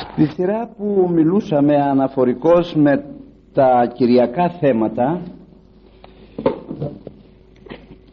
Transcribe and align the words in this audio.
Στη 0.00 0.26
σειρά 0.26 0.68
που 0.76 1.10
μιλούσαμε 1.12 1.76
αναφορικώς 1.76 2.74
με 2.74 3.04
τα 3.52 3.92
κυριακά 3.94 4.48
θέματα 4.48 5.22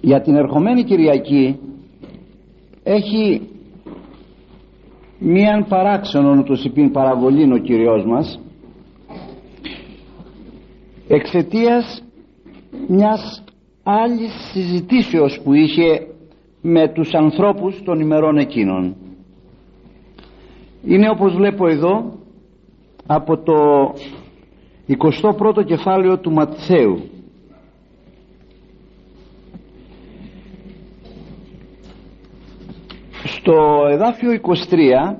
για 0.02 0.22
την 0.22 0.36
ερχομένη 0.36 0.84
Κυριακή 0.84 1.60
έχει 2.84 3.50
μίαν 5.20 5.66
παράξενον 5.68 6.44
του 6.44 6.58
υπήν 6.64 6.92
παραβολήν 6.92 7.52
ο 7.52 7.58
Κυριός 7.58 8.06
μας 8.06 8.40
εξαιτίας 11.08 12.04
μιας 12.88 13.44
άλλης 13.84 14.32
συζητήσεως 14.52 15.42
που 15.44 15.54
είχε 15.54 16.08
με 16.62 16.88
τους 16.94 17.14
ανθρώπους 17.14 17.82
των 17.84 18.00
ημερών 18.00 18.38
εκείνων 18.38 18.96
είναι 20.84 21.10
όπως 21.10 21.36
βλέπω 21.36 21.68
εδώ 21.68 22.20
από 23.06 23.38
το 23.38 23.54
21ο 24.88 25.66
κεφάλαιο 25.66 26.20
του 26.20 26.32
Ματθαίου. 26.32 27.10
Στο 33.24 33.86
εδάφιο 33.90 34.40
23 34.70 35.16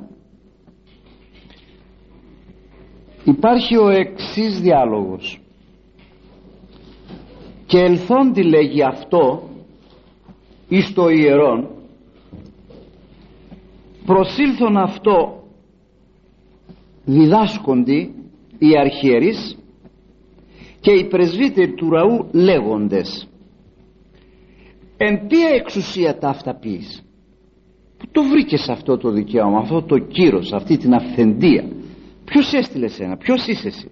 υπάρχει 3.24 3.78
ο 3.78 3.90
εξής 3.90 4.62
διάλογος. 4.62 5.42
Και 7.66 7.80
ελθόντι 7.80 8.44
λέγει 8.44 8.84
αυτό 8.84 9.44
εις 10.68 10.94
το 10.94 11.10
ιερόν 11.10 11.68
προσήλθον 14.06 14.78
αυτό 14.78 15.39
διδάσκοντι 17.10 18.14
οι 18.58 18.78
αρχιερείς 18.78 19.58
και 20.80 20.92
οι 20.92 21.08
πρεσβύτεροι 21.08 21.74
του 21.74 21.90
ραού 21.90 22.30
λέγοντες. 22.32 23.28
Εν 24.98 25.28
ποια 25.28 25.50
εξουσία 25.50 26.18
ταύτα 26.18 26.56
πεις; 26.56 27.04
Που 27.98 28.06
το 28.12 28.24
βρήκες 28.24 28.70
αυτό 28.70 28.98
το 28.98 29.12
δικαίωμα 29.12 29.60
αυτό 29.60 29.84
το 29.84 29.98
κύρος 29.98 30.54
αυτή 30.54 30.78
την 30.78 30.94
αυθεντία; 30.94 31.70
Ποιος 32.26 32.54
έστειλε 32.54 32.88
σένα 32.88 33.18
ποιος 33.18 33.48
είσαι 33.48 33.68
εσύ; 33.68 33.92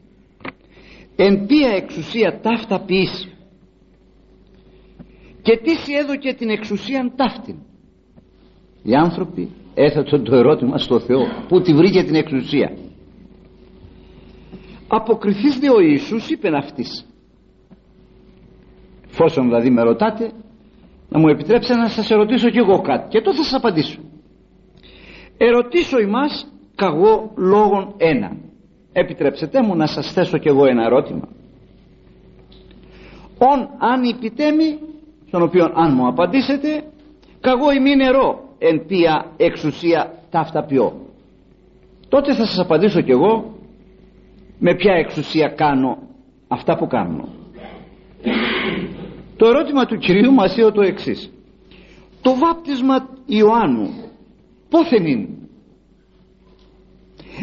Εν 1.15 1.45
ποια 1.45 1.69
εξουσία 1.69 2.39
ταύτα 2.41 2.79
πεις; 2.79 3.27
Και 5.41 5.57
τι 5.63 5.69
σου 5.75 5.91
έδωκε 6.01 6.33
την 6.33 6.49
εξουσία 6.49 7.13
ταύτην; 7.15 7.55
Οι 8.83 8.93
άνθρωποι 8.93 9.49
έθετον 9.73 10.23
το 10.23 10.35
ερώτημα 10.35 10.77
στο 10.77 10.99
Θεό. 10.99 11.25
Που 11.47 11.61
τη 11.61 11.73
βρήκε 11.73 12.03
την 12.03 12.15
εξουσία; 12.15 12.71
Αποκριθείς 14.87 15.59
δε 15.59 15.69
ο 15.69 15.79
Ιησούς 15.79 16.29
είπεν 16.29 16.55
αυτής 16.55 17.05
εφόσον 19.19 19.45
δηλαδή 19.45 19.69
με 19.69 19.81
ρωτάτε 19.81 20.31
να 21.09 21.19
μου 21.19 21.27
επιτρέψετε 21.27 21.79
να 21.79 21.87
σας 21.87 22.11
ερωτήσω 22.11 22.49
κι 22.49 22.57
εγώ 22.57 22.81
κάτι. 22.81 23.07
Και 23.09 23.21
τότε 23.21 23.37
θα 23.37 23.43
σας 23.43 23.53
απαντήσω. 23.53 23.99
Ερωτήσω 25.37 25.99
ημάς 25.99 26.47
καγώ 26.75 27.31
λόγων 27.35 27.93
ένα 27.97 28.37
επιτρέψετε 28.91 29.61
μου 29.61 29.75
να 29.75 29.87
σας 29.87 30.11
θέσω 30.13 30.37
κι 30.37 30.47
εγώ 30.47 30.65
ένα 30.65 30.83
ερώτημα. 30.83 31.27
Ον 33.37 33.69
αν 33.77 34.03
υπητέμει 34.03 34.79
στον 35.27 35.41
οποίο 35.41 35.71
αν 35.75 35.93
μου 35.95 36.07
απαντήσετε 36.07 36.83
καγώ 37.39 37.71
ημί 37.71 37.95
νερό 37.95 38.55
εν 38.57 38.85
ποια 38.85 39.31
εξουσία 39.37 40.13
ταύτα 40.29 40.65
ποιώ 40.65 40.93
τότε 42.09 42.33
θα 42.33 42.45
σας 42.45 42.59
απαντήσω 42.59 43.01
κι 43.01 43.11
εγώ 43.11 43.56
με 44.59 44.75
ποια 44.75 44.93
εξουσία 44.93 45.47
κάνω 45.47 45.97
αυτά 46.47 46.77
που 46.77 46.87
κάνω. 46.87 47.29
Το 49.37 49.47
ερώτημα 49.47 49.85
του 49.85 49.97
Κυρίου 49.97 50.33
μας 50.33 50.57
είναι 50.57 50.71
το 50.71 50.81
εξής. 50.81 51.31
Το 52.21 52.35
βάπτισμα 52.35 53.09
Ιωάννου 53.25 53.89
πόθεν 54.69 55.05
είναι 55.05 55.27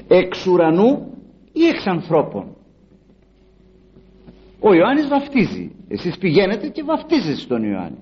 εξ 0.09 0.47
ουρανού 0.47 1.19
ή 1.53 1.67
εξ 1.67 1.87
ανθρώπων; 1.87 2.57
Ο 4.61 4.75
Ιωάννης 4.75 5.09
βαφτίζει 5.09 5.71
εσείς 5.89 6.19
πηγαίνετε 6.19 6.69
και 6.69 6.83
βαφτίζετε 6.83 7.35
στον 7.35 7.63
Ιωάννη. 7.63 7.99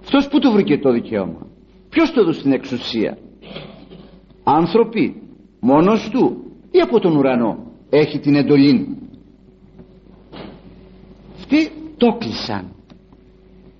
Αυτός 0.00 0.28
που 0.28 0.38
του 0.38 0.50
βρήκε 0.52 0.78
το 0.78 0.92
δικαίωμα 0.92 1.46
ποιος 1.88 2.12
το 2.12 2.20
έδωσε 2.20 2.42
την 2.42 2.52
εξουσία; 2.52 3.18
Άνθρωποι 4.44 5.22
μόνος 5.60 6.08
του 6.08 6.44
ή 6.74 6.80
από 6.80 7.00
τον 7.00 7.16
ουρανό. 7.16 7.72
Έχει 7.90 8.18
την 8.18 8.34
εντολή. 8.34 8.98
Αυτοί 11.36 11.70
το 11.96 12.16
κλεισαν. 12.18 12.74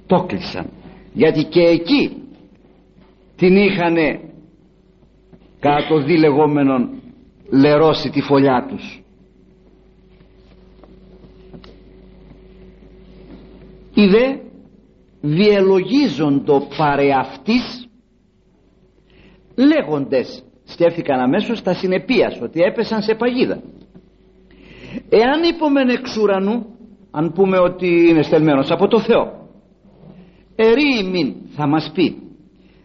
Το 0.06 0.24
κλεισαν. 0.28 0.70
Γιατί 1.12 1.44
και 1.44 1.60
εκεί 1.60 2.22
την 3.36 3.56
είχανε 3.56 4.20
κατά 5.60 5.86
το 5.88 6.02
δι 6.02 6.18
λερώσει 7.50 8.10
τη 8.10 8.20
φωλιά 8.20 8.66
τους. 8.68 9.02
Είδε 13.94 14.40
διελογίζοντο 15.20 16.66
παρεαυτής 16.76 17.88
λέγοντες 19.54 20.44
σκέφτηκαν 20.74 21.20
αμέσως 21.20 21.62
τα 21.62 21.74
συνεπίας 21.74 22.40
ότι 22.42 22.60
έπεσαν 22.60 23.02
σε 23.02 23.14
παγίδα. 23.14 23.62
Εάν 25.08 25.42
είπομεν 25.42 25.88
εξ 25.88 26.16
ουρανού 26.16 26.66
αν 27.10 27.32
πούμε 27.32 27.58
ότι 27.58 28.08
είναι 28.08 28.22
στελμένος 28.22 28.70
από 28.70 28.86
το 28.88 29.00
Θεό 29.00 29.48
ερεί 30.56 31.08
μην 31.12 31.34
θα 31.56 31.66
μας 31.66 31.90
πει 31.94 32.16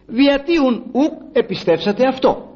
διατίουν 0.06 0.84
ουκ 0.92 1.12
επιστέψατε 1.32 2.06
αυτό 2.06 2.50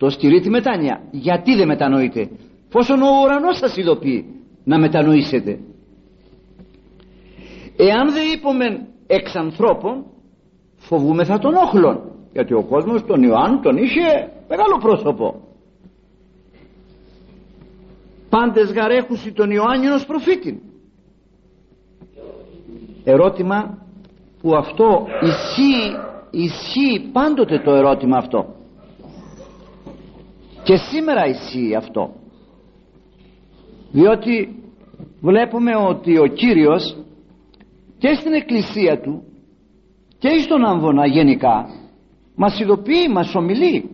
αυτό 0.00 0.10
στηρεί 0.10 0.40
τη 0.40 0.50
μετάνοια. 0.50 1.00
Γιατί 1.10 1.54
δεν 1.54 1.66
μετανοείτε; 1.66 2.28
Πόσον 2.70 3.02
ο 3.02 3.06
ουρανός 3.22 3.58
σας 3.58 3.76
ειδοποιεί 3.76 4.24
να 4.64 4.78
μετανοήσετε. 4.78 5.58
Εάν 7.76 8.12
δεν 8.12 8.22
είπομεν 8.34 8.86
εξ 9.06 9.36
ανθρώπων 9.36 10.04
φοβούμεθα 10.76 11.38
τον 11.38 11.54
όχλων 11.54 12.12
γιατί 12.32 12.54
ο 12.54 12.64
κόσμος 12.64 13.04
τον 13.04 13.22
Ιωάννου 13.22 13.60
τον 13.60 13.76
είχε 13.76 14.32
μεγάλο 14.48 14.78
πρόσωπο. 14.80 15.40
Πάντες 18.28 18.72
γαρέχουσι 18.72 19.32
τον 19.32 19.50
Ιωάννη 19.50 19.86
προφήτη 20.06 20.62
ερώτημα 23.04 23.78
που 24.40 24.56
αυτό 24.56 25.06
ισχύει 25.22 25.96
ισχύει 26.30 27.10
πάντοτε 27.12 27.58
το 27.58 27.74
ερώτημα 27.74 28.16
αυτό. 28.16 28.54
Και 30.62 30.76
σήμερα 30.76 31.26
ισχύει 31.26 31.74
αυτό. 31.74 32.12
Διότι 33.92 34.62
βλέπουμε 35.20 35.76
ότι 35.76 36.18
ο 36.18 36.26
Κύριος 36.26 36.96
και 37.98 38.14
στην 38.14 38.32
εκκλησία 38.32 39.00
του 39.00 39.22
και 40.18 40.28
στον 40.38 40.64
Άμβονα 40.64 41.06
γενικά 41.06 41.66
μας 42.40 42.60
ειδοποιεί, 42.60 43.08
μας 43.10 43.34
ομιλεί. 43.34 43.90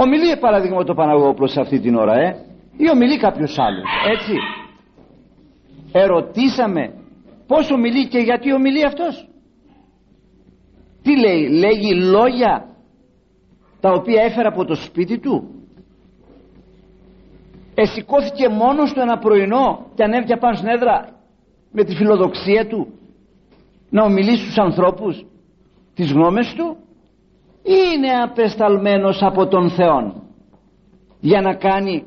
Ομιλεί 0.00 0.36
παραδείγμα 0.40 0.84
το 0.84 0.94
Παναγόπλος 0.94 1.56
αυτή 1.56 1.80
την 1.80 1.94
ώρα 1.94 2.14
ε 2.14 2.44
ή 2.76 2.90
ομιλεί 2.90 3.16
κάποιος 3.18 3.58
άλλος 3.58 3.88
έτσι. 4.12 4.34
Ερωτήσαμε 5.92 6.92
πως 7.46 7.70
ομιλεί 7.70 8.08
και 8.08 8.18
γιατί 8.18 8.52
ομιλεί 8.52 8.84
αυτός; 8.84 9.28
Τι 11.02 11.16
λέει 11.18 11.48
λέγει 11.48 11.94
λόγια 11.94 12.66
τα 13.80 13.90
οποία 13.92 14.22
έφερε 14.22 14.48
από 14.48 14.64
το 14.64 14.74
σπίτι 14.74 15.18
του; 15.18 15.48
Εσηκώθηκε 17.74 18.48
μόνος 18.48 18.92
του 18.92 19.00
ένα 19.00 19.18
πρωινό 19.18 19.86
και 19.94 20.02
ανέβηκε 20.02 20.36
πάνω 20.36 20.56
στην 20.56 20.68
έδρα 20.68 21.08
με 21.72 21.84
τη 21.84 21.94
φιλοδοξία 21.94 22.66
του 22.66 22.86
να 23.90 24.04
ομιλήσει 24.04 24.42
στους 24.42 24.58
ανθρώπους; 24.58 25.24
Τις 25.98 26.12
γνώμες 26.12 26.54
του 26.56 26.76
ή 27.62 27.76
είναι 27.94 28.10
απεσταλμένος 28.22 29.22
από 29.22 29.46
τον 29.46 29.70
Θεό 29.70 30.22
για 31.20 31.40
να 31.40 31.54
κάνει 31.54 32.04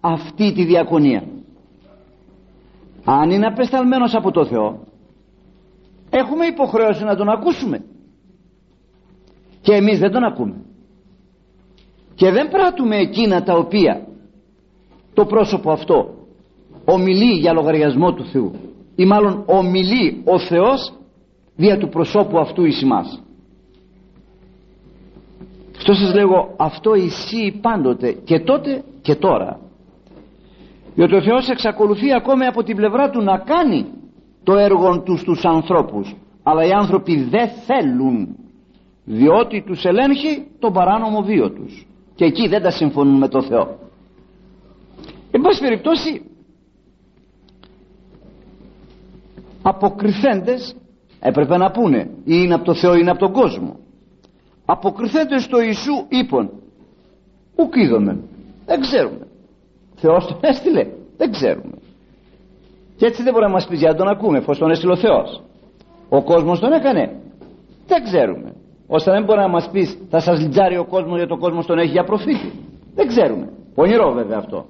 αυτή 0.00 0.52
τη 0.52 0.64
διακονία. 0.64 1.22
Αν 3.04 3.30
είναι 3.30 3.46
απεσταλμένος 3.46 4.14
από 4.14 4.30
τον 4.30 4.46
Θεό 4.46 4.86
έχουμε 6.10 6.46
υποχρέωση 6.46 7.04
να 7.04 7.16
τον 7.16 7.28
ακούσουμε. 7.28 7.84
Και 9.60 9.74
εμείς 9.74 9.98
δεν 9.98 10.10
τον 10.10 10.24
ακούμε. 10.24 10.64
Και 12.14 12.30
δεν 12.30 12.48
πράττουμε 12.48 12.96
εκείνα 12.96 13.42
τα 13.42 13.54
οποία 13.54 14.06
το 15.14 15.24
πρόσωπο 15.24 15.70
αυτό 15.70 16.14
ομιλεί 16.84 17.38
για 17.38 17.52
λογαριασμό 17.52 18.12
του 18.12 18.24
Θεού. 18.24 18.52
Ή 18.96 19.04
μάλλον 19.04 19.44
ομιλεί 19.46 20.22
ο 20.24 20.38
Θεός 20.38 20.92
δια 21.62 21.78
του 21.78 21.88
προσώπου 21.88 22.38
αυτού 22.38 22.64
εις 22.64 22.82
εμάς 22.82 23.22
αυτό 25.82 25.94
σας 25.94 26.14
λέγω 26.14 26.54
αυτό 26.56 26.94
ισχύει 26.94 27.58
πάντοτε 27.62 28.12
και 28.12 28.40
τότε 28.40 28.84
και 29.02 29.14
τώρα. 29.14 29.60
Διότι 30.94 31.14
ο 31.14 31.22
Θεός 31.22 31.48
εξακολουθεί 31.48 32.12
ακόμη 32.12 32.44
από 32.44 32.62
την 32.62 32.76
πλευρά 32.76 33.10
του 33.10 33.22
να 33.22 33.38
κάνει 33.38 33.86
το 34.42 34.56
έργο 34.56 35.00
τους 35.00 35.20
στους 35.20 35.44
ανθρώπους. 35.44 36.16
Αλλά 36.42 36.64
οι 36.64 36.70
άνθρωποι 36.70 37.22
δεν 37.22 37.48
θέλουν 37.48 38.36
διότι 39.04 39.62
τους 39.66 39.84
ελέγχει 39.84 40.46
τον 40.58 40.72
παράνομο 40.72 41.22
βίο 41.22 41.50
τους. 41.50 41.86
Και 42.14 42.24
εκεί 42.24 42.48
δεν 42.48 42.62
τα 42.62 42.70
συμφωνούν 42.70 43.18
με 43.18 43.28
το 43.28 43.42
Θεό. 43.42 43.78
Εν 45.30 45.40
πάση 45.40 45.60
περιπτώσει 45.60 46.22
αποκριθέντες 49.62 50.76
έπρεπε 51.22 51.56
να 51.56 51.70
πούνε 51.70 52.00
ή 52.24 52.34
είναι 52.44 52.54
από 52.54 52.64
το 52.64 52.74
Θεό 52.74 52.94
ή 52.94 52.98
είναι 53.00 53.10
από 53.10 53.18
τον 53.18 53.32
κόσμο 53.32 53.76
αποκριθέντες 54.64 55.42
στο 55.42 55.60
Ιησού 55.60 55.96
είπαν 56.08 56.50
ουκ 57.56 57.76
είδομεν 57.76 58.22
δεν 58.66 58.80
ξέρουμε 58.80 59.26
Θεός 59.94 60.26
τον 60.26 60.38
έστειλε 60.40 60.86
δεν 61.16 61.30
ξέρουμε 61.30 61.76
και 62.96 63.06
έτσι 63.06 63.22
δεν 63.22 63.32
μπορεί 63.32 63.44
να 63.44 63.52
μας 63.52 63.66
πει 63.66 63.76
για 63.76 63.94
τον 63.94 64.08
ακούμε 64.08 64.38
εφόσον 64.38 64.62
τον 64.62 64.70
έστειλε 64.70 64.92
ο 64.92 64.96
Θεός 64.96 65.42
ο 66.08 66.22
κόσμος 66.22 66.60
τον 66.60 66.72
έκανε 66.72 67.20
δεν 67.86 68.02
ξέρουμε 68.04 68.52
ώστε 68.86 69.10
να 69.10 69.16
μην 69.16 69.26
μπορεί 69.26 69.40
να 69.40 69.48
μας 69.48 69.68
πεις 69.72 69.98
θα 70.10 70.20
σας 70.20 70.40
λιτζάρει 70.40 70.76
ο 70.76 70.84
κόσμος 70.84 71.16
γιατί 71.16 71.32
ο 71.32 71.38
κόσμος 71.38 71.66
τον 71.66 71.78
έχει 71.78 71.90
για 71.90 72.04
προφήτη 72.04 72.52
δεν 72.94 73.06
ξέρουμε. 73.06 73.52
Πονηρό 73.74 74.12
βέβαια 74.12 74.38
αυτό. 74.38 74.66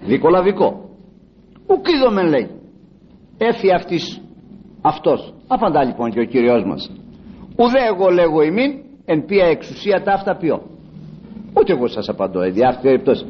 Δικολαβικό 0.00 0.88
ουκ 1.66 1.88
είδομεν 1.88 2.26
λέει. 2.26 2.50
Έφυγε 3.38 3.74
αυτής 3.74 4.22
αυτός. 4.80 5.34
Απαντά 5.46 5.84
λοιπόν 5.84 6.10
και 6.10 6.20
ο 6.20 6.24
Κύριος 6.24 6.64
μας. 6.64 6.90
Ουδέ 7.56 7.84
εγώ 7.94 8.10
λέγω 8.10 8.42
ημίν 8.42 8.72
εν 9.04 9.24
ποια 9.24 9.46
εξουσία 9.46 10.02
τα 10.02 10.12
αυτά 10.12 10.36
ποιό 10.36 10.62
ούτε 11.54 11.72
εγώ 11.72 11.86
σας 11.86 12.08
απαντώ 12.08 12.40
εν 12.40 12.66
αυτή 12.66 12.82
περιπτώσει 12.82 13.26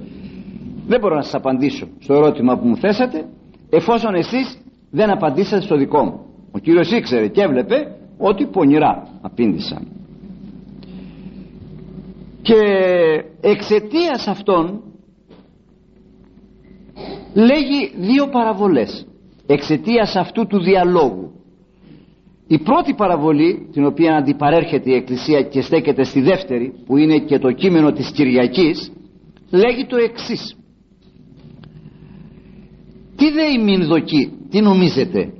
δεν 0.86 1.00
μπορώ 1.00 1.14
να 1.14 1.22
σας 1.22 1.34
απαντήσω 1.34 1.88
στο 1.98 2.14
ερώτημα 2.14 2.58
που 2.58 2.66
μου 2.66 2.76
θέσατε 2.76 3.28
εφόσον 3.70 4.14
εσείς 4.14 4.58
δεν 4.90 5.10
απαντήσατε 5.10 5.62
στο 5.62 5.76
δικό 5.76 6.04
μου. 6.04 6.20
Ο 6.50 6.58
Κύριος 6.58 6.90
ήξερε 6.90 7.28
και 7.28 7.42
έβλεπε 7.42 7.96
ότι 8.18 8.46
πονηρά 8.46 9.08
απήντησαν 9.20 9.86
και 12.42 12.60
εξαιτίας 13.40 14.26
αυτών 14.26 14.82
λέγει 17.34 17.92
δύο 17.96 18.26
παραβολές. 18.28 19.06
Εξαιτίας 19.46 20.16
αυτού 20.16 20.46
του 20.46 20.60
διαλόγου 20.60 21.32
η 22.48 22.58
πρώτη 22.58 22.94
παραβολή 22.94 23.68
την 23.72 23.84
οποία 23.86 24.16
αντιπαρέρχεται 24.16 24.90
η 24.90 24.94
Εκκλησία 24.94 25.42
και 25.42 25.60
στέκεται 25.60 26.04
στη 26.04 26.20
δεύτερη 26.20 26.72
που 26.86 26.96
είναι 26.96 27.18
και 27.18 27.38
το 27.38 27.52
κείμενο 27.52 27.92
της 27.92 28.10
Κυριακής 28.10 28.92
λέγει 29.50 29.86
το 29.86 29.96
εξής. 29.96 30.56
Τι 33.16 33.30
δέει 33.30 33.64
μην 33.64 33.86
δοκεί 33.86 34.32
τι 34.50 34.60
νομίζετε; 34.60 35.32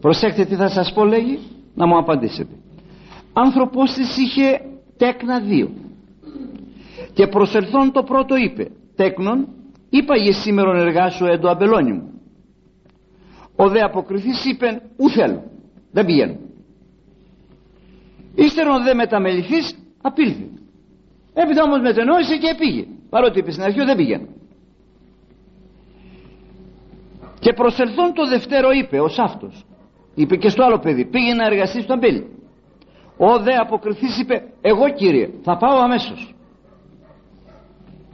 Προσέξτε 0.00 0.44
τι 0.44 0.54
θα 0.54 0.68
σας 0.68 0.92
πω 0.92 1.04
λέγει 1.04 1.38
να 1.74 1.86
μου 1.86 1.98
απαντήσετε. 1.98 2.54
Άνθρωπος 3.32 3.92
της 3.92 4.16
είχε 4.16 4.60
τέκνα 4.96 5.40
δύο. 5.40 5.70
Και 7.12 7.26
προσελθόν 7.26 7.92
το 7.92 8.02
πρώτο 8.02 8.36
είπε 8.36 8.70
τέκνον 8.96 9.48
είπα 9.90 10.16
για 10.16 10.32
σήμερον 10.32 10.76
εργάσου 10.76 11.24
έντο 11.24 11.48
αμπελόνι 11.48 11.92
μου 11.92 12.10
ο 13.56 13.68
δε 13.68 13.80
αποκριθής 13.80 14.44
είπε 14.44 14.82
ου 14.96 15.10
θέλω 15.10 15.49
δεν 15.92 16.04
πηγαίνω 16.04 16.36
ύστερον 18.34 18.82
δε 18.82 18.94
μεταμεληθείς 18.94 19.78
απήλθε 20.02 20.48
έπειτα 21.34 21.62
όμως 21.62 21.80
μετενόησε 21.80 22.36
και 22.36 22.54
πήγε. 22.58 22.86
Παρότι 23.10 23.38
είπε 23.38 23.50
στην 23.50 23.62
αρχή 23.64 23.84
δεν 23.84 23.96
πήγαινε 23.96 24.28
και 27.40 27.52
προσελθόν 27.52 28.12
το 28.14 28.26
δευτέρο 28.28 28.70
είπε 28.70 29.00
ως 29.00 29.18
αυτός 29.18 29.64
είπε 30.14 30.36
και 30.36 30.48
στο 30.48 30.64
άλλο 30.64 30.78
παιδί 30.78 31.04
πήγε 31.04 31.34
να 31.34 31.46
εργαστεί 31.46 31.80
στο 31.80 31.92
αμπέλι 31.92 32.26
ο 33.16 33.38
δε 33.38 33.54
αποκριθής 33.54 34.18
είπε 34.20 34.42
εγώ 34.60 34.88
κύριε 34.88 35.30
θα 35.42 35.56
πάω 35.56 35.78
αμέσως 35.78 36.34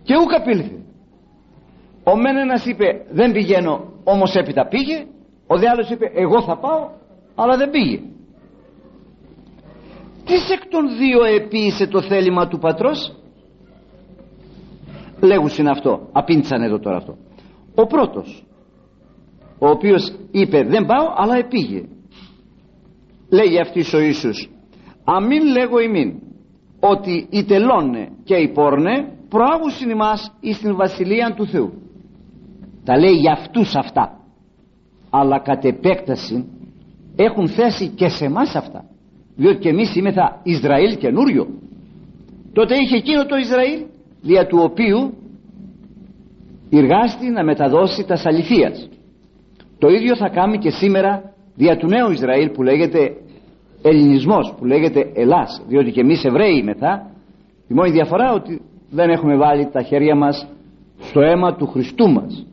και 0.02 0.14
ούκ 0.17 0.34
απήλθε 0.34 0.84
ο 2.05 2.17
μεν 2.17 2.37
ένας 2.37 2.67
είπε 2.67 3.06
δεν 3.11 3.32
πηγαίνω 3.32 3.93
όμως 4.05 4.34
έπειτα 4.34 4.67
πήγε 4.67 5.06
ο 5.46 5.56
δε 5.56 5.69
άλλος 5.69 5.90
είπε 5.90 6.11
εγώ 6.14 6.43
θα 6.43 6.56
πάω 6.58 6.90
αλλά 7.36 7.56
δεν 7.56 7.70
πήγε. 7.70 8.00
Τις 10.24 10.50
εκ 10.50 10.66
των 10.68 10.96
δύο 10.98 11.24
επίησε 11.24 11.86
το 11.86 12.02
θέλημα 12.02 12.48
του 12.48 12.58
πατρός; 12.58 13.16
Λέγουσιν 15.20 15.68
αυτό. 15.68 16.08
Απήντησαν 16.12 16.62
εδώ 16.62 16.78
τώρα 16.78 16.96
αυτό. 16.96 17.16
Ο 17.74 17.86
πρώτος 17.86 18.46
ο 19.58 19.68
οποίος 19.68 20.14
είπε 20.30 20.62
δεν 20.62 20.86
πάω 20.86 21.12
αλλά 21.16 21.36
επήγε 21.36 21.82
λέγει 23.30 23.60
αυτής 23.60 23.92
ο 23.92 23.98
Ιησούς 23.98 24.50
αμήν 25.04 25.46
λέγω 25.46 25.80
ημίν 25.80 26.20
ότι 26.80 27.26
οι 27.30 27.44
τελώνε 27.44 28.08
και 28.24 28.34
οι 28.34 28.48
πόρνε 28.48 29.16
προάγουσιν 29.28 29.90
ημάς 29.90 30.32
εις 30.40 30.58
την 30.58 30.76
βασιλεία 30.76 31.34
του 31.36 31.46
Θεού 31.46 31.72
τα 32.86 32.98
λέει 32.98 33.14
για 33.14 33.32
αυτούς 33.32 33.74
αυτά. 33.74 34.20
Αλλά 35.10 35.38
κατ' 35.40 35.64
επέκταση 35.64 36.56
έχουν 37.16 37.48
θέση 37.48 37.88
και 37.88 38.08
σε 38.08 38.24
εμάς 38.24 38.54
αυτά. 38.54 38.84
Διότι 39.36 39.58
και 39.58 39.68
εμείς 39.68 39.96
είμεθα 39.96 40.40
Ισραήλ 40.42 40.96
καινούριο. 40.96 41.46
Τότε 42.52 42.74
είχε 42.74 42.96
εκείνο 42.96 43.26
το 43.26 43.36
Ισραήλ 43.36 43.80
δια 44.22 44.46
του 44.46 44.58
οποίου 44.62 45.14
εργάστη 46.70 47.30
να 47.30 47.44
μεταδώσει 47.44 48.04
τα 48.04 48.20
αληθείας 48.24 48.88
το 49.78 49.88
ίδιο 49.88 50.16
θα 50.16 50.28
κάνει 50.28 50.58
και 50.58 50.70
σήμερα 50.70 51.22
δια 51.54 51.76
του 51.76 51.86
νέου 51.86 52.10
Ισραήλ 52.10 52.50
που 52.50 52.62
λέγεται 52.62 53.16
ελληνισμός 53.82 54.54
που 54.58 54.64
λέγεται 54.64 55.10
Ελλάς. 55.14 55.62
Διότι 55.69 55.90
και 55.90 56.00
εμείς 56.00 56.24
Εβραίοι 56.24 56.56
είμεθα 56.56 57.10
η 57.69 57.74
μόνη 57.74 57.90
διαφορά 57.90 58.32
ότι 58.32 58.60
δεν 58.90 59.10
έχουμε 59.10 59.36
βάλει 59.36 59.69
τα 59.72 59.82
χέρια 59.82 60.14
μας 60.14 60.48
στο 60.98 61.20
αίμα 61.20 61.54
του 61.56 61.66
Χριστού 61.66 62.10
μας. 62.10 62.46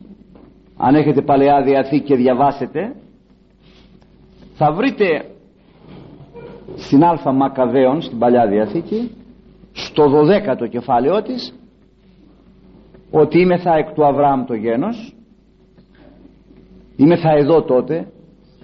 Αν 0.76 0.94
έχετε 0.94 1.22
Παλαιά 1.22 1.62
Διαθήκη 1.62 2.04
και 2.04 2.14
διαβάσετε 2.14 2.94
θα 4.54 4.72
βρείτε 4.72 5.24
στην 6.76 7.04
Α 7.04 7.32
Μακαβαίων 7.32 8.02
στην 8.02 8.18
Παλιά 8.18 8.46
Διαθήκη 8.46 9.10
στο 9.72 10.04
12ο 10.04 10.68
κεφάλαιό 10.68 11.22
της 11.22 11.54
ότι 13.10 13.40
είμαι 13.40 13.58
θα 13.58 13.76
εκ 13.76 13.92
του 13.92 14.06
Αβραάμ 14.06 14.44
το 14.44 14.54
γένος 14.54 15.14
είμαι 16.96 17.16
θα 17.16 17.30
εδώ 17.30 17.62
τότε 17.62 18.08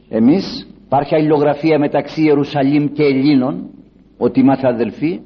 εμείς 0.09 0.67
υπάρχει 0.85 1.15
αλληλογραφία 1.15 1.79
μεταξύ 1.79 2.23
Ιερουσαλήμ 2.23 2.87
και 2.87 3.03
Ελλήνων 3.03 3.71
ότι 4.19 4.41
είμαστε 4.41 4.69
αδελφοί 4.69 5.21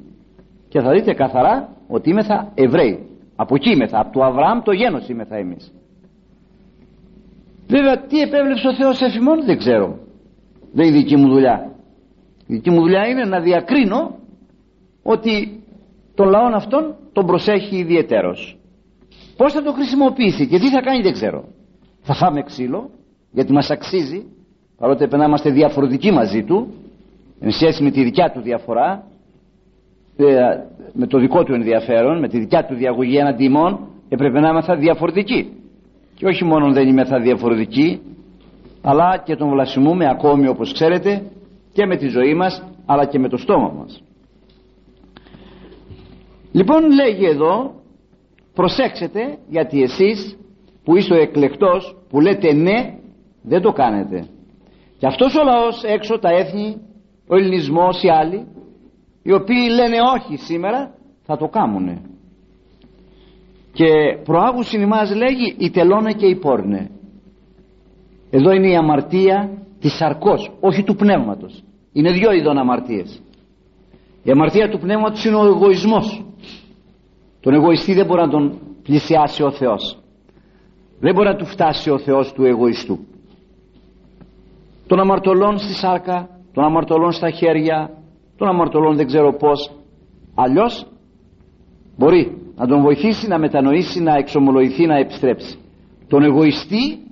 και 0.69 0.81
θα 0.81 0.91
δείτε 0.91 1.13
καθαρά 1.13 1.69
ότι 1.87 2.09
είμαι 2.09 2.23
θα 2.23 2.51
Εβραίοι. 2.53 3.09
Από 3.35 3.55
εκεί 3.55 3.69
είμαι 3.69 3.87
θα, 3.87 3.99
από 3.99 4.11
του 4.11 4.23
Αβραάμ 4.23 4.61
το 4.61 4.71
γένος 4.71 5.09
είμαι 5.09 5.25
θα 5.25 5.35
εμείς 5.35 5.73
βέβαια 7.67 7.97
τι 7.97 8.19
επέβλεψε 8.19 8.67
ο 8.67 8.75
Θεός 8.75 9.01
εφημών 9.01 9.45
δεν 9.45 9.57
ξέρω 9.57 10.04
δεν 10.75 10.87
είναι 10.87 10.97
δική 10.97 11.15
μου 11.15 11.27
δουλειά. 11.27 11.71
Η 12.47 12.53
δική 12.53 12.69
μου 12.69 12.79
δουλειά 12.79 13.07
είναι 13.07 13.23
να 13.23 13.39
διακρίνω 13.39 14.15
ότι 15.03 15.63
τον 16.15 16.29
λαό 16.29 16.45
αυτόν 16.55 16.95
τον 17.13 17.25
προσέχει 17.25 17.77
ιδιαιτέρως. 17.77 18.57
Πως 19.37 19.53
θα 19.53 19.61
το 19.63 19.71
χρησιμοποιήσει 19.71 20.47
και 20.47 20.59
τι 20.59 20.69
θα 20.69 20.81
κάνει 20.81 21.01
δεν 21.01 21.13
ξέρω. 21.13 21.43
Θα 22.01 22.13
φάμε 22.13 22.41
ξύλο 22.41 22.89
γιατί 23.31 23.51
μας 23.51 23.69
αξίζει 23.69 24.25
παρότι 24.77 25.03
έπρεπε 25.03 25.17
να 25.17 25.27
είμαστε 25.27 25.49
διαφορετικοί 25.49 26.11
μαζί 26.11 26.43
του 26.43 26.73
εν 27.39 27.51
σχέση 27.51 27.83
με 27.83 27.91
τη 27.91 28.03
δικιά 28.03 28.31
του 28.31 28.41
διαφορά 28.41 29.03
ε, 30.17 30.25
με 30.93 31.07
το 31.07 31.19
δικό 31.19 31.43
του 31.43 31.53
ενδιαφέρον 31.53 32.19
με 32.19 32.27
τη 32.27 32.39
δικιά 32.39 32.65
του 32.65 32.75
διαγωγή 32.75 33.17
έναντι 33.17 33.43
ημών 33.43 33.87
έπρεπε 34.09 34.39
να 34.39 34.49
είμαστε 34.49 34.75
διαφορετικοί. 34.75 35.51
Και 36.15 36.25
όχι 36.25 36.43
μόνο 36.43 36.71
δεν 36.71 36.87
είμαι 36.87 37.05
θα 37.05 37.19
διαφορετικοί 37.19 38.01
αλλά 38.87 39.17
και 39.25 39.35
τον 39.35 39.49
βλασιμούμε 39.49 40.09
ακόμη 40.09 40.47
όπως 40.47 40.73
ξέρετε 40.73 41.31
και 41.73 41.85
με 41.85 41.97
τη 41.97 42.07
ζωή 42.07 42.33
μας 42.33 42.63
αλλά 42.85 43.05
και 43.05 43.19
με 43.19 43.29
το 43.29 43.37
στόμα 43.37 43.73
μας. 43.77 44.03
Λοιπόν 46.51 46.91
λέγει 46.91 47.25
εδώ 47.25 47.73
προσέξτε 48.53 49.37
γιατί 49.47 49.81
εσείς 49.81 50.37
που 50.83 50.95
είστε 50.95 51.13
ο 51.13 51.21
εκλεκτός 51.21 51.97
που 52.09 52.19
λέτε 52.19 52.53
ναι 52.53 52.93
δεν 53.41 53.61
το 53.61 53.71
κάνετε. 53.71 54.27
Και 54.97 55.07
αυτός 55.07 55.35
ο 55.35 55.43
λαός 55.43 55.83
έξω 55.83 56.19
τα 56.19 56.29
έθνη 56.29 56.77
ο 57.27 57.35
ελληνισμός 57.35 58.03
οι 58.03 58.09
άλλοι 58.09 58.47
οι 59.23 59.33
οποίοι 59.33 59.67
λένε 59.69 59.97
όχι 60.15 60.35
σήμερα 60.37 60.93
θα 61.23 61.37
το 61.37 61.47
κάνουνε. 61.47 62.01
Και 63.73 63.87
προάγουσιν 64.23 64.81
ημάς 64.81 65.15
λέγει 65.15 65.55
οι 65.57 65.69
τελώνε 65.69 66.13
και 66.13 66.25
οι 66.25 66.35
πόρνε 66.35 66.89
εδώ 68.37 68.51
είναι 68.51 68.69
η 68.69 68.75
αμαρτία 68.75 69.49
της 69.79 69.93
σαρκός 69.93 70.51
όχι 70.59 70.83
του 70.83 70.95
πνεύματος. 70.95 71.63
Είναι 71.93 72.11
δυο 72.11 72.31
ειδών 72.31 72.57
αμαρτίες. 72.57 73.21
Η 74.23 74.31
αμαρτία 74.31 74.69
του 74.69 74.79
πνεύματος 74.79 75.25
είναι 75.25 75.35
ο 75.35 75.45
εγωισμός. 75.45 76.25
Τον 77.39 77.53
εγωιστή 77.53 77.93
δεν 77.93 78.05
μπορεί 78.05 78.21
να 78.21 78.29
τον 78.29 78.59
πλησιάσει 78.83 79.43
ο 79.43 79.51
Θεός. 79.51 79.97
Δεν 80.99 81.13
μπορεί 81.13 81.27
να 81.27 81.35
του 81.35 81.45
φτάσει 81.45 81.89
ο 81.89 81.97
Θεός 81.97 82.33
του 82.33 82.45
εγωιστού. 82.45 82.99
Των 84.87 84.99
αμαρτωλών 84.99 85.57
στη 85.57 85.73
σάρκα 85.73 86.29
των 86.53 86.63
αμαρτωλών 86.63 87.11
στα 87.11 87.29
χέρια 87.29 87.89
των 88.37 88.47
αμαρτωλών 88.47 88.95
δεν 88.95 89.05
ξέρω 89.07 89.33
πως 89.33 89.71
αλλιώς 90.35 90.85
μπορεί 91.97 92.37
να 92.55 92.67
τον 92.67 92.81
βοηθήσει 92.81 93.27
να 93.27 93.39
μετανοήσει 93.39 94.01
να 94.01 94.15
εξομολογηθεί 94.15 94.85
να 94.85 94.97
επιστρέψει. 94.97 95.57
Τον 96.07 96.23
εγωιστή 96.23 97.04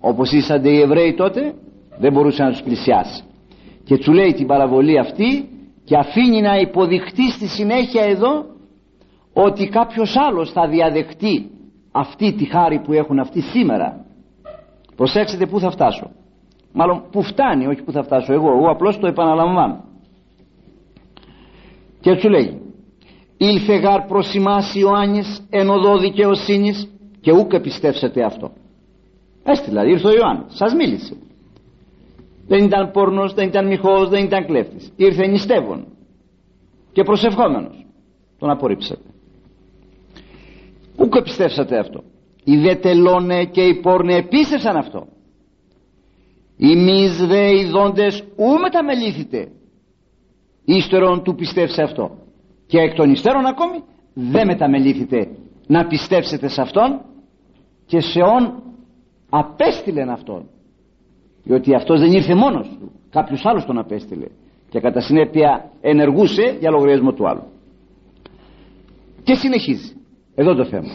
όπως 0.00 0.32
ήσανται 0.32 0.70
οι 0.70 0.80
Εβραίοι 0.80 1.14
τότε 1.14 1.54
δεν 1.98 2.12
μπορούσε 2.12 2.42
να 2.42 2.50
τους 2.50 2.62
πλησιάσει. 2.62 3.22
Και 3.84 3.98
του 3.98 4.12
λέει 4.12 4.32
την 4.32 4.46
παραβολή 4.46 4.98
αυτή 4.98 5.48
και 5.84 5.96
αφήνει 5.96 6.40
να 6.40 6.56
υποδειχτεί 6.56 7.30
στη 7.30 7.46
συνέχεια 7.46 8.02
εδώ 8.02 8.44
ότι 9.32 9.68
κάποιος 9.68 10.16
άλλος 10.16 10.52
θα 10.52 10.68
διαδεχτεί 10.68 11.50
αυτή 11.92 12.32
τη 12.32 12.44
χάρη 12.44 12.80
που 12.80 12.92
έχουν 12.92 13.18
αυτοί 13.18 13.40
σήμερα. 13.40 14.04
Προσέξτε 14.96 15.46
που 15.46 15.60
θα 15.60 15.70
φτάσω. 15.70 16.10
Μάλλον 16.72 17.04
που 17.10 17.22
φτάνει 17.22 17.66
όχι 17.66 17.82
που 17.82 17.92
θα 17.92 18.02
φτάσω 18.02 18.32
εγώ. 18.32 18.50
Εγώ 18.50 18.70
απλώς 18.70 18.98
το 18.98 19.06
επαναλαμβάνω. 19.06 19.84
Και 22.00 22.16
του 22.16 22.28
λέει 22.28 22.60
ήλθε 23.36 23.76
γάρ 23.76 24.00
προς 24.00 24.34
ημάς 24.34 24.74
Ιωάννης 24.74 25.46
εν 25.50 25.68
οδό 25.68 25.98
δικαιοσύνης 25.98 26.88
και 27.20 27.32
ούκ 27.32 27.58
πιστέψετε 27.60 28.24
αυτό 28.24 28.52
έστειλα 29.50 29.84
ήρθε 29.84 30.08
ο 30.08 30.12
Ιωάννης 30.12 30.56
σας 30.56 30.74
μίλησε. 30.74 31.16
Δεν 32.46 32.64
ήταν 32.64 32.90
πόρνος, 32.90 33.34
δεν 33.34 33.48
ήταν 33.48 33.66
μυχός, 33.66 34.08
δεν 34.08 34.24
ήταν 34.24 34.46
κλέφτης. 34.46 34.92
Ήρθε 34.96 35.26
νηστεύων 35.26 35.86
και 36.92 37.02
προσευχόμενος. 37.02 37.86
Τον 38.38 38.50
απορρίψατε. 38.50 39.08
Ούκ 40.96 41.22
πιστέψατε 41.22 41.78
αυτό; 41.78 42.02
Οι 42.44 42.56
δε 42.56 42.74
τελώνε 42.74 43.44
και 43.44 43.60
οι 43.60 43.80
πόρνε 43.80 44.14
επίστευσαν 44.14 44.76
αυτό. 44.76 45.06
Εμείς 46.58 47.26
δε 47.26 47.58
οι 47.58 47.64
δόντες 47.64 48.24
ου 48.36 48.60
μεταμελήθητε 48.60 49.48
ύστερον 50.64 51.22
του 51.22 51.34
πιστεύσε 51.34 51.82
αυτό. 51.82 52.10
Και 52.66 52.78
εκ 52.78 52.94
των 52.94 53.10
υστέρων 53.10 53.46
ακόμη 53.46 53.78
δεν 54.14 54.46
μεταμελήθητε 54.46 55.28
να 55.66 55.86
πιστέψετε 55.86 56.48
σε 56.48 56.60
αυτόν 56.60 57.00
και 57.86 58.00
σε 58.00 58.20
όν 58.20 58.62
απέστειλεν 59.30 60.10
αυτόν. 60.10 60.48
Διότι 61.42 61.74
αυτός 61.74 62.00
δεν 62.00 62.12
ήρθε 62.12 62.34
μόνος 62.34 62.68
του. 62.68 62.92
Κάποιος 63.10 63.44
άλλος 63.44 63.64
τον 63.64 63.78
απέστειλε. 63.78 64.26
Και 64.68 64.80
κατά 64.80 65.00
συνέπεια 65.00 65.70
ενεργούσε 65.80 66.56
για 66.60 66.70
λογαριασμό 66.70 67.12
του 67.12 67.28
άλλου. 67.28 67.42
Και 69.22 69.34
συνεχίζει. 69.34 69.96
Εδώ 70.34 70.54
το 70.54 70.64
θέμα. 70.64 70.88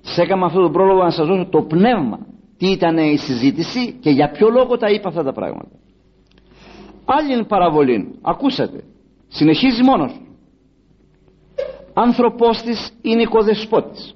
Σε 0.00 0.22
έκανα 0.22 0.46
αυτό 0.46 0.62
το 0.62 0.70
πρόλογο 0.70 1.02
να 1.02 1.10
σας 1.10 1.26
δώσω 1.26 1.46
το 1.46 1.62
πνεύμα. 1.62 2.18
Τι 2.56 2.70
ήταν 2.70 2.96
η 2.96 3.16
συζήτηση 3.16 3.92
και 4.00 4.10
για 4.10 4.30
ποιο 4.30 4.48
λόγο 4.48 4.76
τα 4.76 4.90
είπα 4.90 5.08
αυτά 5.08 5.22
τα 5.22 5.32
πράγματα. 5.32 5.76
Άλλη 7.04 7.44
παραβολή. 7.44 8.18
Ακούσατε. 8.22 8.84
Συνεχίζει 9.28 9.82
μόνος 9.82 10.12
του. 10.12 10.26
Άνθρωπος 11.94 12.62
της 12.62 12.92
είναι 13.02 13.22
οικοδεσπότης. 13.22 14.14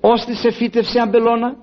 Ως 0.00 0.24
της 0.24 0.44
εφύτευσε 0.44 1.00
αμπελώνα 1.00 1.56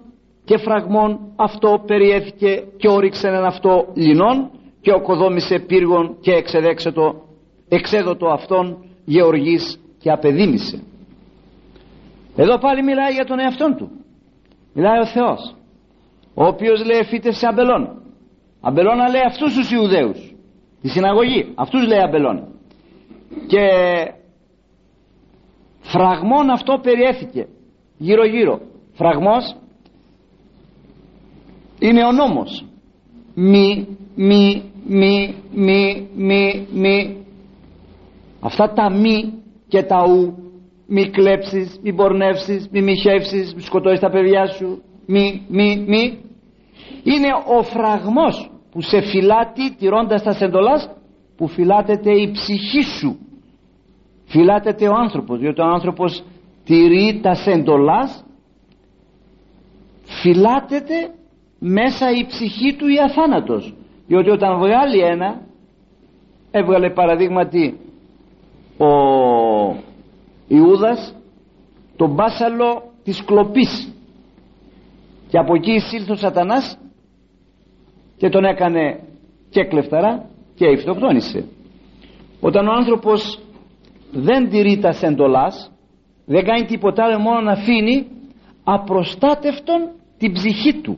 και 0.43 0.57
φραγμών 0.57 1.19
αυτό 1.36 1.83
περιέθηκε 1.86 2.63
και 2.77 2.88
όριξε 2.89 3.27
έναν 3.27 3.45
αυτό 3.45 3.88
λινών 3.93 4.50
και 4.81 4.91
οκοδόμησε 4.91 5.60
πύργων 5.60 6.17
και 6.21 6.31
εξεδέξετο 6.31 7.21
εξέδωτο 7.69 8.27
αυτόν 8.27 8.86
γεωργής 9.05 9.79
και 10.00 10.12
απεδίμησε. 10.12 10.83
Εδώ 12.36 12.57
πάλι 12.57 12.83
μιλάει 12.83 13.13
για 13.13 13.25
τον 13.25 13.39
εαυτόν 13.39 13.75
του. 13.75 13.89
Μιλάει 14.74 15.00
ο 15.00 15.05
Θεός 15.05 15.55
ο 16.33 16.45
οποίος 16.45 16.86
λέει 16.86 16.98
εφύτευσε 16.98 17.48
αμπελώνα 17.48 17.95
αμπελώνα 18.62 19.10
λέει 19.10 19.21
αυτούς 19.27 19.53
τους 19.53 19.71
Ιουδαίους 19.71 20.36
τη 20.81 20.89
συναγωγή 20.89 21.51
αυτούς 21.55 21.88
λέει 21.88 22.01
αμπελώνα 22.01 22.48
και 23.48 23.67
φραγμόν 25.79 26.50
αυτό 26.50 26.79
περιέθηκε 26.83 27.48
γύρω 27.98 28.25
γύρω 28.25 28.60
φραγμός 28.93 29.55
είναι 31.82 32.06
ο 32.06 32.12
νόμος. 32.12 32.66
Μη, 33.36 33.88
μη, 34.16 34.64
μη, 34.88 35.36
μη, 35.54 36.08
μη, 36.16 36.68
μη. 36.74 37.26
Αυτά 38.40 38.74
τα 38.74 38.92
μη 38.92 39.34
και 39.68 39.84
τα 39.84 40.04
ου 40.04 40.36
μη 40.88 41.10
κλέψεις, 41.10 41.80
μη 41.84 41.94
πορνεύσεις, 41.94 42.68
μη 42.72 42.82
μοιχεύσεις, 42.82 43.54
μη 43.56 43.62
σκοτώσεις 43.62 44.00
τα 44.00 44.10
παιδιά 44.10 44.46
σου. 44.48 44.82
Μη, 45.06 45.46
μη, 45.48 45.86
μη. 45.88 46.20
Είναι 47.04 47.28
ο 47.60 47.64
φραγμός 47.64 48.52
που 48.72 48.82
σε 48.82 49.02
φυλάτει 49.02 49.76
τηρώντας 49.76 50.24
τα 50.24 50.34
σεντολάς 50.34 50.90
που 51.38 51.48
φυλάτεται 51.48 52.12
η 52.12 52.32
ψυχή 52.32 52.82
σου. 52.82 53.20
Φυλάτεται 54.26 54.88
ο 54.88 54.94
άνθρωπος 54.94 55.40
διότι 55.40 55.62
ο 55.62 55.66
άνθρωπος 55.66 56.24
τηρεί 56.64 57.20
τα 57.24 57.34
σεντολάς 57.34 58.26
φυλάτεται 60.06 60.96
μέσα 61.63 62.12
η 62.12 62.25
ψυχή 62.25 62.75
του 62.75 62.88
η 62.88 62.98
αθάνατος. 63.00 63.74
Διότι 64.08 64.30
όταν 64.30 64.58
βγάλει 64.58 65.00
ένα 65.00 65.41
έβγαλε 66.51 66.89
παραδείγματι 66.89 67.80
ο 68.77 68.88
Ιούδας 70.48 71.15
τον 71.96 72.13
μπάσαλο 72.13 72.91
της 73.03 73.24
κλοπής. 73.25 73.94
Και 75.30 75.38
από 75.38 75.56
εκεί 75.56 75.72
εισήλθε 75.72 76.12
ο 76.12 76.15
σατανάς 76.15 76.77
και 78.18 78.30
τον 78.30 78.44
έκανε 78.44 79.00
και 79.50 79.63
κλεφταρά 79.63 80.30
και 80.56 80.65
ευτοκτόνησε 80.65 81.46
όταν 82.39 82.68
ο 82.68 82.72
άνθρωπος 82.72 83.39
δεν 84.12 84.50
τηρεί 84.50 84.80
τα 84.80 84.91
σεντολάς 84.91 85.72
δεν 86.25 86.44
κάνει 86.44 86.65
τίποτα 86.65 87.03
άλλο 87.03 87.20
μόνο 87.20 87.41
να 87.41 87.51
αφήνει 87.51 88.08
απροστάτευτον 88.63 89.89
την 90.18 90.34
ψυχή 90.34 90.74
του 90.74 90.98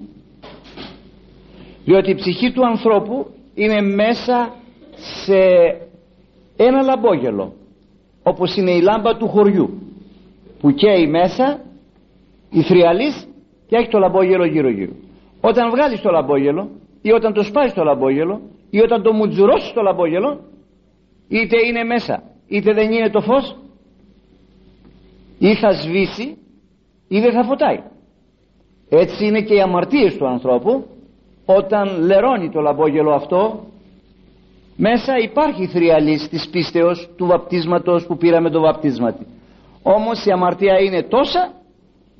διότι 1.86 2.12
η 2.12 2.16
ψυχή 2.16 2.52
του 2.52 2.66
ανθρώπου 2.66 3.28
είναι 3.54 3.82
μέσα 3.82 4.54
σε 5.25 5.40
ένα 6.56 6.82
λαμπόγελο 6.82 7.54
όπως 8.24 8.56
είναι 8.56 8.72
η 8.72 8.82
λάμπα 8.82 9.18
του 9.18 9.28
χωριού 9.28 9.70
που 10.60 10.72
καίει 10.72 11.08
μέσα 11.08 11.62
η 12.50 12.62
θριαλής 12.62 13.28
και 13.68 13.75
έχει 13.75 13.90
το 13.90 14.00
λαμπόγελο 14.00 14.46
γύρω 14.46 14.70
γύρω 14.70 14.94
όταν 15.42 15.70
βγάλεις 15.70 16.02
το 16.02 16.12
λαμπόγελο 16.12 16.70
ή 17.02 17.12
όταν 17.12 17.34
το 17.34 17.44
σπάσεις 17.44 17.74
το 17.74 17.84
λαμπόγελο 17.84 18.42
ή 18.70 18.80
όταν 18.80 19.04
το 19.04 19.13
μουτζουρώσεις 19.13 19.74
το 19.74 19.82
λαμπόγελο 19.82 20.40
είτε 21.28 21.58
είναι 21.68 21.84
μέσα 21.84 22.24
είτε 22.48 22.74
δεν 22.74 22.92
είναι 22.92 23.10
το 23.10 23.22
φως 23.22 23.56
ή 25.40 25.56
θα 25.56 25.72
σβήσει 25.72 26.38
ή 27.08 27.20
δεν 27.20 27.34
θα 27.34 27.44
φωτάει. 27.44 27.84
Έτσι 28.90 29.25
είναι 29.25 29.42
και 29.42 29.54
οι 29.54 29.62
αμαρτίες 29.62 30.18
του 30.18 30.28
ανθρώπου 30.28 30.86
όταν 31.45 32.05
λερώνει 32.05 32.50
το 32.50 32.62
λαμπόγελο 32.62 33.12
αυτό 33.13 33.59
μέσα 34.75 35.17
υπάρχει 35.17 35.67
θριαλής 35.67 36.29
της 36.29 36.50
πίστεως 36.50 37.09
του 37.17 37.25
βαπτίσματος 37.25 38.05
που 38.05 38.17
πήραμε 38.17 38.50
το 38.50 38.59
βαπτίσματι 38.59 39.25
όμως 39.83 40.25
η 40.25 40.31
αμαρτία 40.31 40.79
είναι 40.79 41.03
τόσα 41.03 41.51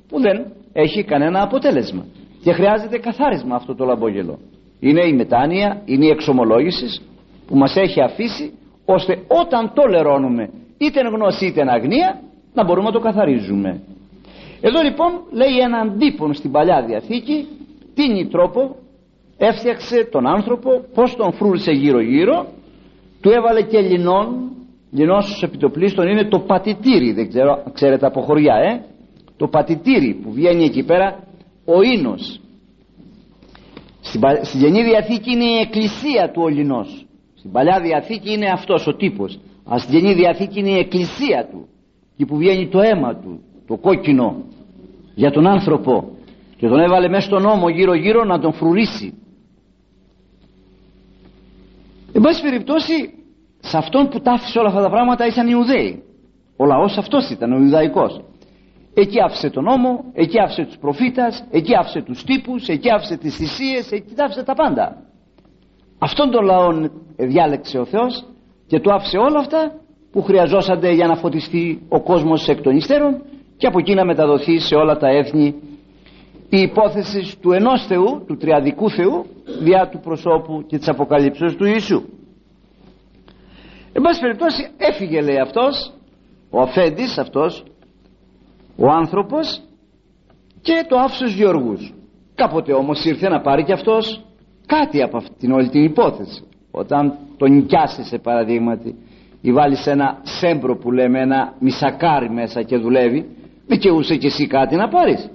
που 0.08 0.20
δεν 0.20 0.52
έχει 0.72 1.04
κανένα 1.04 1.42
αποτέλεσμα. 1.42 2.06
Και 2.42 2.52
χρειάζεται 2.52 2.98
καθάρισμα 2.98 3.54
αυτό 3.54 3.74
το 3.74 3.84
λαμπόγελο. 3.84 4.38
Είναι 4.80 5.06
η 5.06 5.12
μετάνοια, 5.12 5.82
είναι 5.84 6.06
η 6.06 6.08
εξομολόγηση 6.08 7.00
που 7.46 7.56
μας 7.56 7.76
έχει 7.76 8.00
αφήσει 8.00 8.52
ώστε 8.84 9.18
όταν 9.28 9.72
το 9.74 9.86
λερώνουμε 9.88 10.50
είτε 10.78 11.00
εν 11.00 11.06
γνώση 11.06 11.46
είτε 11.46 11.60
εν 11.60 11.68
αγνία 11.68 12.20
να 12.54 12.64
μπορούμε 12.64 12.86
να 12.86 12.92
το 12.92 13.00
καθαρίζουμε. 13.00 13.80
Εδώ 14.60 14.82
λοιπόν 14.82 15.10
λέει 15.30 15.58
έναν 15.62 15.98
τύπον 15.98 16.34
στην 16.34 16.50
Παλιά 16.50 16.82
Διαθήκη 16.86 17.46
τίνει 17.94 18.26
τρόπο 18.26 18.76
έφτιαξε 19.36 20.08
τον 20.10 20.26
άνθρωπο 20.26 20.70
πως 20.94 21.16
τον 21.16 21.32
φρούλησε 21.32 21.70
γύρω 21.72 22.00
γύρω 22.00 22.46
του 23.20 23.30
έβαλε 23.30 23.62
και 23.62 23.80
λινόν 23.80 24.50
λινόν 24.90 25.22
στους 25.22 25.42
επιτοπλίστων 25.42 26.08
είναι 26.08 26.28
το 26.28 26.38
πατητήρι 26.38 27.12
δεν 27.12 27.28
ξέρω, 27.28 27.62
ξέρετε 27.72 28.06
από 28.06 28.20
χωριά 28.20 28.54
ε; 28.54 28.84
το 29.36 29.48
πατητήρι 29.48 30.20
που 30.22 30.32
βγαίνει 30.32 30.64
εκεί 30.64 30.82
πέρα 30.82 31.24
ο 31.64 31.82
ίνος. 31.82 32.40
Στην 34.42 34.60
Γενή 34.60 34.82
Διαθήκη 34.82 35.30
είναι 35.30 35.44
η 35.44 35.58
εκκλησία 35.58 36.30
του 36.32 36.42
Ολυνός 36.42 37.04
στην 37.44 37.56
Παλιά 37.56 37.80
Διαθήκη 37.80 38.32
είναι 38.32 38.50
αυτός 38.50 38.86
ο 38.86 38.94
τύπος. 38.94 39.38
Αλλά 39.64 39.78
στην 39.78 39.98
Γενή 39.98 40.14
Διαθήκη 40.14 40.58
είναι 40.58 40.70
η 40.70 40.78
εκκλησία 40.78 41.48
του. 41.50 41.68
Εκεί 42.12 42.24
που 42.24 42.36
βγαίνει 42.36 42.68
το 42.68 42.80
αίμα 42.80 43.14
του 43.14 43.40
το 43.66 43.76
κόκκινο 43.76 44.44
για 45.14 45.30
τον 45.30 45.46
άνθρωπο. 45.46 46.08
Και 46.56 46.68
τον 46.68 46.80
έβαλε 46.80 47.08
μέσα 47.08 47.26
στον 47.26 47.42
νόμο 47.42 47.68
γύρω 47.68 47.94
γύρω 47.94 48.24
να 48.24 48.38
τον 48.38 48.52
φρουρήσει 48.52 49.14
εν 52.16 52.22
πάση 52.22 52.42
περιπτώσει 52.42 52.94
σε 53.60 53.76
αυτόν 53.76 54.08
που 54.08 54.20
τα 54.20 54.32
άφησε 54.32 54.58
όλα 54.58 54.68
αυτά 54.68 54.80
τα 54.80 54.90
πράγματα 54.90 55.26
ήταν 55.26 55.46
οι 55.46 55.50
Ιουδαίοι. 55.52 56.02
Ο 56.56 56.64
λαός 56.64 56.98
αυτός 56.98 57.30
ήταν 57.30 57.52
ο 57.52 57.58
Ιουδαϊκός. 57.58 58.20
Εκεί 58.94 59.20
άφησε 59.20 59.50
τον 59.50 59.64
νόμο 59.64 60.04
εκεί 60.12 60.40
άφησε 60.40 60.64
τους 60.64 60.76
προφήτας 60.76 61.44
εκεί 61.50 61.76
άφησε 61.76 62.02
τους 62.02 62.24
τύπους 62.24 62.68
εκεί 62.68 62.90
άφησε 62.90 63.16
τις 63.16 63.36
θυσίες 63.36 63.90
εκεί 63.90 64.14
άφησε 64.16 64.42
τα 64.42 64.54
πάντα. 64.54 64.96
Αυτόν 65.98 66.30
τον 66.30 66.44
λαό 66.44 66.68
διάλεξε 67.16 67.78
ο 67.78 67.84
Θεός 67.84 68.24
και 68.66 68.80
του 68.80 68.92
άφησε 68.92 69.18
όλα 69.18 69.38
αυτά 69.38 69.72
που 70.12 70.22
χρειαζόσανται 70.22 70.92
για 70.92 71.06
να 71.06 71.16
φωτιστεί 71.16 71.86
ο 71.88 72.02
κόσμος 72.02 72.48
εκ 72.48 72.60
των 72.60 72.76
υστέρων 72.76 73.22
και 73.56 73.66
από 73.66 73.78
εκεί 73.78 73.94
να 73.94 74.04
μεταδοθεί 74.04 74.58
σε 74.58 74.74
όλα 74.74 74.96
τα 74.96 75.08
έθνη 75.08 75.54
η 76.56 76.60
υπόθεση 76.60 77.38
του 77.40 77.52
ενός 77.52 77.86
Θεού, 77.86 78.24
του 78.26 78.36
τριαδικού 78.36 78.90
Θεού 78.90 79.26
διά 79.62 79.88
του 79.88 79.98
προσώπου 79.98 80.64
και 80.66 80.78
της 80.78 80.88
αποκαλύψεως 80.88 81.56
του 81.56 81.64
Ιησού. 81.64 82.02
Εν 83.92 84.02
πάση 84.02 84.20
περιπτώσει 84.20 84.70
έφυγε 84.76 85.20
λέει 85.20 85.38
αυτός 85.38 85.92
ο 86.50 86.60
αφέντης 86.60 87.18
αυτός 87.18 87.64
ο 88.76 88.90
άνθρωπος 88.90 89.60
και 90.60 90.84
το 90.88 90.96
άφησες 90.96 91.16
στους 91.16 91.34
Γεωργούς. 91.34 91.94
Κάποτε 92.34 92.72
όμως 92.72 93.04
ήρθε 93.04 93.28
να 93.28 93.40
πάρει 93.40 93.64
και 93.64 93.72
αυτός 93.72 94.24
κάτι 94.66 95.02
από 95.02 95.16
αυτήν 95.16 95.52
όλη 95.52 95.68
την 95.68 95.84
υπόθεση. 95.84 96.44
Όταν 96.70 97.18
τον 97.36 97.52
νοικιάσει 97.52 98.04
σε 98.04 98.18
παραδείγματι 98.18 98.94
ή 99.40 99.52
βάλει 99.52 99.76
ένα 99.84 100.20
σέμπρο 100.22 100.76
που 100.76 100.92
λέμε 100.92 101.20
ένα 101.20 101.54
μισακάρι 101.58 102.30
μέσα 102.30 102.62
και 102.62 102.76
δουλεύει 102.76 103.26
δικαιούσαι 103.66 104.16
και 104.16 104.26
εσύ 104.26 104.46
κάτι 104.46 104.76
να 104.76 104.88
πάρεις 104.88 105.30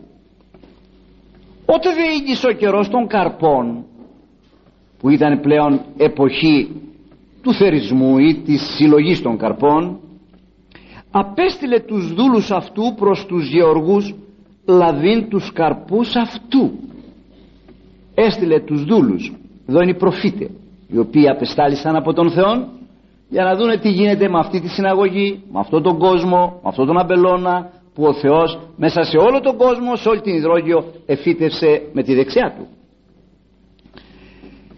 Ότε 1.75 1.89
δε 1.93 2.07
ήγγισε 2.07 2.47
ο 2.47 2.51
καιρός 2.51 2.89
των 2.89 3.07
καρπών 3.07 3.85
που 4.99 5.09
ήταν 5.09 5.39
πλέον 5.39 5.81
εποχή 5.97 6.81
του 7.41 7.53
θερισμού 7.53 8.17
ή 8.17 8.35
της 8.35 8.61
συλλογής 8.75 9.21
των 9.21 9.37
καρπών 9.37 9.99
απέστειλε 11.11 11.79
τους 11.79 12.13
δούλους 12.13 12.51
αυτού 12.51 12.93
προς 12.95 13.25
τους 13.25 13.49
γεωργούς 13.49 14.15
λαβήν 14.65 15.29
τους 15.29 15.51
καρπούς 15.53 16.15
αυτού 16.15 16.71
έστειλε 18.15 18.59
τους 18.59 18.83
δούλους. 18.83 19.33
Εδώ 19.67 19.81
είναι 19.81 19.91
οι 19.91 19.97
προφήτε 19.97 20.49
οι 20.87 20.97
οποίοι 20.97 21.29
απεστάλησαν 21.29 21.95
από 21.95 22.13
τον 22.13 22.31
Θεό 22.31 22.67
για 23.29 23.43
να 23.43 23.55
δούνε 23.55 23.77
τι 23.77 23.89
γίνεται 23.89 24.29
με 24.29 24.39
αυτή 24.39 24.61
τη 24.61 24.67
συναγωγή 24.67 25.43
με 25.51 25.59
αυτόν 25.59 25.83
τον 25.83 25.97
κόσμο, 25.97 26.59
με 26.63 26.69
αυτόν 26.69 26.85
τον 26.87 26.97
αμπελώνα 26.97 27.69
που 27.99 28.05
ο 28.05 28.13
Θεός 28.13 28.59
μέσα 28.77 29.03
σε 29.03 29.17
όλο 29.17 29.39
τον 29.39 29.57
κόσμο 29.57 29.95
σε 29.95 30.09
όλη 30.09 30.21
την 30.21 30.33
υδρόγειο 30.33 30.93
εφύτευσε 31.05 31.81
με 31.93 32.03
τη 32.03 32.13
δεξιά 32.15 32.55
του. 32.57 32.67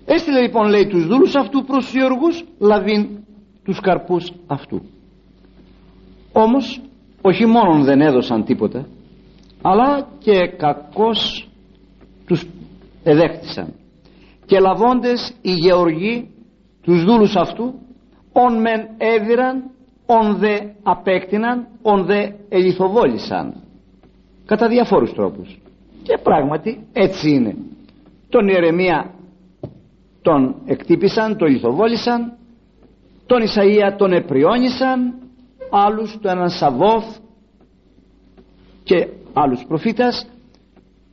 Έστειλε 0.06 0.42
λοιπόν 0.42 0.70
λέει 0.70 0.88
τους 0.88 1.08
δούλους 1.08 1.36
αυτού 1.36 1.64
προς 1.64 1.86
τους 1.86 1.94
γεωργούς 1.94 2.44
λαβήν 2.60 3.08
τους 3.64 3.80
καρπούς 3.80 4.32
αυτού. 4.48 4.82
Όμως 6.32 6.82
όχι 7.22 7.46
μόνον 7.46 7.84
δεν 7.84 8.02
έδωσαν 8.02 8.44
τίποτα 8.44 8.88
αλλά 9.62 10.08
και 10.20 10.48
κακώς 10.58 11.50
τους 12.26 12.46
εδέχτησαν. 13.04 13.74
Και 14.46 14.60
λαβώντες 14.60 15.34
οι 15.42 15.52
γεωργοί 15.52 16.30
τους 16.82 17.04
δούλους 17.04 17.36
αυτού 17.36 17.74
ον 18.32 18.62
μεν 18.62 18.88
έδιραν 18.98 19.64
ον 20.20 20.36
δε 20.36 20.60
απέκτηναν 20.84 21.68
ον 21.82 22.06
δε 22.06 22.32
ελιθοβόλησαν 22.50 23.54
κατά 24.46 24.68
διαφόρους 24.68 25.14
τρόπους. 25.14 25.60
Και 26.04 26.18
πράγματι 26.24 26.88
έτσι 26.94 27.30
είναι. 27.30 27.56
Τον 28.30 28.48
Ιερεμία 28.48 29.14
τον 30.22 30.56
εκτύπησαν, 30.66 31.38
τον 31.38 31.48
λιθοβόλησαν. 31.48 32.34
Τον 33.26 33.42
Ισαΐα 33.42 33.96
τον 33.98 34.12
επριόνισαν 34.12 35.14
άλλους 35.70 36.18
το 36.22 36.30
έναν 36.30 36.50
Σαβόθ 36.50 37.18
και 38.84 39.08
άλλους 39.34 39.64
προφήτας 39.68 40.28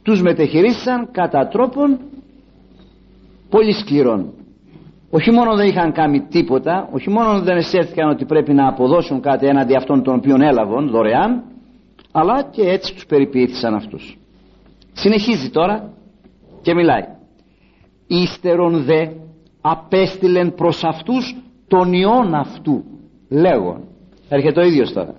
τους 0.02 0.22
μετεχειρίσαν 0.22 1.08
κατά 1.12 1.48
τρόπον 1.48 1.98
πολύ 3.50 3.72
σκληρών 3.72 4.32
όχι 5.10 5.30
μόνο 5.30 5.56
δεν 5.56 5.66
είχαν 5.66 5.92
κάνει 5.92 6.20
τίποτα 6.20 6.88
όχι 6.92 7.10
μόνο 7.10 7.40
δεν 7.40 7.56
αισθέθηκαν 7.56 8.08
ότι 8.08 8.24
πρέπει 8.24 8.52
να 8.52 8.68
αποδώσουν 8.68 9.20
κάτι 9.20 9.46
έναντι 9.46 9.76
αυτών 9.76 10.02
των 10.02 10.14
οποίων 10.14 10.40
έλαβαν 10.40 10.88
δωρεάν 10.88 11.42
αλλά 12.12 12.42
και 12.42 12.62
έτσι 12.62 12.94
τους 12.94 13.06
περιποιήθησαν 13.06 13.74
αυτούς. 13.74 14.18
Συνεχίζει 14.92 15.50
τώρα 15.50 15.92
και 16.62 16.74
μιλάει. 16.74 17.04
Ύστερον 18.06 18.84
δε 18.84 19.06
απέστειλεν 19.60 20.54
προς 20.54 20.84
αυτούς 20.84 21.36
τον 21.68 21.92
ιόν 21.92 22.34
αυτού 22.34 22.84
λέγον 23.28 23.84
έρχεται 24.28 24.60
ο 24.60 24.64
ίδιος 24.64 24.92
τώρα. 24.92 25.14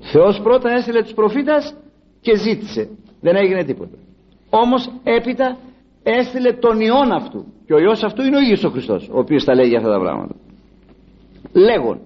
Θεός 0.00 0.40
πρώτα 0.40 0.70
έστειλε 0.70 1.02
τους 1.02 1.12
προφήτας 1.12 1.74
και 2.20 2.36
ζήτησε. 2.36 2.88
Δεν 3.20 3.36
έγινε 3.36 3.64
τίποτα. 3.64 3.96
Όμως 4.50 4.90
έπειτα 5.02 5.56
έστειλε 6.02 6.52
τον 6.52 6.80
ιόν 6.80 7.12
αυτού. 7.12 7.44
Και 7.66 7.74
ο 7.74 7.78
ιός 7.78 8.02
αυτού 8.02 8.22
είναι 8.22 8.36
ο 8.36 8.40
ίδιος 8.40 8.64
ο 8.64 8.70
Χριστός 8.70 9.08
ο 9.12 9.18
οποίος 9.18 9.44
τα 9.44 9.54
λέγει 9.54 9.76
αυτά 9.76 9.90
τα 9.90 9.98
πράγματα. 9.98 10.34
Λέγον 11.52 12.00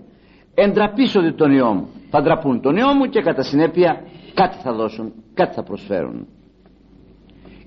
εντραπήσονται 0.54 1.32
τον 1.32 1.52
ιό 1.52 1.72
μου 1.72 1.88
θα 2.10 2.22
ντραπούν 2.22 2.60
τον 2.60 2.76
ιό 2.76 2.92
μου 2.94 3.04
και 3.04 3.20
κατά 3.20 3.42
συνέπεια 3.42 4.02
κάτι 4.34 4.56
θα 4.62 4.72
δώσουν 4.72 5.12
κάτι 5.34 5.54
θα 5.54 5.62
προσφέρουν. 5.62 6.26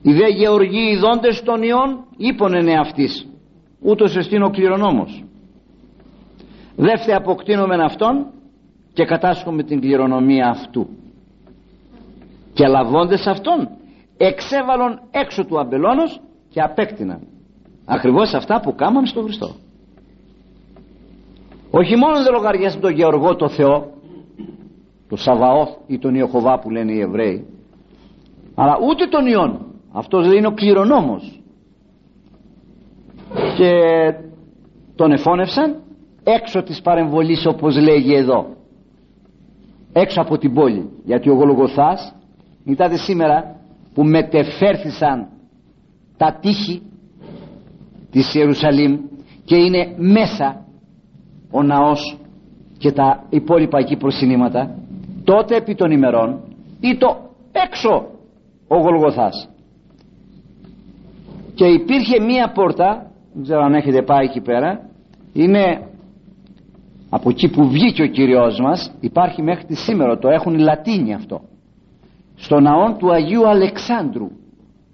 Οι 0.01 0.13
δε 0.13 0.27
γεωργοί 0.27 0.91
ειδώντες 0.91 1.41
των 1.43 1.61
ιών 1.63 2.05
είπονεν 2.17 2.67
εαυτής 2.67 3.27
ούτως 3.81 4.15
εστίν 4.15 4.43
ο 4.43 4.49
κληρονόμος. 4.49 5.23
Δεύτε 6.75 7.15
αποκτήνομεν 7.15 7.79
αυτόν 7.79 8.25
και 8.93 9.05
κατάσχουμε 9.05 9.63
την 9.63 9.79
κληρονομία 9.79 10.49
αυτού. 10.49 10.87
Και 12.53 12.67
λαβώντες 12.67 13.27
αυτόν 13.27 13.69
εξέβαλον 14.17 14.99
έξω 15.11 15.45
του 15.45 15.59
αμπελώνος 15.59 16.21
και 16.49 16.61
απέκτηναν. 16.61 17.19
Ακριβώς 17.85 18.33
αυτά 18.33 18.59
που 18.59 18.75
κάμαν 18.75 19.05
στον 19.05 19.23
Χριστό. 19.23 19.55
Όχι 21.71 21.95
μόνο 21.95 22.23
δεν 22.23 22.33
λογαριάσαν 22.33 22.81
τον 22.81 22.91
Γεωργό 22.91 23.35
το 23.35 23.49
Θεό 23.49 23.91
το 25.09 25.15
Σαβαώθ 25.15 25.69
ή 25.87 25.99
τον 25.99 26.15
Ιεχωβά 26.15 26.59
που 26.59 26.69
λένε 26.69 26.91
οι 26.91 26.99
Εβραίοι 26.99 27.45
αλλά 28.59 28.77
ούτε 28.89 29.05
τον 29.07 29.25
Ιών 29.25 29.65
αυτός 29.91 30.27
δεν 30.27 30.37
είναι 30.37 30.47
ο 30.47 30.51
κληρονόμος. 30.51 31.41
Και 33.57 33.71
τον 34.95 35.11
εφώνευσαν 35.11 35.81
έξω 36.23 36.63
της 36.63 36.81
παρεμβολής 36.81 37.45
όπως 37.45 37.77
λέγει 37.77 38.13
εδώ. 38.15 38.45
Έξω 39.93 40.21
από 40.21 40.37
την 40.37 40.53
πόλη. 40.53 40.89
Γιατί 41.03 41.29
ο 41.29 41.33
Γολογοθάς 41.33 42.15
κοιτάτε 42.65 42.97
σήμερα 42.97 43.56
που 43.97 44.03
μετεφέρθησαν 44.03 45.27
τα 46.17 46.37
τείχη 46.41 46.81
της 48.11 48.33
Ιερουσαλήμ 48.33 48.97
και 49.45 49.55
είναι 49.55 49.95
μέσα 49.97 50.65
ο 51.51 51.63
ναός 51.63 52.17
και 52.77 52.91
τα 52.91 53.23
υπόλοιπα 53.29 53.77
εκεί 53.79 53.95
προσυνήματα 53.95 54.75
τότε 55.23 55.55
επί 55.55 55.75
των 55.75 55.91
ημερών 55.91 56.41
ή 56.79 56.97
το 56.97 57.17
έξω 57.51 58.05
ο 58.67 58.77
Γολγοθάς. 58.77 59.49
Και 61.53 61.65
υπήρχε 61.65 62.19
μία 62.19 62.51
πόρτα 62.51 63.11
δεν 63.33 63.43
ξέρω 63.43 63.61
αν 63.61 63.73
έχετε 63.73 64.01
πάει 64.01 64.25
εκεί 64.25 64.41
πέρα 64.41 64.89
είναι 65.33 65.87
από 67.09 67.29
εκεί 67.29 67.49
που 67.49 67.69
βγήκε 67.69 68.03
ο 68.03 68.07
Κυριός 68.07 68.59
μας 68.59 68.91
υπάρχει 68.99 69.41
μέχρι 69.41 69.65
τη 69.65 69.75
σήμερα 69.75 70.17
το 70.17 70.29
έχουν 70.29 70.53
οι 70.53 70.59
Λατίνοι 70.59 71.13
αυτό 71.13 71.41
στο 72.37 72.59
ναό 72.59 72.95
του 72.97 73.11
Αγίου 73.11 73.47
Αλεξάνδρου. 73.47 74.27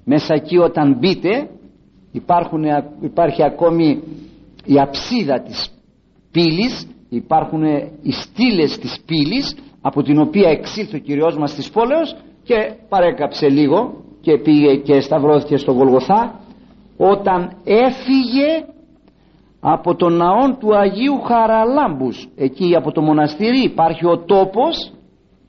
Μέσα 0.06 0.34
εκεί 0.34 0.58
όταν 0.58 0.98
μπείτε 1.00 1.50
υπάρχουν, 2.12 2.64
υπάρχει 3.02 3.44
ακόμη 3.44 4.04
η 4.66 4.80
αψίδα 4.80 5.42
της 5.42 5.70
πύλης 6.32 6.88
υπάρχουν 7.10 7.64
οι 8.02 8.12
στήλες 8.12 8.78
της 8.78 9.00
πύλης 9.06 9.56
από 9.82 10.02
την 10.04 10.20
οποία 10.20 10.50
εξήλθε 10.50 10.96
ο 10.96 11.00
Κυριός 11.00 11.38
μας 11.38 11.56
της 11.56 11.70
πόλεως 11.70 12.16
και 12.44 12.74
παρέκαψε 12.90 13.50
λίγο 13.50 13.94
και 14.22 14.38
πήγε 14.38 14.76
και 14.76 15.00
σταυρώθηκε 15.00 15.58
στο 15.58 15.72
Γολγοθά. 15.72 16.40
Όταν 16.98 17.52
έφυγε 17.64 18.66
από 19.60 19.96
τον 19.96 20.14
ναό 20.14 20.58
του 20.60 20.78
Αγίου 20.78 21.22
Χαραλάμπους 21.22 22.28
εκεί 22.36 22.76
από 22.76 22.92
το 22.92 23.02
μοναστήρι 23.02 23.64
υπάρχει 23.64 24.06
ο 24.06 24.18
τόπος 24.18 24.94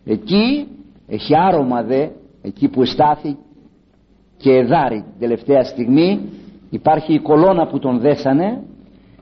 εκεί 0.05 0.67
έχει 1.07 1.37
άρωμα 1.37 1.83
δε 1.83 2.09
εκεί 2.43 2.69
που 2.69 2.85
στάθη 2.85 3.37
και 4.37 4.53
εδάρει 4.53 5.01
την 5.01 5.19
τελευταία 5.19 5.65
στιγμή. 5.65 6.21
Υπάρχει 6.71 7.15
η 7.15 7.21
κολόνα 7.21 7.67
που 7.67 7.79
τον 7.79 7.99
δέσανε 7.99 8.63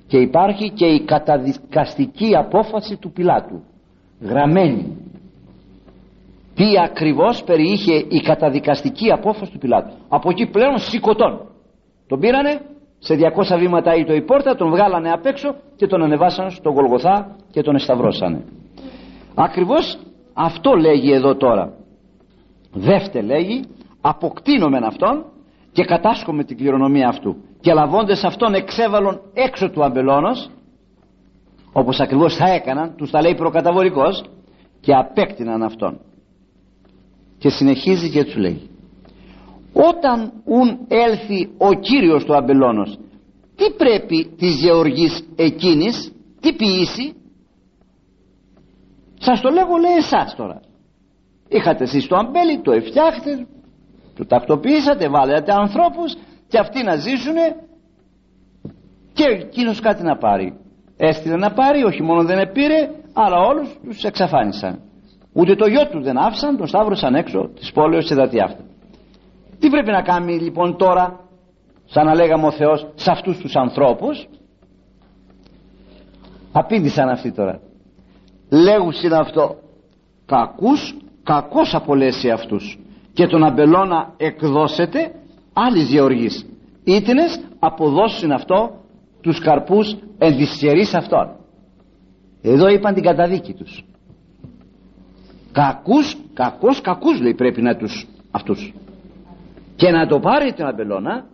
και 0.07 0.19
υπάρχει 0.19 0.71
και 0.71 0.87
η 0.87 1.05
καταδικαστική 1.05 2.37
απόφαση 2.37 2.97
του 2.97 3.13
Πιλάτου. 3.13 3.63
Γραμμένη. 4.21 4.97
Τι 6.55 6.65
ακριβώς 6.85 7.43
περιείχε 7.45 7.95
η 7.95 8.21
καταδικαστική 8.25 9.13
απόφαση 9.13 9.53
του 9.53 9.59
Πιλάτου. 9.59 9.95
Από 10.09 10.31
εκεί 10.31 10.47
πλέον 10.47 10.79
σηκωτών. 10.79 11.41
Τον 12.07 12.21
πήρανε 12.21 12.61
σε 12.99 13.15
200 13.55 13.59
βήματα 13.59 13.95
ή 13.95 14.05
το 14.05 14.15
η 14.15 14.23
πόρτα 14.23 14.55
τον 14.55 14.71
βγάλανε 14.71 15.11
απ' 15.11 15.27
έξω 15.27 15.55
και 15.77 15.87
τον 15.87 16.03
ανεβάσαν 16.03 16.51
στο 16.51 16.71
Γολγοθά 16.71 17.37
και 17.51 17.63
τον 17.63 17.75
εσταυρώσανε. 17.75 18.45
Ακριβώς 19.35 19.99
αυτό 20.35 20.75
λέγει 20.75 21.13
εδώ 21.13 21.37
τώρα. 21.37 21.73
Δεύτε 22.73 23.21
λέγει 23.21 23.65
αποκτήνομεν 24.01 24.85
αυτόν 24.85 25.25
και 25.73 25.85
κατάσχομαι 25.85 26.45
την 26.45 26.57
κληρονομία 26.57 27.09
αυτού. 27.09 27.37
Και 27.61 27.73
λαβώντες 27.73 28.25
αυτόν 28.25 28.55
εξέβαλον 28.55 29.21
έξω 29.35 29.71
του 29.71 29.85
αμπελώνος 29.85 30.51
όπως 31.73 32.01
ακριβώς 32.01 32.37
θα 32.37 32.51
έκαναν 32.51 32.95
τους 32.97 33.11
τα 33.11 33.21
λέει 33.21 33.35
προκαταβορικός 33.35 34.25
και 34.81 34.95
απέκτηναν 34.95 35.63
αυτόν. 35.63 36.01
Και 37.39 37.49
συνεχίζει 37.49 38.11
και 38.11 38.25
τους 38.25 38.37
λέει. 38.37 38.71
Όταν 39.73 40.33
ουν 40.45 40.79
έλθει 40.89 41.51
ο 41.59 41.73
Κύριος 41.73 42.25
του 42.25 42.35
αμπελώνος 42.35 42.99
τι 43.57 43.71
πρέπει 43.71 44.35
της 44.37 44.61
γεωργής 44.61 45.25
εκείνης 45.37 46.13
τι 46.41 46.53
ποιήσει; 46.53 47.15
Σας 49.25 49.41
το 49.41 49.51
λέγω 49.51 49.77
λέει 49.77 49.97
εσάς 49.97 50.35
τώρα. 50.35 50.61
Είχατε 51.49 51.85
εσείς 51.85 52.07
το 52.07 52.17
αμπέλι 52.17 52.61
το 52.61 52.73
εφτιάχτες 52.73 53.47
το 54.17 54.27
τακτοποιήσατε 54.27 55.09
βάλετε 55.09 55.53
ανθρώπους 55.53 56.17
και 56.49 56.59
αυτοί 56.59 56.83
να 56.83 56.97
ζήσουν 56.97 57.35
και 59.13 59.25
εκείνος 59.25 59.81
κάτι 59.81 60.03
να 60.03 60.17
πάρει. 60.17 60.57
Έστειλε 60.97 61.37
να 61.37 61.53
πάρει 61.53 61.85
όχι 61.85 62.03
μόνο 62.03 62.25
δεν 62.25 62.39
επήρε 62.39 62.91
αλλά 63.13 63.37
όλους 63.37 63.79
τους 63.85 64.05
εξαφάνισαν. 64.05 64.81
Ούτε 65.33 65.55
το 65.55 65.67
γιο 65.67 65.87
τους 65.87 66.05
δεν 66.05 66.19
άφησαν 66.19 66.57
τον 66.57 66.67
σταύρωσαν 66.67 67.15
έξω 67.15 67.51
της 67.55 67.73
πόλεως 67.73 68.07
σε 68.07 68.15
δατιάχτα 68.15 68.63
τι 69.63 69.69
πρέπει 69.69 69.91
να 69.91 70.03
κάνει 70.03 70.39
λοιπόν 70.39 70.77
τώρα 70.77 71.21
σαν 71.85 72.07
να 72.07 72.15
λέγαμε 72.15 72.47
ο 72.47 72.51
Θεός 72.51 72.87
σε 72.95 73.11
αυτούς 73.11 73.39
τους 73.39 73.57
ανθρώπους; 73.57 74.29
Απήντησαν 76.53 77.09
αυτοί 77.09 77.33
τώρα 77.33 77.61
λέγουσιν 78.53 79.15
αυτό 79.15 79.57
κακούς 80.27 80.97
κακός 81.23 81.75
απολέσει 81.75 82.31
αυτούς 82.31 82.79
και 83.13 83.27
τον 83.27 83.45
αμπελώνα 83.45 84.15
εκδώσετε 84.17 85.15
άλλης 85.53 85.91
γεωργής 85.91 86.47
ήτινες 86.85 87.41
αποδώσουν 87.59 88.33
αυτό 88.33 88.71
τους 89.21 89.39
καρπούς 89.39 89.97
ενδυσχερείς 90.19 90.95
αυτών. 90.95 91.37
Εδώ 92.43 92.69
είπαν 92.69 92.95
την 92.95 93.03
καταδίκη 93.03 93.53
τους. 93.53 93.85
Κακούς 95.53 96.17
κακός 96.35 96.81
κακούς 96.81 97.21
λέει 97.21 97.35
πρέπει 97.35 97.63
να 97.63 97.77
τους 97.77 98.07
αυτούς. 98.31 98.75
Και 99.77 99.91
να 99.91 100.07
το 100.07 100.21
πάρει 100.21 100.53
τον 100.53 100.67
αμπελώνα 100.67 101.25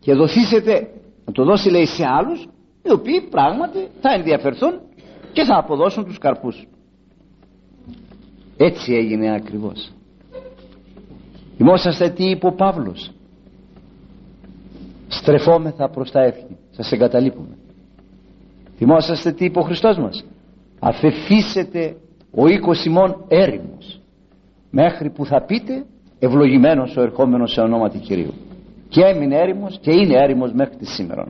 και 0.00 0.14
δοθήσετε 0.14 0.88
να 1.24 1.32
το 1.32 1.44
δώσει 1.44 1.70
λέει 1.70 1.86
σε 1.86 2.06
άλλους 2.06 2.48
οι 2.82 2.92
οποίοι 2.92 3.20
πράγματι 3.20 3.88
θα 4.00 4.12
ενδιαφερθούν 4.12 4.80
και 5.32 5.44
θα 5.44 5.58
αποδώσουν 5.58 6.04
τους 6.04 6.18
καρπούς. 6.18 6.66
Έτσι 8.56 8.94
έγινε 8.94 9.34
ακριβώς. 9.34 9.92
Θυμόσαστε 11.56 12.10
τι 12.10 12.24
είπε 12.30 12.46
ο 12.46 12.52
Παύλος. 12.52 13.10
Στρεφόμεθα 15.08 15.88
προς 15.88 16.10
τα 16.10 16.20
έθνη 16.20 16.56
σας 16.70 16.92
εγκαταλείπουμε. 16.92 17.56
Θυμόσαστε 18.76 19.32
τι 19.32 19.44
είπε 19.44 19.58
ο 19.58 19.62
Χριστός 19.62 19.98
μας. 19.98 20.24
Αφεθήσετε 20.78 21.96
ο 22.30 22.46
οίκος 22.48 22.84
ημών 22.84 23.24
έρημος 23.28 24.00
μέχρι 24.70 25.10
που 25.10 25.26
θα 25.26 25.44
πείτε 25.44 25.84
ευλογημένος 26.18 26.96
ο 26.96 27.02
ερχόμενος 27.02 27.52
σε 27.52 27.60
ονόματι 27.60 27.98
Κυρίου 27.98 28.32
και 28.88 29.00
έμεινε 29.00 29.36
έρημος 29.36 29.78
και 29.80 29.90
είναι 29.90 30.14
έρημος 30.16 30.52
μέχρι 30.52 30.76
τη 30.76 30.86
σήμερα 30.86 31.26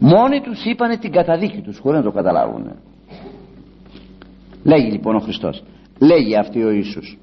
μόνοι 0.00 0.40
τους 0.40 0.64
είπανε 0.64 0.96
την 0.96 1.12
καταδίκη 1.12 1.60
τους 1.60 1.78
χωρίς 1.78 1.98
να 1.98 2.04
το 2.04 2.10
καταλάβουν 2.10 2.76
λέγει 4.62 4.90
λοιπόν 4.90 5.16
ο 5.16 5.20
Χριστός 5.20 5.62
λέγει 6.00 6.36
αυτή 6.36 6.62
ο 6.62 6.70
Ιησούς. 6.70 7.18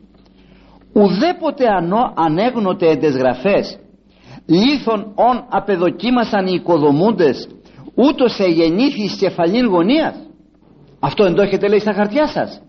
Ουδέποτε 0.93 1.67
ανώ, 1.67 2.13
ανέγνωτε 2.15 2.89
εντες 2.89 3.15
γραφές 3.15 3.79
λίθον 4.45 5.11
ον 5.15 5.45
απεδοκίμασαν 5.49 6.45
οι 6.45 6.53
οικοδομούντες 6.53 7.47
ούτως 7.95 8.35
σε 8.35 8.43
γεννήθη 8.43 9.17
κεφαλήν 9.17 9.65
γωνίας 9.65 10.15
αυτό 10.99 11.23
δεν 11.23 11.33
το 11.33 11.41
έχετε 11.41 11.67
λέει 11.67 11.79
στα 11.79 11.93
χαρτιά 11.93 12.27
σας. 12.27 12.61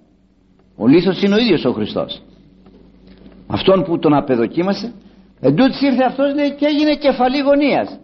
Ο 0.77 0.87
λίθος 0.87 1.23
είναι 1.23 1.35
ο 1.35 1.39
ίδιος 1.39 1.65
ο 1.65 1.73
Χριστός. 1.73 2.23
Αυτόν 3.47 3.85
που 3.85 3.99
τον 3.99 4.15
απεδοκίμασε 4.15 4.93
εν 5.41 5.57
ήρθε 5.57 6.05
αυτός 6.07 6.35
λέει 6.35 6.55
και 6.55 6.67
έγινε 6.67 6.95
κεφαλή 6.95 7.39
γωνίας 7.39 7.99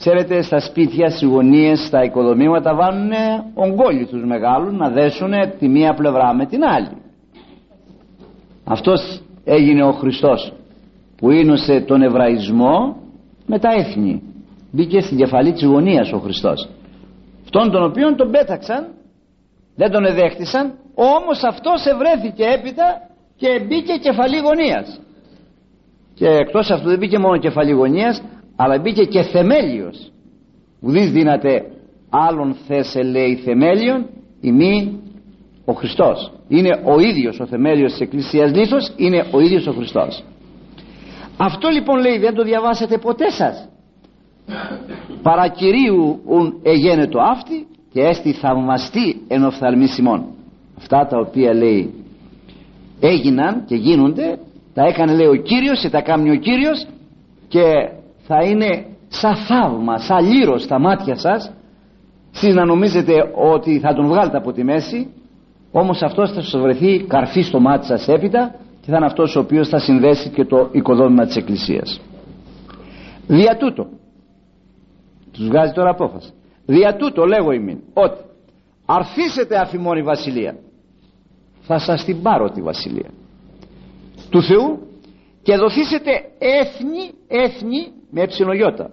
Ξέρετε 0.00 0.42
στα 0.42 0.60
σπίτια, 0.60 1.10
στις 1.10 1.28
γωνίες, 1.28 1.86
στα 1.86 2.04
οικοδομήματα 2.04 2.74
βάλουν 2.74 3.10
ογκόλοι 3.54 4.06
τους 4.06 4.24
μεγάλους 4.24 4.72
να 4.72 4.88
δέσουν 4.90 5.32
τη 5.58 5.68
μία 5.68 5.94
πλευρά 5.94 6.34
με 6.34 6.46
την 6.46 6.64
άλλη. 6.64 6.96
Αυτός 8.64 9.22
έγινε 9.44 9.82
ο 9.84 9.92
Χριστός 9.92 10.52
που 11.16 11.30
ίνωσε 11.30 11.80
τον 11.80 12.02
Εβραϊσμό 12.02 12.96
με 13.46 13.58
τα 13.58 13.68
έθνη. 13.76 14.22
Μπήκε 14.72 15.00
στην 15.00 15.16
κεφαλή 15.16 15.52
της 15.52 15.64
γωνίας 15.64 16.12
ο 16.12 16.18
Χριστός. 16.18 16.68
Αυτόν 17.42 17.70
τον 17.70 17.84
οποίο 17.84 18.14
τον 18.14 18.30
πέταξαν, 18.30 18.86
δεν 19.76 19.90
τον 19.90 20.04
εδέχτησαν, 20.04 20.72
όμως 20.94 21.42
αυτός 21.42 21.84
ευρέθηκε 21.86 22.44
έπειτα 22.44 22.84
και 23.36 23.64
μπήκε 23.68 23.92
κεφαλή 23.92 24.38
γωνίας. 24.38 25.00
Και 26.14 26.26
εκτός 26.26 26.70
αυτού 26.70 26.88
δεν 26.88 26.98
μπήκε 26.98 27.18
μόνο 27.18 27.36
κεφαλή 27.38 27.72
γωνίας, 27.72 28.22
αλλά 28.62 28.78
μπήκε 28.78 29.04
και 29.04 29.22
θεμέλιος. 29.22 30.12
Ουδείς 30.80 31.10
δύναται 31.10 31.70
άλλον 32.10 32.56
θέσε 32.66 33.02
λέει 33.02 33.36
θεμέλιον 33.36 34.06
ή 34.40 34.52
μη 34.52 35.00
ο 35.64 35.72
Χριστός. 35.72 36.32
Είναι 36.48 36.82
ο 36.84 37.00
ίδιος 37.00 37.40
ο 37.40 37.46
θεμέλιος 37.46 37.90
της 37.92 38.00
Εκκλησίας 38.00 38.54
λίθος 38.54 38.92
είναι 38.96 39.26
ο 39.32 39.40
ίδιος 39.40 39.66
ο 39.66 39.72
Χριστός. 39.72 40.24
Αυτό 41.36 41.68
λοιπόν 41.68 42.00
λέει 42.00 42.18
δεν 42.18 42.34
το 42.34 42.42
διαβάσετε 42.42 42.98
ποτέ 42.98 43.30
σας. 43.30 43.68
Παρακυρίου 45.22 46.20
ουν 46.26 46.60
εγένετο 46.62 47.18
αυτή 47.20 47.66
και 47.92 48.00
έστι 48.00 48.32
θαυμαστή 48.32 49.20
εν 49.28 49.44
οφθαλμίσιμον 49.44 50.24
αυτά 50.78 51.06
τα 51.06 51.18
οποία 51.18 51.54
λέει 51.54 51.94
έγιναν 53.00 53.64
και 53.66 53.74
γίνονται 53.74 54.38
τα 54.74 54.82
έκανε 54.84 55.14
λέει 55.14 55.26
ο 55.26 55.34
Κύριος 55.34 55.80
και 55.80 55.90
τα 55.90 56.00
κάνει 56.00 56.30
ο 56.30 56.36
Κύριος 56.36 56.86
και 57.48 57.62
θα 58.32 58.42
είναι 58.44 58.86
σαν 59.08 59.36
θαύμα, 59.36 59.98
σαν 59.98 60.24
λύρος 60.24 60.62
στα 60.62 60.78
μάτια 60.78 61.16
σας. 61.16 61.52
Εσείς 62.34 62.54
να 62.54 62.64
νομίζετε 62.64 63.12
ότι 63.34 63.78
θα 63.78 63.94
τον 63.94 64.06
βγάλετε 64.06 64.36
από 64.36 64.52
τη 64.52 64.64
μέση 64.64 65.10
όμως 65.70 66.02
αυτός 66.02 66.32
θα 66.32 66.42
σας 66.42 66.60
βρεθεί 66.60 67.04
καρφί 67.04 67.40
στο 67.40 67.60
μάτι 67.60 67.86
σας 67.86 68.08
έπειτα 68.08 68.54
και 68.80 68.90
θα 68.90 68.96
είναι 68.96 69.06
αυτός 69.06 69.36
ο 69.36 69.40
οποίος 69.40 69.68
θα 69.68 69.78
συνδέσει 69.78 70.28
και 70.28 70.44
το 70.44 70.68
οικοδόμημα 70.72 71.26
της 71.26 71.36
Εκκλησίας. 71.36 72.00
Δια 73.26 73.56
τούτο 73.56 73.88
τους 75.32 75.46
βγάζει 75.48 75.72
τώρα 75.72 75.90
απόφαση. 75.90 76.32
Δια 76.66 76.96
τούτο 76.96 77.24
λέγω 77.24 77.52
ημίν 77.52 77.78
ότι 77.94 78.20
αρθίσετε 78.86 79.58
αφημών 79.58 79.96
η 79.96 80.02
βασιλεία. 80.02 80.56
Θα 81.60 81.78
σας 81.78 82.04
την 82.04 82.22
πάρω 82.22 82.50
τη 82.50 82.62
βασιλεία. 82.62 83.10
Του 84.30 84.42
Θεού 84.42 84.89
και 85.42 85.56
δοθήσετε 85.56 86.10
έθνη 86.38 87.10
έθνη 87.28 87.92
με 88.10 88.22
εψινογιώτα. 88.22 88.90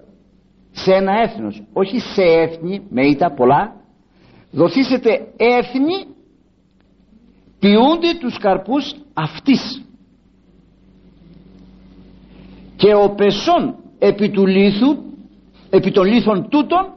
Σε 0.71 0.93
ένα 0.93 1.12
έθνος 1.21 1.63
όχι 1.73 1.99
σε 1.99 2.21
έθνη 2.21 2.86
με 2.89 3.07
ήττα 3.07 3.33
πολλά. 3.33 3.75
Δοθήσετε 4.51 5.27
έθνη 5.38 6.05
ποιούνται 7.60 8.17
τους 8.19 8.38
καρπούς 8.38 8.95
αυτής. 9.13 9.81
Και 12.75 12.93
ο 12.95 13.10
πεσόν 13.10 13.75
επί 13.99 14.29
του 14.29 14.45
λίθου 14.45 14.97
επί 15.69 15.91
των 15.91 16.05
λίθων 16.05 16.49
τούτων 16.49 16.93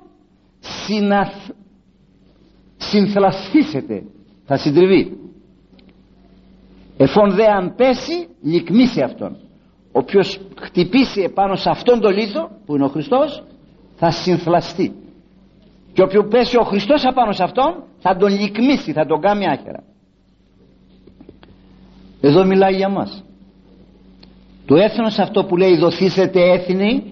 συναθ, 0.61 1.35
συνθλασθήσετε 2.77 4.03
θα 4.45 4.57
συντριβεί 4.57 5.19
εφόν 7.03 7.31
δε 7.31 7.47
αν 7.47 7.75
πέσει 7.75 8.29
λυκμίσει 8.43 9.01
αυτόν. 9.01 9.37
Όποιος 9.93 10.41
χτυπήσει 10.61 11.21
επάνω 11.21 11.55
σε 11.55 11.71
αυτόν 11.71 12.01
τον 12.01 12.13
λίθο 12.13 12.51
που 12.67 12.75
είναι 12.75 12.85
ο 12.85 12.89
Χριστός 12.89 13.43
θα 13.97 14.11
συνθλαστεί. 14.11 14.95
Και 15.93 16.03
όποιος 16.03 16.27
πέσει 16.31 16.57
ο 16.57 16.63
Χριστός 16.63 17.05
απάνω 17.05 17.33
σε 17.33 17.43
αυτόν 17.43 17.85
θα 17.99 18.17
τον 18.17 18.29
λυκμίσει, 18.29 18.93
θα 18.93 19.07
τον 19.07 19.21
κάνει 19.21 19.47
άχερα 19.47 19.83
εδώ 22.21 22.45
μιλάει 22.45 22.75
για 22.75 22.89
μας. 22.89 23.25
Το 24.67 24.77
έθνος 24.77 25.19
αυτό 25.19 25.45
που 25.45 25.57
λέει 25.57 25.77
δοθήσετε 25.77 26.41
έθνη 26.41 27.03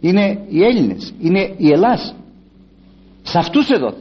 είναι 0.00 0.44
οι 0.48 0.64
Έλληνες 0.64 1.14
είναι 1.20 1.54
η 1.56 1.70
Ελλάς. 1.70 2.14
Σε 3.22 3.38
αυτούς 3.38 3.70
εδώ. 3.70 3.94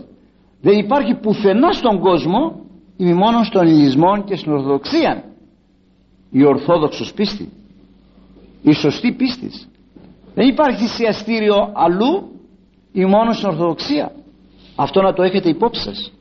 Δεν 0.61 0.77
υπάρχει 0.77 1.13
πουθενά 1.13 1.71
στον 1.71 1.99
κόσμο 1.99 2.65
ή 3.01 3.13
μόνος 3.13 3.47
στον 3.47 3.67
Ελληνισμό 3.67 4.23
και 4.23 4.35
στην 4.35 4.51
Ορθοδοξία. 4.51 5.23
Η 6.31 6.45
Ορθόδοξος 6.45 7.13
πίστη. 7.13 7.49
Η 8.61 8.73
σωστή 8.73 9.11
πίστη. 9.11 9.51
Δεν 10.35 10.47
υπάρχει 10.47 10.87
θυσιαστήριο 10.87 11.71
αλλού. 11.73 12.31
Ή 12.91 13.05
μόνος 13.05 13.37
στην 13.37 13.49
Ορθοδοξία. 13.49 14.11
Αυτό 14.75 15.01
να 15.01 15.13
το 15.13 15.23
έχετε 15.23 15.49
υπόψη 15.49 15.81
σας. 15.81 16.13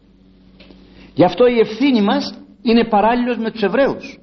Γι' 1.14 1.25
αυτό 1.25 1.47
η 1.47 1.59
ευθύνη 1.59 2.03
μας 2.03 2.35
είναι 2.62 2.85
παράλληλος 2.85 3.37
με 3.37 3.51
τους 3.51 3.62
Εβραίους. 3.62 4.19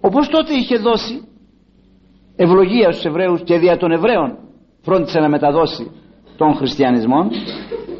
Όπως 0.00 0.28
τότε 0.28 0.54
είχε 0.54 0.76
δώσει 0.76 1.28
ευλογία 2.36 2.92
στους 2.92 3.04
Εβραίους 3.04 3.42
και 3.42 3.58
δια 3.58 3.76
των 3.76 3.92
Εβραίων 3.92 4.38
φρόντισε 4.82 5.18
να 5.18 5.28
μεταδώσει 5.28 5.90
τον 6.36 6.54
χριστιανισμό 6.54 7.28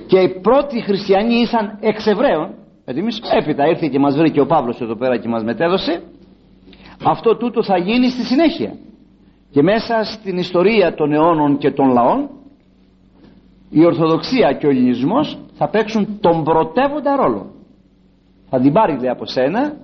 και 0.06 0.18
οι 0.18 0.40
πρώτοι 0.40 0.82
χριστιανοί 0.82 1.34
ήσαν 1.34 1.78
εξ 1.80 2.06
Εβραίων 2.06 2.59
γιατί 2.92 3.04
εμείς 3.04 3.20
έπειτα 3.42 3.68
ήρθε 3.68 3.88
και 3.88 3.98
μας 3.98 4.16
βρήκε 4.16 4.40
ο 4.40 4.46
Παύλος 4.46 4.80
εδώ 4.80 4.94
πέρα 4.96 5.16
και 5.16 5.28
μας 5.28 5.44
μετέδωσε. 5.44 6.02
Αυτό 7.04 7.36
τούτο 7.36 7.62
θα 7.62 7.78
γίνει 7.78 8.10
στη 8.10 8.22
συνέχεια. 8.24 8.72
Και 9.50 9.62
μέσα 9.62 10.02
στην 10.04 10.36
ιστορία 10.36 10.94
των 10.94 11.12
αιώνων 11.12 11.58
και 11.58 11.70
των 11.70 11.88
λαών 11.88 12.30
η 13.70 13.84
Ορθοδοξία 13.84 14.52
και 14.52 14.66
ο 14.66 14.70
Ελληνισμός 14.70 15.38
θα 15.54 15.68
παίξουν 15.68 16.18
τον 16.20 16.44
πρωτεύοντα 16.44 17.16
ρόλο. 17.16 17.46
Θα 18.50 18.60
την 18.60 18.72
πάρει 18.72 19.08
από 19.08 19.26
σένα 19.26 19.76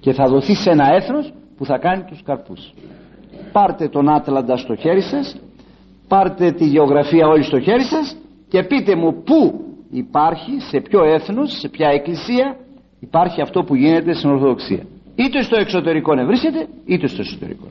και 0.00 0.12
θα 0.12 0.28
δοθεί 0.28 0.54
σε 0.54 0.70
ένα 0.70 0.94
έθνος 0.94 1.32
που 1.56 1.64
θα 1.64 1.78
κάνει 1.78 2.02
τους 2.02 2.22
καρπούς. 2.22 2.74
Πάρτε 3.52 3.88
τον 3.88 4.08
Άτλαντα 4.08 4.56
στο 4.56 4.74
χέρι 4.74 5.02
σας 5.02 5.36
πάρτε 6.08 6.52
τη 6.52 6.64
γεωγραφία 6.64 7.26
όλη 7.26 7.42
στο 7.42 7.60
χέρι 7.60 7.84
σας 7.84 8.16
και 8.48 8.62
πείτε 8.62 8.96
μου 8.96 9.22
πού 9.22 9.69
υπάρχει 9.90 10.60
σε 10.60 10.80
ποιο 10.80 11.04
έθνος, 11.04 11.58
σε 11.58 11.68
ποια 11.68 11.88
εκκλησία 11.88 12.56
υπάρχει 13.00 13.40
αυτό 13.40 13.62
που 13.62 13.74
γίνεται 13.74 14.14
στην 14.14 14.30
Ορθοδοξία. 14.30 14.82
Είτε 15.14 15.42
στο 15.42 15.56
εξωτερικό 15.60 16.14
να 16.14 16.24
βρίσκεται 16.24 16.68
είτε 16.84 17.06
στο 17.06 17.20
εσωτερικό. 17.20 17.66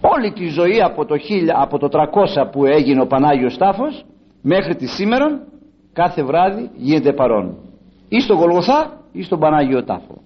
Όλη 0.00 0.32
τη 0.32 0.48
ζωή 0.48 0.82
από 0.82 1.04
το, 1.04 1.14
1000, 1.14 1.18
από 1.54 1.78
το 1.78 1.88
300 1.92 2.50
που 2.52 2.64
έγινε 2.64 3.00
ο 3.00 3.06
Πανάγιος 3.06 3.56
Τάφος 3.56 4.04
μέχρι 4.42 4.76
τη 4.76 4.86
σήμερα 4.86 5.46
κάθε 5.92 6.22
βράδυ 6.22 6.70
γίνεται 6.76 7.12
παρόν. 7.12 7.56
Ή 8.08 8.20
στο 8.20 8.34
Γολγοθά 8.34 9.00
ή 9.12 9.22
στον 9.22 9.38
Πανάγιο 9.38 9.84
Τάφο. 9.84 10.20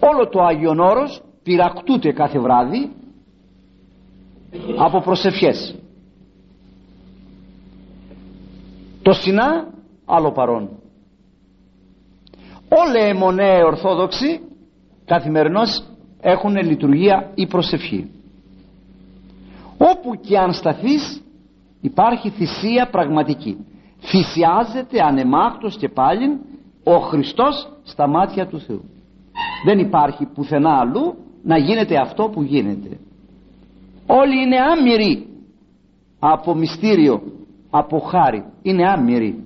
Όλο 0.00 0.28
το 0.28 0.42
Άγιον 0.42 0.80
Όρος 0.80 1.22
πυρακτούται 1.42 2.12
κάθε 2.12 2.38
βράδυ 2.38 2.90
από 4.76 5.00
προσευχές 5.00 5.74
το 9.04 9.12
Σινά 9.12 9.66
άλλο 10.04 10.32
παρόν. 10.32 10.68
Όλοι 12.68 13.08
οι 13.08 13.12
μονέ 13.12 13.62
ορθόδοξοι 13.64 14.40
καθημερινώς 15.04 15.82
έχουν 16.20 16.56
λειτουργία 16.56 17.30
ή 17.34 17.46
προσευχή. 17.46 18.10
Όπου 19.78 20.20
και 20.20 20.38
αν 20.38 20.52
σταθείς 20.52 21.22
υπάρχει 21.80 22.30
θυσία 22.30 22.88
πραγματική. 22.90 23.56
Θυσιάζεται 24.00 25.02
ανεμάκτος 25.02 25.76
και 25.76 25.88
πάλι 25.88 26.40
ο 26.84 26.98
Χριστός 26.98 27.68
στα 27.82 28.08
μάτια 28.08 28.46
του 28.46 28.60
Θεού. 28.60 28.84
Δεν 29.64 29.78
υπάρχει 29.78 30.24
πουθενά 30.26 30.78
αλλού 30.78 31.14
να 31.42 31.58
γίνεται 31.58 31.98
αυτό 32.00 32.28
που 32.28 32.42
γίνεται. 32.42 32.98
Όλοι 34.06 34.42
είναι 34.42 34.56
άμυροι 34.60 35.26
από 36.18 36.54
μυστήριο 36.54 37.22
από 37.76 37.98
χάρη. 37.98 38.44
Είναι 38.62 38.88
άμυροι. 38.88 39.44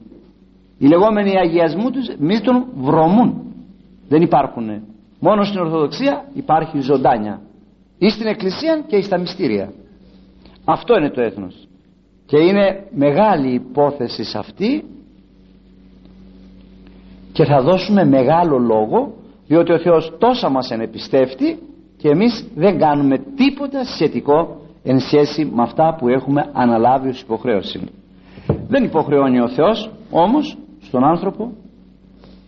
Οι 0.79 0.87
λεγόμενοι 0.87 1.39
αγιασμού 1.39 1.91
τους 1.91 2.07
μη 2.19 2.41
τον 2.41 2.67
βρωμούν. 2.75 3.55
Δεν 4.09 4.23
υπάρχουν. 4.23 4.83
Μόνο 5.21 5.45
στην 5.45 5.61
Ορθοδοξία 5.61 6.25
υπάρχει 6.35 6.81
ζωντάνια. 6.81 7.41
Ή 7.99 8.11
στην 8.11 8.27
Εκκλησία 8.27 8.85
και 8.87 9.03
στα 9.03 9.19
μυστήρια. 9.19 9.73
Αυτό 10.65 10.97
είναι 10.97 11.11
το 11.11 11.21
έθνος. 11.21 11.69
Και 12.27 12.39
είναι 12.39 12.85
μεγάλη 12.95 13.55
υπόθεση 13.55 14.25
σε 14.25 14.39
αυτή. 14.39 14.85
Και 17.33 17.45
θα 17.45 17.63
δώσουμε 17.63 18.05
μεγάλο 18.05 18.59
λόγο 18.59 19.13
διότι 19.47 19.73
ο 19.73 19.79
Θεός 19.79 20.13
τόσα 20.19 20.49
μας 20.49 20.71
ενεπιστεύει 20.71 21.59
και 21.97 22.09
εμείς 22.09 22.49
δεν 22.55 22.79
κάνουμε 22.79 23.19
τίποτα 23.19 23.85
σχετικό 23.85 24.61
εν 24.83 25.01
σχέση 25.01 25.45
με 25.45 25.63
αυτά 25.63 25.97
που 25.99 26.09
έχουμε 26.09 26.51
αναλάβει 26.53 27.09
ως 27.09 27.21
υποχρέωση 27.21 27.81
δεν 28.69 28.85
υποχρεώνει 28.85 29.41
ο 29.41 29.49
Θεός 29.49 29.91
όμως 30.11 30.59
στον 30.81 31.05
άνθρωπο 31.05 31.53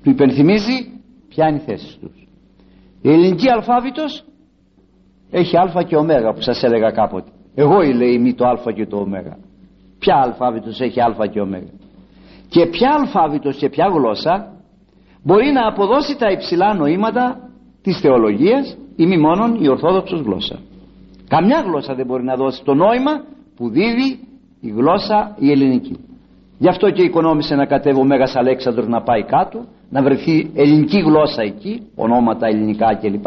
του 0.03 0.11
υπενθυμίζει 0.11 1.01
ποια 1.29 1.49
είναι 1.49 1.57
η 1.57 1.65
θέση 1.65 1.99
τους. 2.01 2.29
Η 3.03 3.13
ελληνική 3.13 3.51
αλφάβητος 3.51 4.25
έχει 5.31 5.57
α 5.57 5.85
και 5.87 5.97
ω 5.97 6.05
που 6.35 6.43
σας 6.43 6.63
έλεγα 6.63 6.91
κάποτε. 6.91 7.31
Εγώ 7.55 7.81
λέει 7.81 8.19
μη 8.19 8.35
το 8.35 8.47
α 8.47 8.73
και 8.75 8.87
το 8.87 8.97
ω. 8.97 9.07
Ποια 9.99 10.15
αλφάβητος 10.25 10.81
έχει 10.81 11.01
α 11.01 11.27
και 11.31 11.41
ω. 11.41 11.49
Και 12.49 12.67
ποια 12.67 12.89
αλφάβητος 13.01 13.57
και 13.57 13.69
ποια 13.69 13.87
γλώσσα 13.87 14.53
μπορεί 15.23 15.53
να 15.53 15.67
αποδώσει 15.67 16.17
τα 16.19 16.31
υψηλά 16.31 16.75
νοήματα 16.75 17.51
της 17.83 18.01
θεολογίας 18.01 18.77
ή 18.97 19.07
μη 19.07 19.19
μόνον 19.19 19.63
η 19.63 19.69
ορθόδοξος 19.69 20.21
γλώσσα. 20.21 20.59
Καμιά 21.29 21.61
γλώσσα 21.61 21.95
δεν 21.95 22.07
μπορεί 22.07 22.25
να 22.25 22.37
δώσει 22.37 22.65
το 22.65 22.75
νόημα 22.75 23.25
που 23.57 23.69
δίδει 23.71 24.19
η 24.61 24.71
γλώσσα 24.71 25.37
η 25.39 25.51
ελληνική. 25.51 25.97
Γι' 26.59 26.69
αυτό 26.69 26.91
και 26.91 27.03
οικονόμησε 27.03 27.55
να 27.55 27.67
κατέβει 27.67 28.01
ο 28.01 28.05
Μέγας 28.05 28.37
Αλέξανδρος 28.37 28.89
να 28.89 29.03
πάει 29.03 29.23
κάτω 29.23 29.65
να 29.91 30.03
βρεθεί 30.03 30.51
ελληνική 30.55 30.99
γλώσσα 30.99 31.43
εκεί 31.43 31.83
ονόματα 31.95 32.47
ελληνικά 32.47 32.95
κλπ. 32.95 33.27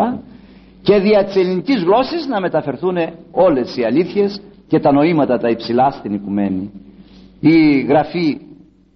Και 0.82 0.98
δια 1.00 1.24
της 1.24 1.36
ελληνικής 1.36 1.84
γλώσσης 1.84 2.28
να 2.28 2.40
μεταφερθούν 2.40 2.98
όλες 3.32 3.78
οι 3.78 3.84
αλήθειες 3.84 4.42
και 4.68 4.80
τα 4.80 4.92
νοήματα 4.92 5.38
τα 5.38 5.50
υψηλά 5.50 5.92
στην 5.92 6.14
οικουμένη. 6.14 6.72
Η 7.40 7.80
γραφή 7.82 8.38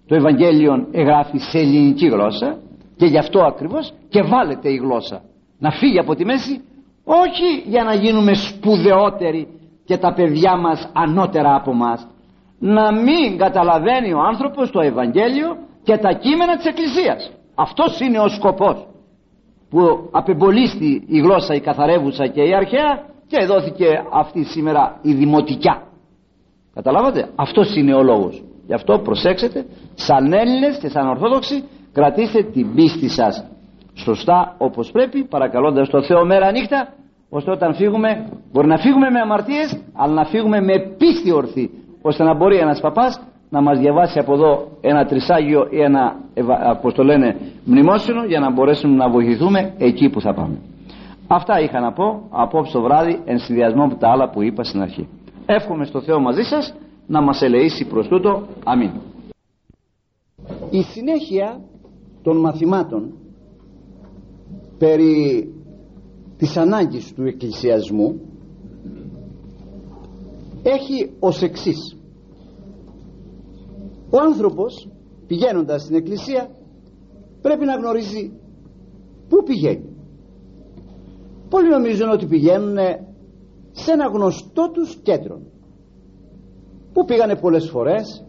το 0.08 0.16
Ευαγγέλιο 0.16 0.88
εγγράφει 0.92 1.38
σε 1.38 1.58
ελληνική 1.58 2.08
γλώσσα 2.08 2.58
και 2.96 3.06
γι' 3.06 3.18
αυτό 3.18 3.44
ακριβώς 3.44 3.94
και 4.10 4.22
βάλετε 4.22 4.70
η 4.70 4.76
γλώσσα. 4.76 5.22
Να 5.60 5.72
φύγει 5.72 6.00
από 6.00 6.16
τη 6.16 6.26
μέση 6.26 6.62
όχι 7.04 7.64
για 7.66 7.84
να 7.84 7.94
γίνουμε 7.94 8.34
σπουδαιότεροι 8.34 9.48
και 9.86 9.98
τα 9.98 10.14
παιδιά 10.14 10.58
μας 10.58 10.90
ανώτερα 10.94 11.56
από 11.56 11.74
μας 11.74 12.08
να 12.60 12.92
μην 12.94 13.38
καταλαβαίνει 13.38 14.14
ο 14.14 14.20
άνθρωπος 14.20 14.72
το 14.72 14.80
Ευαγγέλιο 14.80 15.58
και 15.84 15.98
τα 15.98 16.12
κείμενα 16.12 16.56
της 16.56 16.66
Εκκλησίας. 16.66 17.32
Αυτός 17.56 18.00
είναι 18.00 18.20
ο 18.20 18.28
σκοπός 18.28 18.88
που 19.70 20.10
απεμπολίστη 20.12 21.04
η 21.08 21.20
γλώσσα 21.20 21.54
η 21.54 21.60
καθαρεύουσα 21.60 22.28
και 22.28 22.42
η 22.42 22.54
αρχαία 22.54 23.06
και 23.28 23.46
δόθηκε 23.46 23.88
αυτή 24.12 24.44
σήμερα 24.44 25.00
η 25.02 25.14
δημοτικιά. 25.14 25.82
Καταλάβατε; 26.74 27.30
Αυτός 27.36 27.76
είναι 27.76 27.94
ο 27.94 28.04
λόγος. 28.04 28.44
Γι' 28.66 28.74
αυτό 28.74 29.00
προσέξτε 29.00 29.66
σαν 29.94 30.34
Έλληνες 30.34 30.78
και 30.78 30.90
σαν 30.90 31.08
Ορθόδοξοι 31.08 31.64
κρατήστε 31.94 32.44
την 32.44 32.76
πίστη 32.76 33.10
σας 33.10 33.46
σωστά 33.94 34.56
όπως 34.58 34.92
πρέπει 34.92 35.24
παρακαλώντας 35.24 35.90
το 35.90 36.04
Θεό 36.04 36.26
μέρα 36.26 36.52
νύχτα 36.52 36.94
ώστε 37.30 37.52
όταν 37.52 37.74
φύγουμε 37.76 38.30
μπορεί 38.52 38.68
να 38.68 38.78
φύγουμε 38.78 39.10
με 39.10 39.20
αμαρτίες 39.20 39.82
αλλά 39.94 40.14
να 40.14 40.26
φύγουμε 40.26 40.62
με 40.62 40.74
πίστη 40.98 41.32
ορθή 41.32 41.70
ώστε 42.08 42.24
να 42.24 42.36
μπορεί 42.36 42.58
ένας 42.58 42.80
παπάς 42.80 43.22
να 43.50 43.62
μας 43.62 43.80
διαβάσει 43.80 44.20
από 44.20 44.34
εδώ 44.34 44.68
ένα 44.82 45.06
τρισάγιο 45.06 45.68
ή 45.70 45.82
ένα 45.82 46.16
όπως 46.78 46.94
το 46.94 47.04
λένε 47.04 47.38
μνημόσυνο 47.66 48.24
για 48.24 48.40
να 48.40 48.52
μπορέσουμε 48.52 48.96
να 48.96 49.10
βοηθηθούμε 49.10 49.74
εκεί 49.78 50.10
που 50.10 50.22
θα 50.22 50.34
πάμε. 50.34 50.58
Αυτά 51.28 51.60
είχα 51.62 51.80
να 51.80 51.92
πω 51.94 52.28
απόψε 52.30 52.72
το 52.72 52.82
βράδυ 52.82 53.22
εν 53.26 53.38
συνδυασμό 53.40 53.86
με 53.86 53.96
τα 53.96 54.10
άλλα 54.10 54.30
που 54.30 54.42
είπα 54.42 54.64
στην 54.64 54.82
αρχή. 54.82 55.08
Εύχομαι 55.46 55.86
στο 55.86 56.02
Θεό 56.02 56.20
μαζί 56.20 56.42
σας 56.42 56.74
να 57.08 57.22
μας 57.22 57.42
ελεήσει 57.42 57.88
προς 57.88 58.08
τούτο. 58.08 58.48
Αμήν. 58.64 58.92
Η 60.70 60.82
συνέχεια 60.82 61.60
των 62.24 62.38
μαθημάτων 62.38 63.14
περί 64.78 65.48
της 66.38 66.58
ανάγκης 66.58 67.14
του 67.14 67.24
εκκλησιασμού 67.24 68.22
έχει 70.64 71.12
ως 71.20 71.42
εξής 71.42 71.97
ο 74.10 74.18
άνθρωπος 74.18 74.90
πηγαίνοντας 75.28 75.82
στην 75.82 75.96
εκκλησία 75.96 76.50
πρέπει 77.42 77.66
να 77.66 77.76
γνωρίζει 77.76 78.32
πού 79.30 79.44
πηγαίνει. 79.44 79.96
Πολλοί 81.50 81.70
νομίζουν 81.70 82.10
ότι 82.10 82.26
πηγαίνουν 82.26 82.78
σε 83.72 83.92
ένα 83.92 84.08
γνωστό 84.08 84.70
τους 84.72 84.96
κέντρο. 84.96 85.42
Που 86.94 87.06
πήγανε 87.06 87.36
πολλές 87.36 87.70
φορές 87.70 88.26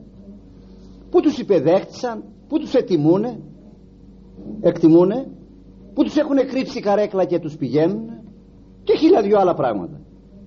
που 1.11 1.21
τους 1.21 1.38
υπεδέχτησαν 1.38 2.25
που 2.49 2.59
τους 2.59 2.75
ετιμούνε 2.75 3.41
εκτιμούνε 4.61 5.31
που 5.95 6.05
τους 6.05 6.17
έχουν 6.17 6.37
κρύψει 6.37 6.81
καρέκλα 6.81 7.25
και 7.25 7.38
τους 7.38 7.57
πηγαίνουν 7.57 8.09
και 8.85 8.97
χίλια 8.97 9.23
δυο 9.23 9.38
άλλα 9.38 9.55
πράγματα. 9.55 10.01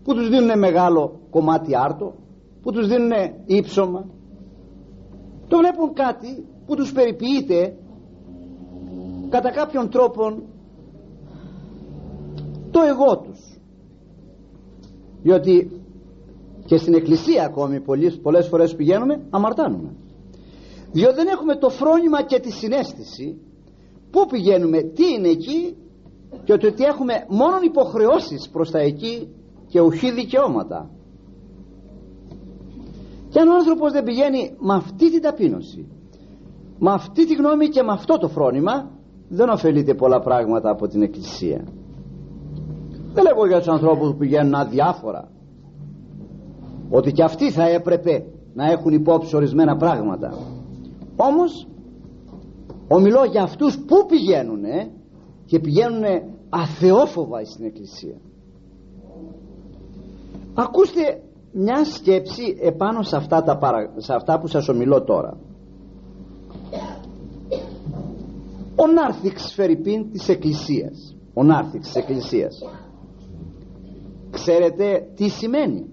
Που 0.04 0.14
τους 0.14 0.30
δίνουν 0.30 0.60
μεγάλο 0.60 1.20
κομμάτι 1.30 1.76
άρτο 1.76 2.14
που 2.62 2.72
τους 2.72 2.88
δίνουν 2.88 3.12
ύψωμα 3.46 4.06
το 5.52 5.58
βλέπουν 5.58 5.94
κάτι 5.94 6.46
που 6.66 6.76
τους 6.76 6.92
περιποιείται 6.92 7.78
κατά 9.30 9.52
κάποιον 9.52 9.90
τρόπο 9.90 10.24
το 12.72 12.80
εγώ 12.82 13.18
τους. 13.18 13.60
Διότι 15.22 15.82
και 16.66 16.78
στην 16.78 16.94
εκκλησία 16.94 17.46
ακόμη 17.46 17.80
πολλές, 17.82 18.20
πολλές 18.22 18.48
φορές 18.48 18.76
πηγαίνουμε 18.76 19.26
αμαρτάνουμε. 19.30 19.96
Διότι 20.92 21.16
δεν 21.16 21.28
έχουμε 21.28 21.56
το 21.56 21.70
φρόνημα 21.70 22.24
και 22.24 22.40
τη 22.40 22.52
συνέστηση 22.52 23.42
πού 24.12 24.26
πηγαίνουμε, 24.26 24.82
τι 24.82 25.04
είναι 25.18 25.28
εκεί 25.30 25.78
και 26.44 26.54
ότι 26.54 26.84
έχουμε 26.84 27.26
μόνο 27.30 27.58
υποχρεώσεις 27.64 28.50
προς 28.50 28.72
τα 28.72 28.80
εκεί 28.80 29.28
και 29.68 29.80
οχή 29.80 30.12
δικαιώματα 30.12 30.90
και 33.32 33.40
αν 33.40 33.48
ο 33.48 33.54
άνθρωπος 33.54 33.92
δεν 33.92 34.04
πηγαίνει 34.04 34.56
με 34.60 34.74
αυτή 34.74 35.12
την 35.12 35.22
ταπείνωση 35.22 35.88
με 36.84 36.92
αυτή 36.92 37.26
τη 37.26 37.34
γνώμη 37.34 37.68
και 37.68 37.82
με 37.84 37.92
αυτό 37.92 38.18
το 38.18 38.28
φρόνημα 38.28 38.90
δεν 39.28 39.50
ωφελείται 39.50 39.94
πολλά 39.94 40.20
πράγματα 40.20 40.70
από 40.70 40.88
την 40.88 41.02
εκκλησία. 41.02 41.64
Δεν 43.14 43.24
λέγω 43.24 43.48
για 43.48 43.58
τους 43.58 43.68
ανθρώπους 43.68 44.10
που 44.10 44.18
πηγαίνουν 44.18 44.56
αδιάφορα 44.56 45.32
ότι 46.90 47.12
και 47.12 47.24
αυτοί 47.24 47.52
θα 47.52 47.64
έπρεπε 47.70 48.26
να 48.54 48.72
έχουν 48.72 48.94
υπόψη 48.94 49.36
ορισμένα 49.36 49.76
πράγματα. 49.78 50.34
Όμως 51.16 51.68
ομιλώ 52.88 53.24
για 53.24 53.44
αυτούς 53.44 53.78
που 53.80 54.06
πηγαίνουν 54.08 54.64
και 55.46 55.60
πηγαίνουν 55.60 56.04
αθεόφοβα 56.50 57.46
στην 57.46 57.66
εκκλησία. 57.66 58.16
Ακούστε 60.54 61.22
μια 61.52 61.86
σκέψη 61.86 62.58
επάνω 62.62 63.02
σε 63.02 63.16
αυτά, 63.16 63.44
τα 63.44 63.58
παρα... 63.58 63.94
σε 63.98 64.14
αυτά 64.14 64.40
που 64.40 64.48
σας 64.48 64.68
ομιλώ 64.68 65.04
τώρα. 65.04 65.38
Ο 68.76 68.88
Νάρθιξ 68.88 69.54
Φερρυπίν 69.54 70.12
της 70.12 70.30
Εκκλησίας. 70.30 71.16
Ο 71.34 71.44
Νάρθιξ 71.44 71.86
της 71.86 71.96
Εκκλησίας. 71.96 72.64
Ξέρετε 74.30 75.12
τι 75.16 75.30
σημαίνει; 75.30 75.86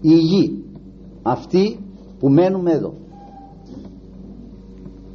Η 0.00 0.14
γη 0.14 0.64
αυτή 1.22 1.78
που 2.18 2.28
μένουμε 2.28 2.72
εδώ. 2.72 2.94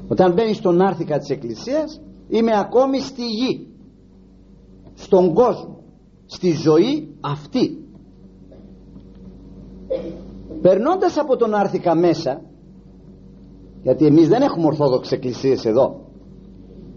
Όταν 0.08 0.34
μπαίνει 0.34 0.54
στον 0.54 0.82
άρθικα 0.82 1.18
της 1.18 1.30
Εκκλησίας 1.30 2.02
είμαι 2.28 2.52
ακόμη 2.60 3.00
στη 3.00 3.26
γη 3.26 3.68
στον 4.94 5.34
κόσμο 5.34 5.84
στη 6.26 6.52
ζωή 6.52 7.16
αυτή 7.22 7.79
περνώντας 10.62 11.18
από 11.18 11.36
τον 11.36 11.54
άρθικα 11.54 11.96
μέσα 11.96 12.42
γιατί 13.82 14.06
εμείς 14.06 14.28
δεν 14.28 14.42
έχουμε 14.42 14.66
ορθόδοξες 14.66 15.12
εκκλησίες 15.12 15.66
εδώ. 15.66 16.08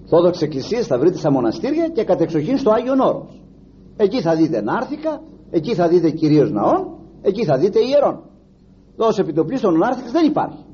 Ορθόδοξες 0.02 0.42
εκκλησίες 0.42 0.86
θα 0.86 0.98
βρείτε 0.98 1.18
στα 1.18 1.30
μοναστήρια 1.30 1.88
και 1.88 2.04
κατεξοχήν 2.04 2.58
στο 2.58 2.70
Άγιον 2.70 3.00
Όρος. 3.00 3.42
Εκεί 3.96 4.20
θα 4.20 4.36
δείτε 4.36 4.60
νάρθικα 4.62 5.22
εκεί 5.50 5.74
θα 5.74 5.88
δείτε 5.88 6.10
κυρίως 6.10 6.50
ναών 6.50 6.98
εκεί 7.22 7.44
θα 7.44 7.58
δείτε 7.58 7.78
ιερών. 7.78 8.22
Δώσε 8.96 9.20
επιτοπλίστων 9.20 9.78
νάρθικας 9.78 10.12
δεν 10.12 10.26
υπάρχει. 10.26 10.64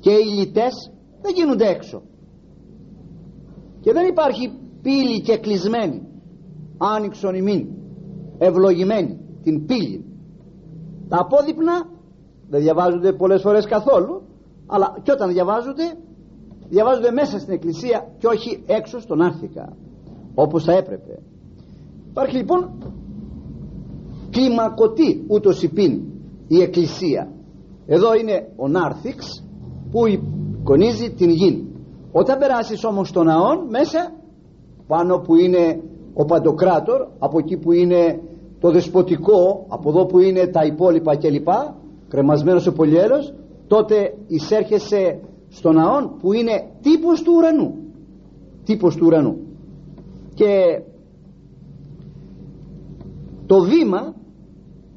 Και 0.00 0.10
οι 0.10 0.38
λιτές 0.38 0.92
δεν 1.22 1.32
γίνονται 1.34 1.68
έξω. 1.68 2.02
Και 3.80 3.92
δεν 3.92 4.06
υπάρχει 4.06 4.52
πύλη 4.82 5.20
και 5.20 5.36
κλεισμένη 5.36 6.02
άνοιξον 6.78 7.34
ημίν 7.34 7.68
ευλογημένη 8.38 9.18
την 9.42 9.66
πύλη 9.66 10.03
τα 11.08 11.18
απόδειπνα 11.20 11.88
δεν 12.48 12.60
διαβάζονται 12.60 13.12
πολλές 13.12 13.42
φορές 13.42 13.66
καθόλου 13.66 14.22
αλλά 14.66 14.96
και 15.02 15.12
όταν 15.12 15.32
διαβάζονται 15.32 15.96
διαβάζονται 16.68 17.10
μέσα 17.10 17.38
στην 17.38 17.52
εκκλησία 17.52 18.08
και 18.18 18.26
όχι 18.26 18.62
έξω 18.66 19.00
στον 19.00 19.20
άρθικα 19.20 19.76
όπως 20.34 20.64
θα 20.64 20.72
έπρεπε. 20.72 21.18
Υπάρχει 22.10 22.36
λοιπόν 22.36 22.70
κλιμακωτή 24.30 25.24
ούτως 25.28 25.62
υπήν 25.62 26.02
η 26.48 26.60
εκκλησία. 26.62 27.32
Εδώ 27.86 28.14
είναι 28.14 28.48
ο 28.56 28.68
Νάρθιξ 28.68 29.44
που 29.90 30.06
εικονίζει 30.06 31.10
την 31.10 31.30
γη 31.30 31.74
όταν 32.12 32.38
περάσεις 32.38 32.84
όμως 32.84 33.08
στον 33.08 33.26
ναό 33.26 33.66
μέσα 33.68 34.12
πάνω 34.86 35.18
που 35.18 35.34
είναι 35.36 35.82
ο 36.14 36.24
Παντοκράτορ 36.24 37.06
από 37.18 37.38
εκεί 37.38 37.56
που 37.56 37.72
είναι 37.72 38.20
το 38.64 38.70
δεσποτικό 38.70 39.66
από 39.68 39.88
εδώ 39.88 40.06
που 40.06 40.18
είναι 40.18 40.46
τα 40.46 40.64
υπόλοιπα 40.64 41.16
κλπ 41.16 41.48
κρεμασμένος 42.08 42.66
ο 42.66 42.72
πολιέλος 42.72 43.34
τότε 43.66 43.94
εισέρχεσαι 44.26 45.20
στον 45.48 45.74
ναό 45.74 46.08
που 46.20 46.32
είναι 46.32 46.70
τύπος 46.80 47.22
του 47.22 47.32
ουρανού. 47.36 47.74
Τύπος 48.64 48.96
του 48.96 49.06
ουρανού. 49.06 49.36
Και 50.34 50.82
το 53.46 53.60
βήμα 53.60 54.14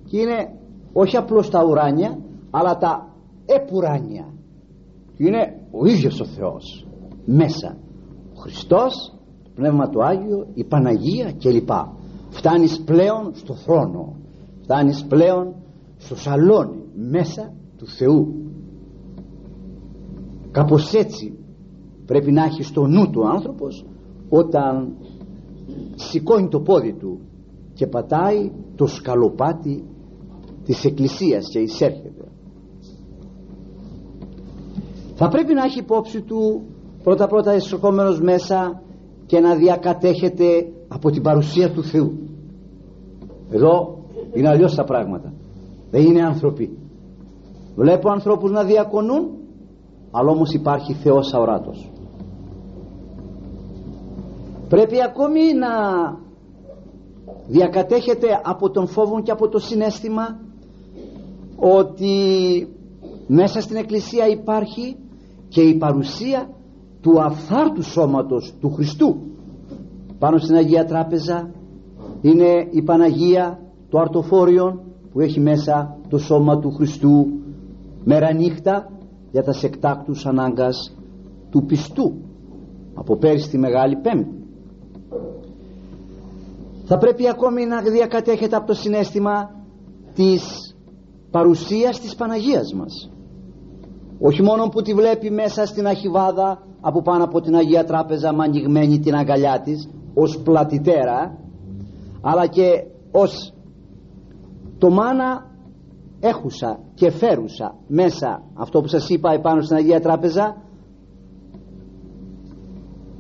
είναι 0.10 0.60
όχι 0.94 1.18
απλώς 1.18 1.50
τα 1.50 1.66
ουράνια 1.66 2.18
αλλά 2.52 2.78
τα 2.78 3.16
επουράνια. 3.46 4.34
Είναι 5.18 5.60
ο 5.72 5.86
ίδιος 5.86 6.20
ο 6.20 6.26
Θεός 6.26 6.88
μέσα. 7.26 7.78
Ο 8.36 8.40
Χριστός 8.40 9.14
το 9.44 9.50
Πνεύμα 9.56 9.90
του 9.90 10.04
Άγιο 10.04 10.48
η 10.54 10.64
Παναγία 10.64 11.34
κλπ 11.40 11.70
φτάνεις 12.30 12.82
πλέον 12.84 13.32
στο 13.34 13.54
θρόνο. 13.54 14.16
Φτάνεις 14.62 15.06
πλέον 15.06 15.56
στο 15.98 16.16
σαλόνι 16.16 16.84
μέσα 16.94 17.54
του 17.78 17.88
Θεού. 17.88 18.52
Κάπως 20.52 20.94
έτσι 20.94 21.38
πρέπει 22.06 22.32
να 22.32 22.44
έχεις 22.44 22.68
στο 22.68 22.88
νου 22.88 23.10
του 23.10 23.28
άνθρωπος 23.28 23.86
όταν 24.30 24.96
σηκώνει 25.96 26.48
το 26.48 26.60
πόδι 26.60 26.94
του 26.94 27.20
και 27.74 27.88
πατάει 27.88 28.52
το 28.76 28.88
σκαλοπάτι 28.88 29.84
της 30.64 30.86
εκκλησίας 30.86 31.50
και 31.50 31.60
εισέρχεται. 31.60 32.32
Θα 35.16 35.28
πρέπει 35.28 35.54
να 35.54 35.64
έχει 35.64 35.80
υπόψη 35.80 36.22
του 36.22 36.62
πρώτα 37.04 37.28
πρώτα 37.28 37.56
εισερχόμενος 37.56 38.22
μέσα 38.22 38.82
και 39.28 39.40
να 39.40 39.56
διακατέχεται 39.56 40.46
από 40.88 41.10
την 41.10 41.22
παρουσία 41.22 41.72
του 41.72 41.84
Θεού. 41.84 42.12
Εδώ 43.52 43.98
είναι 44.34 44.48
αλλιώς 44.48 44.76
τα 44.76 44.84
πράγματα. 44.84 45.34
Δεν 45.92 46.04
είναι 46.06 46.22
άνθρωποι. 46.22 46.78
Βλέπω 47.76 48.10
ανθρώπους 48.10 48.52
να 48.52 48.64
διακονούν 48.64 49.38
αλλά 50.12 50.32
όμως 50.32 50.54
υπάρχει 50.54 50.94
Θεός 50.94 51.34
αοράτος. 51.34 51.92
Πρέπει 54.70 55.04
ακόμη 55.04 55.54
να 55.54 55.70
διακατέχεται 57.48 58.28
από 58.44 58.70
τον 58.70 58.88
φόβο 58.88 59.22
και 59.22 59.32
από 59.32 59.50
το 59.50 59.60
συνέστημα 59.60 60.40
ότι 61.56 62.18
μέσα 63.28 63.62
στην 63.62 63.76
εκκλησία 63.76 64.28
υπάρχει 64.28 64.96
και 65.50 65.62
η 65.62 65.78
παρουσία 65.78 66.50
του 67.08 67.22
αφθάρτου 67.22 67.84
σώματος 67.84 68.54
του 68.60 68.72
Χριστού. 68.74 69.16
Πάνω 70.20 70.38
στην 70.38 70.56
Αγία 70.56 70.86
Τράπεζα 70.86 71.52
είναι 72.22 72.68
η 72.72 72.82
Παναγία 72.82 73.60
το 73.90 74.00
αρτοφόριον 74.00 74.82
που 75.12 75.20
έχει 75.20 75.40
μέσα 75.40 75.98
το 76.10 76.18
σώμα 76.18 76.60
του 76.60 76.72
Χριστού. 76.72 77.28
Μέρα 78.04 78.34
νύχτα 78.34 78.92
για 79.32 79.44
τα 79.44 79.54
σεκτάκτους 79.54 80.26
ανάγκας 80.26 80.96
του 81.50 81.66
πιστού 81.66 82.14
από 82.94 83.16
πέρυσι 83.16 83.50
τη 83.50 83.58
Μεγάλη 83.58 83.96
Πέμπτη. 83.96 84.46
Θα 86.86 86.98
πρέπει 86.98 87.30
ακόμη 87.30 87.66
να 87.66 87.82
διακατέχεται 87.82 88.56
από 88.56 88.68
το 88.68 88.74
συνέστημα 88.74 89.56
της 90.14 90.42
παρουσίας 91.32 92.00
της 92.00 92.16
Παναγίας 92.16 92.74
μας. 92.74 93.12
Όχι 94.20 94.42
μόνο 94.42 94.68
που 94.68 94.82
τη 94.82 94.94
βλέπει 94.94 95.32
μέσα 95.32 95.66
στην 95.66 95.88
αχιβάδα 95.88 96.67
από 96.82 97.02
πάνω 97.02 97.24
από 97.24 97.42
την 97.42 97.56
Αγία 97.56 97.84
Τράπεζα 97.84 98.34
με 98.34 98.44
ανοιγμένη 98.44 99.00
την 99.00 99.16
αγκαλιά 99.16 99.62
της 99.64 99.90
ως 100.14 100.42
πλατητέρα 100.44 101.38
αλλά 102.22 102.48
και 102.48 102.84
ως 103.12 103.54
το 104.78 104.90
μάνα 104.90 105.46
έχουσα 106.20 106.80
και 106.94 107.12
φέρουσα 107.12 107.76
μέσα 107.88 108.44
αυτό 108.54 108.82
που 108.82 108.88
σας 108.88 109.10
είπα 109.10 109.32
επάνω 109.32 109.62
στην 109.62 109.76
Αγία 109.76 110.00
Τράπεζα 110.00 110.62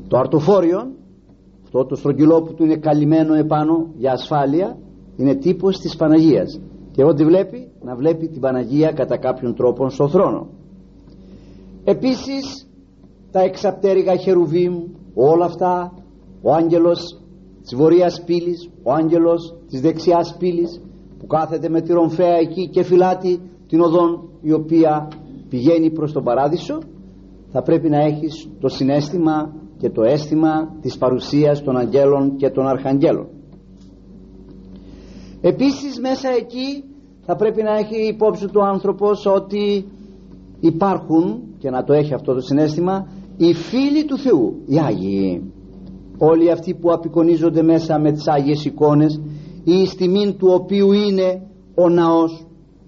το 0.08 0.18
αρτοφόριο 0.18 0.95
αυτό 1.64 1.86
το 1.86 1.95
στρογγυλό 1.95 2.41
που 2.41 2.53
του 2.53 2.64
είναι 2.64 2.78
καλυμμένο 2.78 3.34
επάνω 3.34 3.88
για 3.95 4.12
ασφάλεια 4.12 4.78
είναι 5.18 5.36
τύπος 5.36 5.80
της 5.80 5.95
Παναγίας. 5.95 6.60
Και 6.91 7.03
ό,τι 7.03 7.26
βλέπει 7.26 7.72
να 7.82 7.95
βλέπει 7.95 8.28
την 8.28 8.41
Παναγία 8.41 8.91
κατά 8.91 9.18
κάποιον 9.18 9.55
τρόπο 9.55 9.89
στο 9.89 10.08
θρόνο. 10.08 10.47
Επίσης 11.84 12.66
τα 13.32 13.39
εξαπτέρυγα 13.39 14.15
χερουβίμ 14.15 14.73
όλα 15.13 15.45
αυτά 15.45 15.93
ο 16.41 16.53
άγγελος 16.53 17.21
της 17.61 17.75
βορείας 17.75 18.23
πύλης 18.25 18.69
ο 18.84 18.91
άγγελος 18.91 19.57
της 19.67 19.82
δεξιάς 19.82 20.36
πύλης 20.39 20.82
που 21.19 21.28
κάθεται 21.28 21.69
με 21.69 21.82
τη 21.82 21.93
ρομφαία 21.93 22.36
εκεί 22.36 22.69
και 22.69 22.84
φυλάτει 22.84 23.41
την 23.67 23.82
οδόν 23.82 24.30
η 24.41 24.51
οποία 24.51 25.07
πηγαίνει 25.49 25.91
προς 25.91 26.11
τον 26.11 26.23
παράδεισο 26.23 26.80
θα 27.51 27.61
πρέπει 27.61 27.89
να 27.89 27.97
έχεις 27.97 28.49
το 28.59 28.67
συνέστημα 28.67 29.53
και 29.78 29.89
το 29.89 30.03
αίσθημα 30.03 30.75
της 30.82 30.97
παρουσίας 30.97 31.63
των 31.63 31.78
αγγέλων 31.78 32.36
και 32.36 32.49
των 32.49 32.67
αρχαγγέλων. 32.67 33.28
Επίσης 35.41 35.99
μέσα 35.99 36.30
εκεί 36.30 36.84
θα 37.25 37.36
πρέπει 37.36 37.63
να 37.63 37.78
έχει 37.78 38.07
υπόψη 38.07 38.47
του 38.47 38.63
άνθρωπος 38.65 39.25
ότι 39.25 39.86
υπάρχουν 40.60 41.41
και 41.58 41.70
να 41.70 41.84
το 41.84 41.93
έχει 41.93 42.14
αυτό 42.14 42.34
το 42.34 42.39
συνέστημα 42.39 43.08
οι 43.38 43.53
φίλοι 43.53 44.05
του 44.05 44.18
Θεού 44.18 44.62
οι 44.66 44.80
Άγιοι. 44.80 45.51
Όλοι 46.18 46.51
αυτοί 46.51 46.74
που 46.74 46.91
απεικονίζονται 46.91 47.62
μέσα 47.62 47.99
με 47.99 48.12
τις 48.12 48.28
Άγιες 48.28 48.66
εικόνες 48.66 49.22
η 49.64 49.86
στιγμήν 49.86 50.38
του 50.38 50.47
οποίου 50.51 50.91
είναι 50.91 51.41
ο 51.76 51.89
ναός 51.89 52.45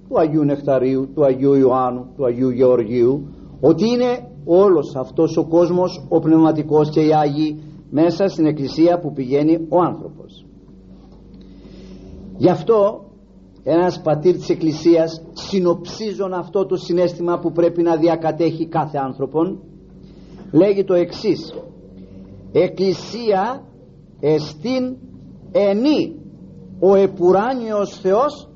του 0.09 0.19
Αγίου 0.19 0.43
Νεκταρίου, 0.43 1.09
του 1.13 1.25
Αγίου 1.25 1.53
Ιωάννου, 1.53 2.05
του 2.15 2.25
Αγίου 2.25 2.49
Γεωργίου 2.49 3.27
ότι 3.61 3.87
είναι 3.87 4.29
όλος 4.45 4.95
αυτός 4.95 5.37
ο 5.37 5.47
κόσμος 5.47 6.05
ο 6.09 6.19
πνευματικός 6.19 6.89
και 6.89 6.99
οι 6.99 7.13
Άγιοι 7.13 7.63
μέσα 7.89 8.27
στην 8.27 8.45
εκκλησία 8.45 8.99
που 8.99 9.13
πηγαίνει 9.13 9.65
ο 9.69 9.81
άνθρωπος. 9.81 10.45
Γι' 12.37 12.49
αυτό 12.49 13.08
ένας 13.71 14.01
πατήρ 14.01 14.35
της 14.35 14.49
εκκλησίας 14.49 15.21
συνοψίζον 15.33 16.33
αυτό 16.33 16.65
το 16.65 16.75
συνέστημα 16.75 17.39
που 17.39 17.51
πρέπει 17.51 17.81
να 17.81 17.95
διακατέχει 17.95 18.67
κάθε 18.67 18.97
άνθρωπον 18.97 19.59
λέγει 20.51 20.83
το 20.83 20.93
εξής. 20.93 21.53
Εκκλησία 22.51 23.63
εστίν 24.19 24.97
ενή 25.51 26.15
ο 26.79 26.95
επουράνιος 26.95 27.99
Θεός 27.99 28.49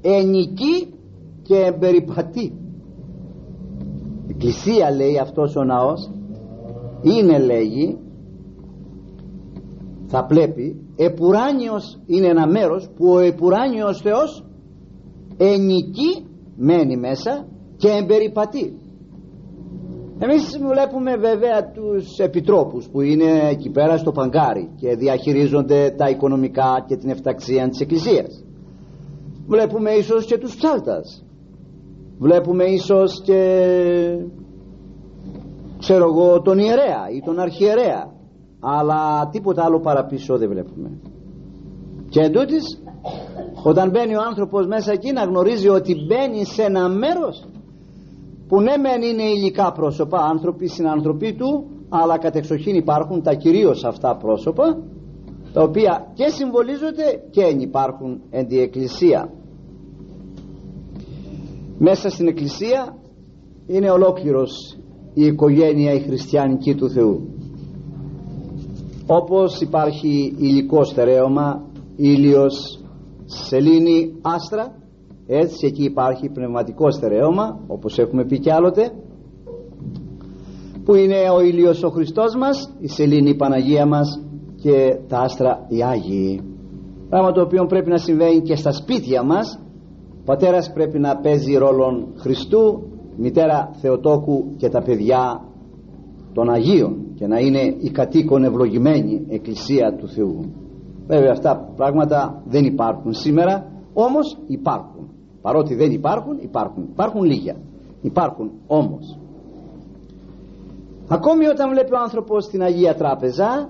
ενική 0.00 0.94
και 1.42 1.56
εμπεριπατεί 1.56 2.52
εκκλησία 4.28 4.90
λέει 4.90 5.18
αυτός 5.18 5.56
ο 5.56 5.64
ναός 5.64 6.10
είναι 7.02 7.38
λέγει 7.38 7.98
θα 10.06 10.24
πρέπει 10.24 10.86
επουράνιος 10.96 12.00
είναι 12.06 12.26
ένα 12.26 12.46
μέρος 12.46 12.88
που 12.96 13.08
ο 13.08 13.18
επουράνιος 13.18 14.00
Θεός 14.00 14.45
ενική 15.36 16.26
μένει 16.56 16.96
μέσα 16.96 17.46
και 17.76 17.88
εμπεριπατεί. 17.88 18.76
Εμείς 20.18 20.58
βλέπουμε 20.58 21.16
βέβαια 21.16 21.70
τους 21.70 22.18
επιτρόπους 22.18 22.88
που 22.88 23.00
είναι 23.00 23.48
εκεί 23.50 23.70
πέρα 23.70 23.96
στο 23.96 24.12
παγκάρι 24.12 24.70
και 24.76 24.96
διαχειρίζονται 24.96 25.94
τα 25.96 26.08
οικονομικά 26.08 26.84
και 26.86 26.96
την 26.96 27.10
εφταξία 27.10 27.68
της 27.68 27.80
Εκκλησίας. 27.80 28.44
Βλέπουμε 29.46 29.90
ίσως 29.90 30.26
και 30.26 30.38
τους 30.38 30.56
ψάλτας. 30.56 31.24
Βλέπουμε 32.18 32.64
ίσως 32.64 33.22
και 33.24 33.40
ξέρω 35.78 36.04
εγώ 36.04 36.42
τον 36.42 36.58
ιερέα 36.58 37.08
ή 37.16 37.20
τον 37.24 37.38
αρχιερέα. 37.38 38.14
Αλλά 38.60 39.28
τίποτα 39.32 39.64
άλλο 39.64 39.80
παραπίσω 39.80 40.38
δεν 40.38 40.48
βλέπουμε. 40.48 40.90
Και 42.08 42.20
εντούτοις 42.20 42.82
όταν 43.62 43.90
μπαίνει 43.90 44.14
ο 44.16 44.20
άνθρωπος 44.28 44.66
μέσα 44.66 44.92
εκεί 44.92 45.12
να 45.12 45.24
γνωρίζει 45.24 45.68
ότι 45.68 45.94
μπαίνει 46.06 46.44
σε 46.44 46.62
ένα 46.62 46.88
μέρος 46.88 47.44
που 48.48 48.60
ναι 48.60 48.76
μεν 48.76 49.02
είναι 49.02 49.22
υλικά 49.22 49.72
πρόσωπα 49.72 50.18
άνθρωποι 50.18 50.66
συνανθρωποί 50.66 51.34
του 51.34 51.66
αλλά 51.88 52.18
κατεξοχήν 52.18 52.74
υπάρχουν 52.74 53.22
τα 53.22 53.34
κυρίως 53.34 53.84
αυτά 53.84 54.16
πρόσωπα 54.16 54.82
τα 55.52 55.62
οποία 55.62 56.12
και 56.14 56.28
συμβολίζονται 56.28 57.22
και 57.30 57.42
υπάρχουν 57.58 58.20
εν 58.30 58.46
τη 58.46 58.60
εκκλησία. 58.60 59.30
Μέσα 61.78 62.08
στην 62.08 62.28
εκκλησία 62.28 62.96
είναι 63.66 63.90
ολόκληρος 63.90 64.78
η 65.14 65.24
οικογένεια 65.24 65.92
η 65.92 66.00
χριστιανική 66.00 66.74
του 66.74 66.90
Θεού. 66.90 67.28
Όπως 69.06 69.60
υπάρχει 69.60 70.34
υλικό 70.38 70.84
στερέωμα 70.84 71.64
ήλιος 71.96 72.80
σελήνη 73.26 74.14
άστρα. 74.22 74.74
Έτσι 75.26 75.66
εκεί 75.66 75.84
υπάρχει 75.84 76.28
πνευματικό 76.28 76.90
στερέωμα 76.90 77.60
όπως 77.66 77.98
έχουμε 77.98 78.24
πει 78.24 78.38
κι 78.38 78.50
άλλοτε 78.50 78.92
που 80.84 80.94
είναι 80.94 81.30
ο 81.36 81.40
ήλιος 81.40 81.82
ο 81.82 81.88
Χριστός 81.88 82.36
μας 82.36 82.74
η 82.78 82.88
σελήνη 82.88 83.30
η 83.30 83.36
Παναγία 83.36 83.86
μας 83.86 84.20
και 84.62 84.98
τα 85.08 85.18
άστρα 85.18 85.66
οι 85.68 85.82
Άγιοι. 85.82 86.40
Πράγμα 87.08 87.32
το 87.32 87.40
οποίο 87.40 87.66
πρέπει 87.66 87.90
να 87.90 87.96
συμβαίνει 87.96 88.40
και 88.40 88.56
στα 88.56 88.72
σπίτια 88.72 89.22
μας. 89.22 89.60
Πατέρας 90.24 90.72
πρέπει 90.72 90.98
να 90.98 91.16
παίζει 91.16 91.54
ρόλον 91.54 92.06
Χριστού 92.16 92.82
μητέρα 93.16 93.70
Θεοτόκου 93.80 94.56
και 94.56 94.68
τα 94.68 94.82
παιδιά 94.82 95.44
των 96.32 96.50
Αγίων 96.50 97.06
και 97.14 97.26
να 97.26 97.38
είναι 97.38 97.76
η 97.78 97.90
κατοίκον 97.90 98.44
ευλογημένη 98.44 99.26
εκκλησία 99.28 99.96
του 99.98 100.08
Θεού 100.08 100.65
βέβαια 101.06 101.30
αυτά 101.32 101.72
πράγματα 101.76 102.42
δεν 102.46 102.64
υπάρχουν 102.64 103.12
σήμερα 103.12 103.66
όμως 103.94 104.38
υπάρχουν. 104.46 105.08
Παρότι 105.42 105.74
δεν 105.74 105.90
υπάρχουν 105.90 106.38
υπάρχουν. 106.40 106.88
Υπάρχουν 106.92 107.22
λίγα 107.22 107.54
υπάρχουν 108.00 108.50
όμως. 108.66 109.18
Ακόμη 111.08 111.46
όταν 111.46 111.70
βλέπει 111.70 111.92
ο 111.94 111.98
άνθρωπος 111.98 112.46
την 112.46 112.62
Αγία 112.62 112.94
Τράπεζα 112.94 113.68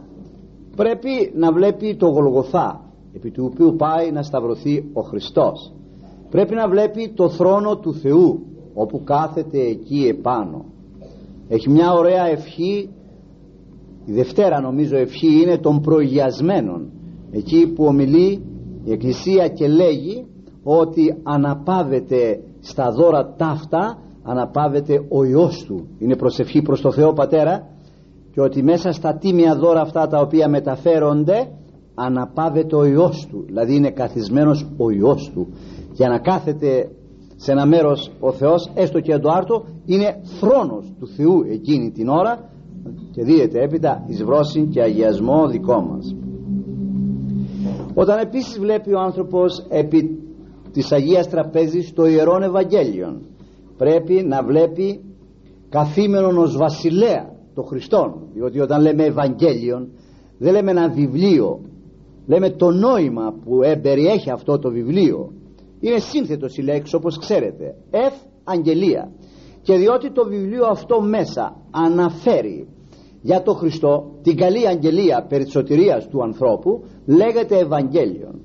πρέπει 0.77 1.33
να 1.35 1.53
βλέπει 1.53 1.97
το 1.97 2.07
Γολγοθά 2.07 2.81
επί 3.15 3.31
του 3.31 3.51
οποίου 3.53 3.75
πάει 3.77 4.11
να 4.11 4.23
σταυρωθεί 4.23 4.91
ο 4.93 5.01
Χριστός. 5.01 5.73
Πρέπει 6.31 6.55
να 6.55 6.69
βλέπει 6.69 7.13
το 7.15 7.29
θρόνο 7.29 7.77
του 7.77 7.95
Θεού 7.95 8.47
όπου 8.75 9.05
κάθεται 9.05 9.59
εκεί 9.59 10.07
επάνω. 10.19 10.65
Έχει 11.49 11.71
μια 11.71 11.93
ωραία 11.93 12.27
ευχή 12.27 12.91
η 14.05 14.13
Δευτέρα 14.13 14.61
νομίζω 14.61 14.97
ευχή 14.97 15.43
είναι 15.43 15.59
των 15.59 15.81
προηγιασμένων 15.81 16.91
εκεί 17.37 17.67
που 17.67 17.85
ομιλεί 17.85 18.45
η 18.85 18.93
Εκκλησία 18.93 19.49
και 19.49 19.69
λέγει 19.69 20.27
ότι 20.63 21.17
αναπάβεται 21.23 22.41
στα 22.61 22.91
δώρα 22.91 23.35
ταύτα 23.37 23.99
αναπάβεται 24.23 25.07
ο 25.09 25.25
Υιός 25.25 25.65
Του. 25.67 25.89
Είναι 25.99 26.17
προσευχή 26.17 26.63
προς 26.63 26.81
το 26.81 26.93
Θεό 26.93 27.13
Πατέρα 27.13 27.67
και 28.33 28.41
ότι 28.41 28.63
μέσα 28.63 28.93
στα 28.93 29.17
τίμια 29.17 29.57
δώρα 29.57 29.81
αυτά 29.81 30.07
τα 30.07 30.21
οποία 30.21 30.49
μεταφέρονται 30.49 31.49
αναπάβεται 31.95 32.77
ο 32.77 32.85
Υιός 32.85 33.27
Του. 33.31 33.45
Δηλαδή 33.47 33.75
είναι 33.75 33.91
καθισμένος 33.91 34.67
ο 34.77 34.91
Υιός 34.91 35.31
Του. 35.35 35.49
Για 35.93 36.09
να 36.09 36.19
κάθεται 36.19 36.91
σε 37.37 37.53
ένα 37.53 37.67
μέρος 37.67 38.11
ο 38.21 38.33
Θεός 38.33 38.71
έστω 38.75 39.01
και 39.01 39.19
το 39.19 39.31
άρτο 39.31 39.65
είναι 39.85 40.21
θρόνος 40.41 40.93
του 40.99 41.07
Θεού 41.07 41.45
εκείνη 41.51 41.91
την 41.91 42.09
ώρα 42.09 42.51
και 43.11 43.23
δίδεται 43.23 43.63
έπειτα 43.63 44.05
εις 44.07 44.25
βρόσιν 44.25 44.71
και 44.71 44.83
αγιασμό 44.83 45.49
δικό 45.49 45.81
μας 45.81 46.17
όταν 47.99 48.19
επίσης 48.19 48.59
βλέπει 48.59 48.95
ο 48.95 49.01
άνθρωπος 49.01 49.67
επί 49.69 50.19
της 50.73 50.93
Αγίας 50.93 51.29
Τραπέζης 51.29 51.93
το 51.93 52.07
Ιερόν 52.07 52.43
Ευαγγέλιον 52.43 53.21
πρέπει 53.77 54.25
να 54.25 54.43
βλέπει 54.43 55.05
καθήμενον 55.69 56.39
ως 56.39 56.57
βασιλέα 56.57 57.35
το 57.55 57.63
Χριστόν 57.63 58.29
διότι 58.33 58.61
όταν 58.61 58.83
λέμε 58.83 59.05
Ευαγγέλιον 59.05 59.89
δεν 60.39 60.53
λέμε 60.53 60.71
ένα 60.71 60.89
βιβλίο. 60.89 61.61
Λέμε 62.27 62.51
το 62.51 62.71
νόημα 62.71 63.35
που 63.45 63.59
περιέχει 63.83 64.31
αυτό 64.31 64.59
το 64.59 64.71
βιβλίο. 64.71 65.33
Είναι 65.81 65.99
σύνθετος 65.99 66.57
η 66.57 66.63
λέξη 66.63 66.95
όπως 66.95 67.19
ξέρετε. 67.19 67.75
Εφ 67.91 68.15
Αγγελία. 68.45 69.13
Και 69.63 69.77
διότι 69.77 70.13
το 70.13 70.25
βιβλίο 70.25 70.67
αυτό 70.67 71.01
μέσα 71.01 71.57
αναφέρει 71.71 72.69
για 73.27 73.43
το 73.43 73.53
Χριστό 73.53 74.19
την 74.23 74.37
καλή 74.37 74.69
αγγελία 74.69 75.27
περί 75.29 75.45
της 75.45 75.53
σωτηρίας 75.53 76.09
του 76.09 76.23
ανθρώπου 76.23 76.85
λέγεται 77.07 77.59
Ευαγγέλιον. 77.59 78.41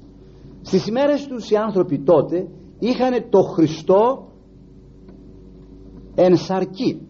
Στις 0.62 0.88
ημέρες 0.88 1.28
τους 1.28 1.50
οι 1.50 1.56
άνθρωποι 1.56 2.00
τότε 2.00 2.48
είχαν 2.80 3.30
το 3.30 3.42
Χριστό 3.42 4.28
εν 6.16 6.38
σαρκή. 6.38 7.02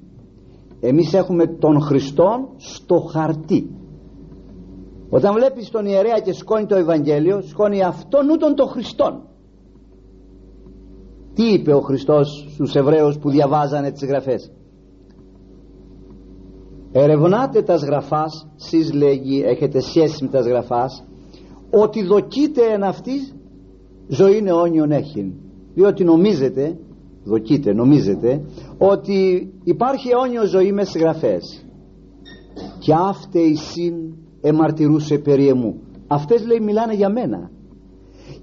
Εμείς 0.79 1.13
έχουμε 1.13 1.45
τον 1.47 1.81
Χριστόν 1.81 2.49
στο 2.57 2.97
χαρτί. 2.99 3.69
Όταν 5.09 5.33
βλέπεις 5.33 5.69
τον 5.69 5.85
ιερέα 5.85 6.19
και 6.19 6.33
σκόνει 6.33 6.65
το 6.65 6.75
Ευαγγέλιο 6.75 7.41
σκόνει 7.41 7.83
αυτόν 7.83 8.29
ούτων 8.29 8.55
τον 8.55 8.67
Χριστόν. 8.67 9.21
Τι 11.33 11.43
είπε 11.53 11.73
ο 11.73 11.81
Χριστός 11.81 12.47
στους 12.53 12.75
Εβραίους 12.75 13.17
που 13.17 13.29
διαβάζανε 13.29 13.91
τις 13.91 14.05
γραφές; 14.05 14.51
Ερευνάτε 16.91 17.61
τα 17.61 17.75
γραφάς 17.75 18.47
σεις 18.55 18.93
λέγει 18.93 19.43
έχετε 19.45 19.79
σχέση 19.79 20.23
με 20.23 20.29
τα 20.29 20.39
γραφάς 20.39 21.03
ότι 21.71 22.03
δοκείτε 22.03 22.61
εν 22.73 22.83
αυτής 22.83 23.35
ζωή 24.07 24.43
αιώνιον 24.45 24.91
έχει 24.91 25.33
διότι 25.73 26.03
νομίζετε 26.03 26.77
δοκείτε 27.23 27.73
νομίζετε 27.73 28.41
ότι 28.77 29.51
υπάρχει 29.63 30.09
αιώνιο 30.09 30.45
ζωή 30.45 30.71
μες 30.71 30.87
στις 30.87 31.01
γραφές 31.01 31.65
και 32.79 32.93
αύτε 32.93 33.39
η 33.39 33.55
συν 33.55 33.93
εμαρτυρούσε 34.41 35.17
περί 35.17 35.47
εμού. 35.47 35.81
Αυτές 36.07 36.45
λέει 36.45 36.59
μιλάνε 36.59 36.93
για 36.93 37.09
μένα. 37.09 37.51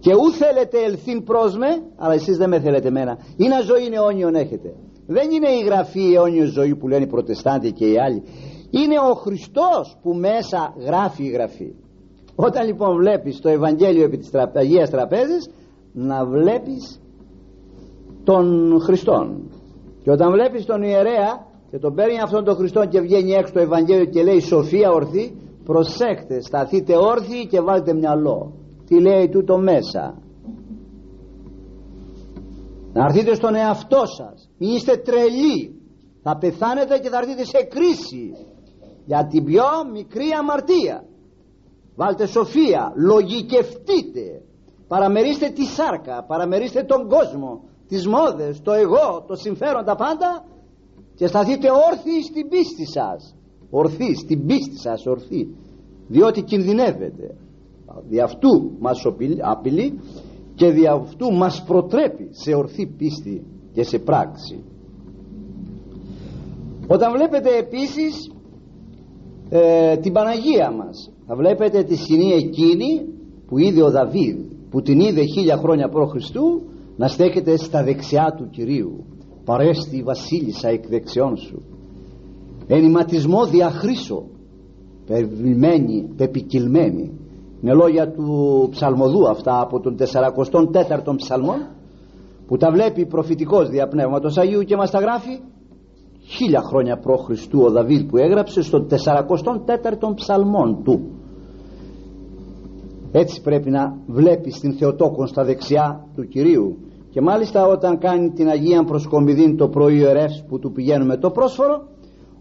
Και 0.01 0.14
ού 0.14 0.30
θέλετε 0.30 0.78
ελθύν 0.84 1.24
προς 1.24 1.57
με 1.57 1.82
αλλά 1.96 2.14
εσείς 2.14 2.36
δεν 2.36 2.49
με 2.49 2.61
θέλετε 2.61 2.90
μένα. 2.90 3.18
Είναι 3.36 3.62
ζωή 3.62 3.94
αιώνιον 3.94 4.34
έχετε 4.34 4.74
δεν 5.16 5.30
είναι 5.30 5.50
η 5.61 5.62
γραφή 5.64 6.02
η 6.11 6.14
αιώνιο 6.14 6.46
ζωή 6.46 6.74
που 6.76 6.88
λένε 6.88 7.04
οι 7.04 7.06
προτεστάντοι 7.06 7.72
και 7.72 7.86
οι 7.86 7.98
άλλοι. 7.98 8.22
Είναι 8.70 8.98
ο 9.11 9.14
Χριστός 9.14 9.96
που 10.02 10.14
μέσα 10.14 10.74
γράφει 10.86 11.24
η 11.24 11.28
γραφή. 11.28 11.74
Όταν 12.34 12.66
λοιπόν 12.66 12.96
βλέπεις 12.96 13.40
το 13.40 13.48
Ευαγγέλιο 13.48 14.04
επί 14.04 14.16
της 14.16 14.30
Αγίας 14.54 14.90
Τραπέζης 14.90 15.50
να 15.92 16.26
βλέπεις 16.26 17.00
τον 18.24 18.78
Χριστόν. 18.80 19.50
Και 20.02 20.11
όταν 20.11 20.32
βλέπεις 20.32 20.64
τον 20.64 20.82
ιερέα 20.82 21.46
και 21.70 21.78
τον 21.78 21.94
παίρνει 21.94 22.20
αυτόν 22.20 22.44
τον 22.44 22.54
Χριστό 22.54 22.84
και 22.84 23.00
βγαίνει 23.00 23.32
έξω 23.32 23.52
το 23.52 23.61
Ευαγγέλιο 23.61 24.04
και 24.04 24.22
λέει 24.22 24.40
Σοφία 24.40 24.90
ορθή 24.90 25.36
προσέξτε 25.64 26.40
σταθείτε 26.40 26.96
όρθιοι 26.96 27.46
και 27.46 27.61
βάλτε 27.61 27.94
μυαλό 27.94 28.52
τι 28.86 29.00
λέει 29.00 29.28
τούτο 29.28 29.59
μέσα 29.59 30.22
να 32.99 33.05
έρθετε 33.05 33.34
στον 33.34 33.55
εαυτό 33.55 34.03
σας. 34.18 34.51
Μην 34.59 34.70
είστε 34.74 34.96
τρελοί. 34.96 35.61
Θα 36.22 36.36
πεθάνετε 36.36 36.99
και 36.99 37.09
θα 37.09 37.18
έρθετε 37.18 37.44
σε 37.44 37.61
κρίση. 37.74 38.24
Για 39.07 39.26
την 39.26 39.44
πιο 39.44 39.64
μικρή 39.92 40.28
αμαρτία. 40.40 41.05
Βάλτε 41.96 42.26
σοφία. 42.26 42.92
Λογικευτείτε. 42.96 44.26
Παραμερίστε 44.88 45.49
τη 45.49 45.64
σάρκα. 45.64 46.24
Παραμερίστε 46.24 46.82
τον 46.82 47.09
κόσμο. 47.09 47.62
Τις 47.88 48.07
μόδες, 48.07 48.61
το 48.62 48.72
εγώ, 48.72 49.24
το 49.26 49.34
συμφέρον. 49.34 49.84
Τα 49.84 49.94
πάντα. 49.94 50.44
Και 51.14 51.26
σταθείτε 51.26 51.68
όρθιοι 51.70 52.22
στην 52.22 52.49
πίστη 52.49 52.86
σας. 52.86 53.34
Ορθοί. 53.70 54.14
Στην 54.14 54.46
πίστη 54.46 54.78
σας 54.78 55.07
ορθοί. 55.07 55.57
Διότι 56.09 56.42
κινδυνεύετε. 56.42 57.36
Δι' 58.09 58.20
αυτού 58.20 58.76
μας 58.78 59.03
απειλεί 59.40 60.01
και 60.59 60.70
δι' 60.70 60.86
αυτού 60.86 61.32
μας 61.32 61.62
προτρέπει 61.66 62.28
σε 62.30 62.54
ορθή 62.54 62.86
πίστη 62.86 63.42
και 63.72 63.82
σε 63.82 63.98
πράξη. 63.98 64.64
Όταν 66.86 67.12
βλέπετε 67.12 67.48
επίσης 67.59 68.30
ε, 69.48 69.96
την 69.96 70.12
Παναγία 70.12 70.70
μας 70.70 71.11
θα 71.26 71.36
βλέπετε 71.36 71.82
τη 71.82 71.96
σκηνή 71.96 72.32
εκείνη 72.32 73.06
που 73.46 73.59
είδε 73.59 73.82
ο 73.82 73.90
Δαβίδ 73.90 74.38
που 74.70 74.82
την 74.82 75.00
είδε 75.00 75.22
χίλια 75.22 75.56
χρόνια 75.56 75.88
προ 75.88 76.06
Χριστού 76.06 76.62
να 76.96 77.09
στέκεται 77.09 77.56
στα 77.56 77.84
δεξιά 77.84 78.34
του 78.36 78.48
Κυρίου. 78.50 79.04
Παρέστη 79.44 79.96
η 79.96 80.02
βασίλισσα 80.02 80.68
εκ 80.68 80.88
δεξιών 80.88 81.36
σου. 81.36 81.62
Ενηματισμό 82.66 83.46
διαχρήσω 83.46 84.24
πεπικυλμένη, 86.16 87.12
πεπικυλμένη 87.59 87.62
με 87.62 87.72
λόγια 87.72 88.11
του 88.11 88.68
ψαλμοδού 88.70 89.28
αυτά 89.28 89.61
από 89.61 89.80
τον 89.80 89.96
44ο 89.98 91.16
ψαλμόν 91.16 91.66
που 92.46 92.56
τα 92.56 92.70
βλέπει 92.70 93.06
προφητικός 93.06 93.68
διαπνεύματος 93.68 94.36
Αγίου 94.38 94.62
και 94.62 94.76
μας 94.76 94.90
τα 94.90 94.98
γράφει 94.98 95.40
χίλια 96.20 96.62
χρόνια 96.62 96.98
προ 96.98 97.16
Χριστού 97.16 97.61
ο 97.62 97.70
Δαβίδ 97.70 98.06
που 98.09 98.16
έγραψε 98.16 98.62
στον 98.62 98.86
44ο 98.90 100.14
ψαλμόν 100.14 100.82
του. 100.84 101.00
Έτσι 103.12 103.42
πρέπει 103.42 103.70
να 103.70 103.96
βλέπεις 104.06 104.61
την 104.61 104.72
Θεοτόκονς 104.72 105.30
στα 105.30 105.44
δεξιά 105.44 106.06
του 106.14 106.28
Κυρίου. 106.28 106.76
Και 107.11 107.20
μάλιστα 107.20 107.66
όταν 107.66 107.98
κάνει 107.98 108.30
την 108.30 108.48
Αγία 108.48 108.84
Προσκομιδήν 108.84 109.56
το 109.56 109.68
πρωί 109.68 110.04
που 110.48 110.59
του 110.59 110.72
πηγαίνουμε 110.72 111.16
το 111.16 111.30
πρόσφορο 111.30 111.82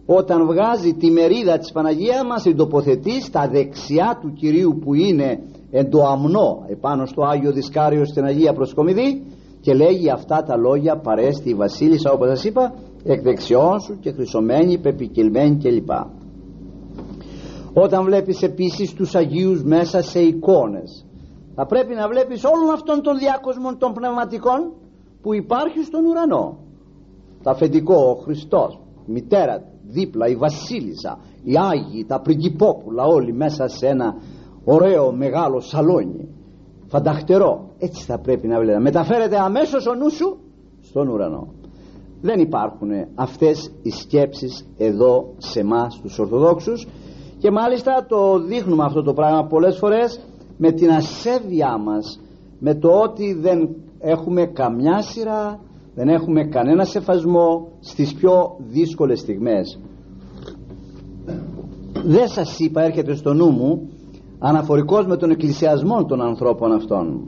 όταν 0.10 0.45
βγάζει 0.45 0.93
τη 0.93 1.12
μερίδα 1.12 1.58
της 1.58 1.72
Παναγία 1.72 2.26
μας 2.26 2.41
την 2.41 2.55
τοποθετεί 2.55 3.22
στα 3.22 3.47
δεξιά 3.51 4.20
του 4.22 4.34
Κυρίου 4.34 4.80
που 4.82 4.93
είναι 4.93 5.39
εν 5.72 5.89
το 5.89 6.03
αμνό 6.03 6.66
επάνω 6.68 7.05
στο 7.05 7.24
Άγιο 7.24 7.51
Δισκάριο 7.51 8.05
στην 8.05 8.24
Αγία 8.24 8.53
Προσκομιδή 8.53 9.24
και 9.62 9.74
λέγει 9.74 10.10
αυτά 10.10 10.43
τα 10.43 10.58
λόγια 10.58 10.97
παρέστη 10.97 11.49
η 11.49 11.53
Βασίλισσα 11.53 12.12
όπως 12.12 12.28
σας 12.28 12.43
είπα 12.43 12.74
εκ 13.03 13.22
δεξιών 13.22 13.80
σου 13.80 13.99
και 13.99 14.12
χρυσωμένη, 14.12 14.80
πεπικυλμένη 14.80 15.58
κλπ 15.58 15.89
όταν 17.74 18.03
βλέπεις 18.03 18.41
επίσης 18.41 18.93
τους 18.93 19.16
Αγίους 19.16 19.64
μέσα 19.64 20.01
σε 20.01 20.20
εικόνες 20.20 21.05
θα 21.55 21.66
πρέπει 21.66 21.93
να 21.93 22.08
βλέπεις 22.08 22.43
όλων 22.43 22.74
αυτών 22.74 23.01
των 23.01 23.18
διάκοσμων 23.18 23.78
των 23.78 23.93
πνευματικών 23.93 24.74
που 25.22 25.34
υπάρχει 25.34 25.84
στον 25.84 26.05
ουρανό. 26.05 26.58
Τα 27.43 27.51
αφεντικό, 27.51 27.95
ο 27.95 28.16
Χριστός 28.16 28.80
μητέρα 29.05 29.64
δίπλα 29.88 30.28
η 30.28 30.36
βασίλισσα 30.36 31.20
οι 31.44 31.58
Άγιοι, 31.58 32.06
τα 32.08 32.22
πριγκυπόπουλα 32.22 33.04
όλοι 33.04 33.34
μέσα 33.34 33.68
σε 33.68 33.88
ένα 33.88 34.16
ωραίο 34.64 35.12
μεγάλο 35.12 35.60
σαλόνι. 35.60 36.28
Φανταχτερό. 36.88 37.70
Έτσι 37.78 38.04
θα 38.04 38.20
πρέπει 38.20 38.48
να 38.48 38.60
βλέπετε. 38.60 38.80
Μεταφέρεται 38.80 39.38
αμέσως 39.40 39.88
ο 39.88 39.94
νου 39.94 40.10
σου 40.10 40.38
στον 40.82 41.08
ουρανό. 41.08 41.54
Δεν 42.22 42.40
υπάρχουν 42.40 42.90
αυτές 43.16 43.72
οι 43.82 43.90
σκέψεις 43.90 44.68
εδώ 44.78 45.34
σε 45.38 45.60
εμάς 45.60 46.00
τους 46.02 46.20
Ορθοδόξους. 46.20 46.88
Και 47.38 47.52
μάλιστα 47.52 48.06
το 48.08 48.40
δείχνουμε 48.40 48.84
αυτό 48.84 49.04
το 49.04 49.14
πράγμα 49.14 49.48
πολλές 49.48 49.78
φορές 49.78 50.20
με 50.58 50.72
την 50.72 50.92
ασέβειά 50.92 51.78
μας 51.78 52.20
με 52.60 52.76
το 52.76 52.90
ότι 52.90 53.34
δεν 53.34 53.76
έχουμε 54.00 54.46
καμιά 54.46 55.02
σειρά 55.02 55.60
δεν 55.98 56.08
έχουμε 56.10 56.43
κανένα 56.43 56.84
σεφασμό 56.84 57.68
στις 57.80 58.14
πιο 58.14 58.56
δύσκολες 58.60 59.20
στιγμές. 59.20 59.80
Δεν 62.06 62.28
σας 62.28 62.60
είπα 62.60 62.82
έρχεται 62.82 63.16
στο 63.16 63.34
νου 63.34 63.50
μου 63.52 63.89
αναφορικός 64.39 65.06
με 65.06 65.18
τον 65.18 65.30
εκκλησιασμό 65.30 66.06
των 66.06 66.22
ανθρώπων 66.22 66.72
αυτών. 66.72 67.28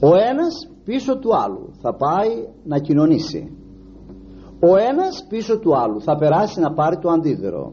Ο 0.00 0.14
ένας 0.30 0.70
πίσω 0.84 1.18
του 1.18 1.36
άλλου 1.36 1.70
θα 1.80 1.94
πάει 1.94 2.30
να 2.64 2.78
κοινωνήσει. 2.78 3.56
Ο 4.60 4.76
ένας 4.76 5.26
πίσω 5.28 5.58
του 5.58 5.76
άλλου 5.76 6.00
θα 6.00 6.16
περάσει 6.16 6.60
να 6.60 6.72
πάρει 6.72 6.98
το 6.98 7.08
αντίδερο 7.08 7.72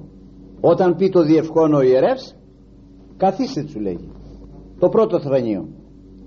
όταν 0.62 0.96
πει 0.96 1.10
το 1.10 1.24
διευκόνο 1.24 1.78
ο 1.78 1.82
ιερεύς 1.82 2.36
καθίστε 3.18 3.64
του 3.64 3.80
λέει 3.80 4.00
το 4.80 4.90
πρώτο 4.90 5.20
θρανείο 5.20 5.68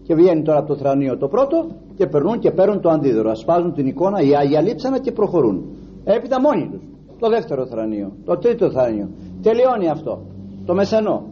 και 0.03 0.15
βγαίνει 0.15 0.43
τώρα 0.43 0.59
από 0.59 0.69
το 0.69 0.77
θρανείο 0.77 1.17
το 1.17 1.29
πρώτο 1.29 1.85
και 1.97 2.07
περνούν 2.07 2.39
και 2.39 2.51
παίρνουν 2.51 2.81
το 2.81 2.89
αντίδωρο. 2.91 3.31
Ασπάζουν 3.31 3.73
την 3.73 3.87
εικόνα 3.87 4.21
οι 4.21 4.35
Άγιοι 4.37 4.57
αλείψανα 4.57 4.99
και 4.99 5.13
προχωρούν. 5.13 5.57
Έπειτα 6.05 6.41
μόνοι 6.41 6.69
τους. 6.73 6.85
Το 7.19 7.29
δεύτερο 7.29 7.67
θρανείο 7.67 8.13
το 8.25 8.39
τρίτο 8.39 8.71
θρανείο. 8.71 9.09
Τελειώνει 9.43 9.89
αυτό. 9.89 10.23
Το 10.67 10.75
μεσανό. 10.75 11.23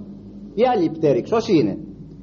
Οι 0.55 0.63
άλλοι 0.75 0.91
πτέριξ 0.91 1.33
όσοι 1.33 1.53
είναι. 1.59 1.79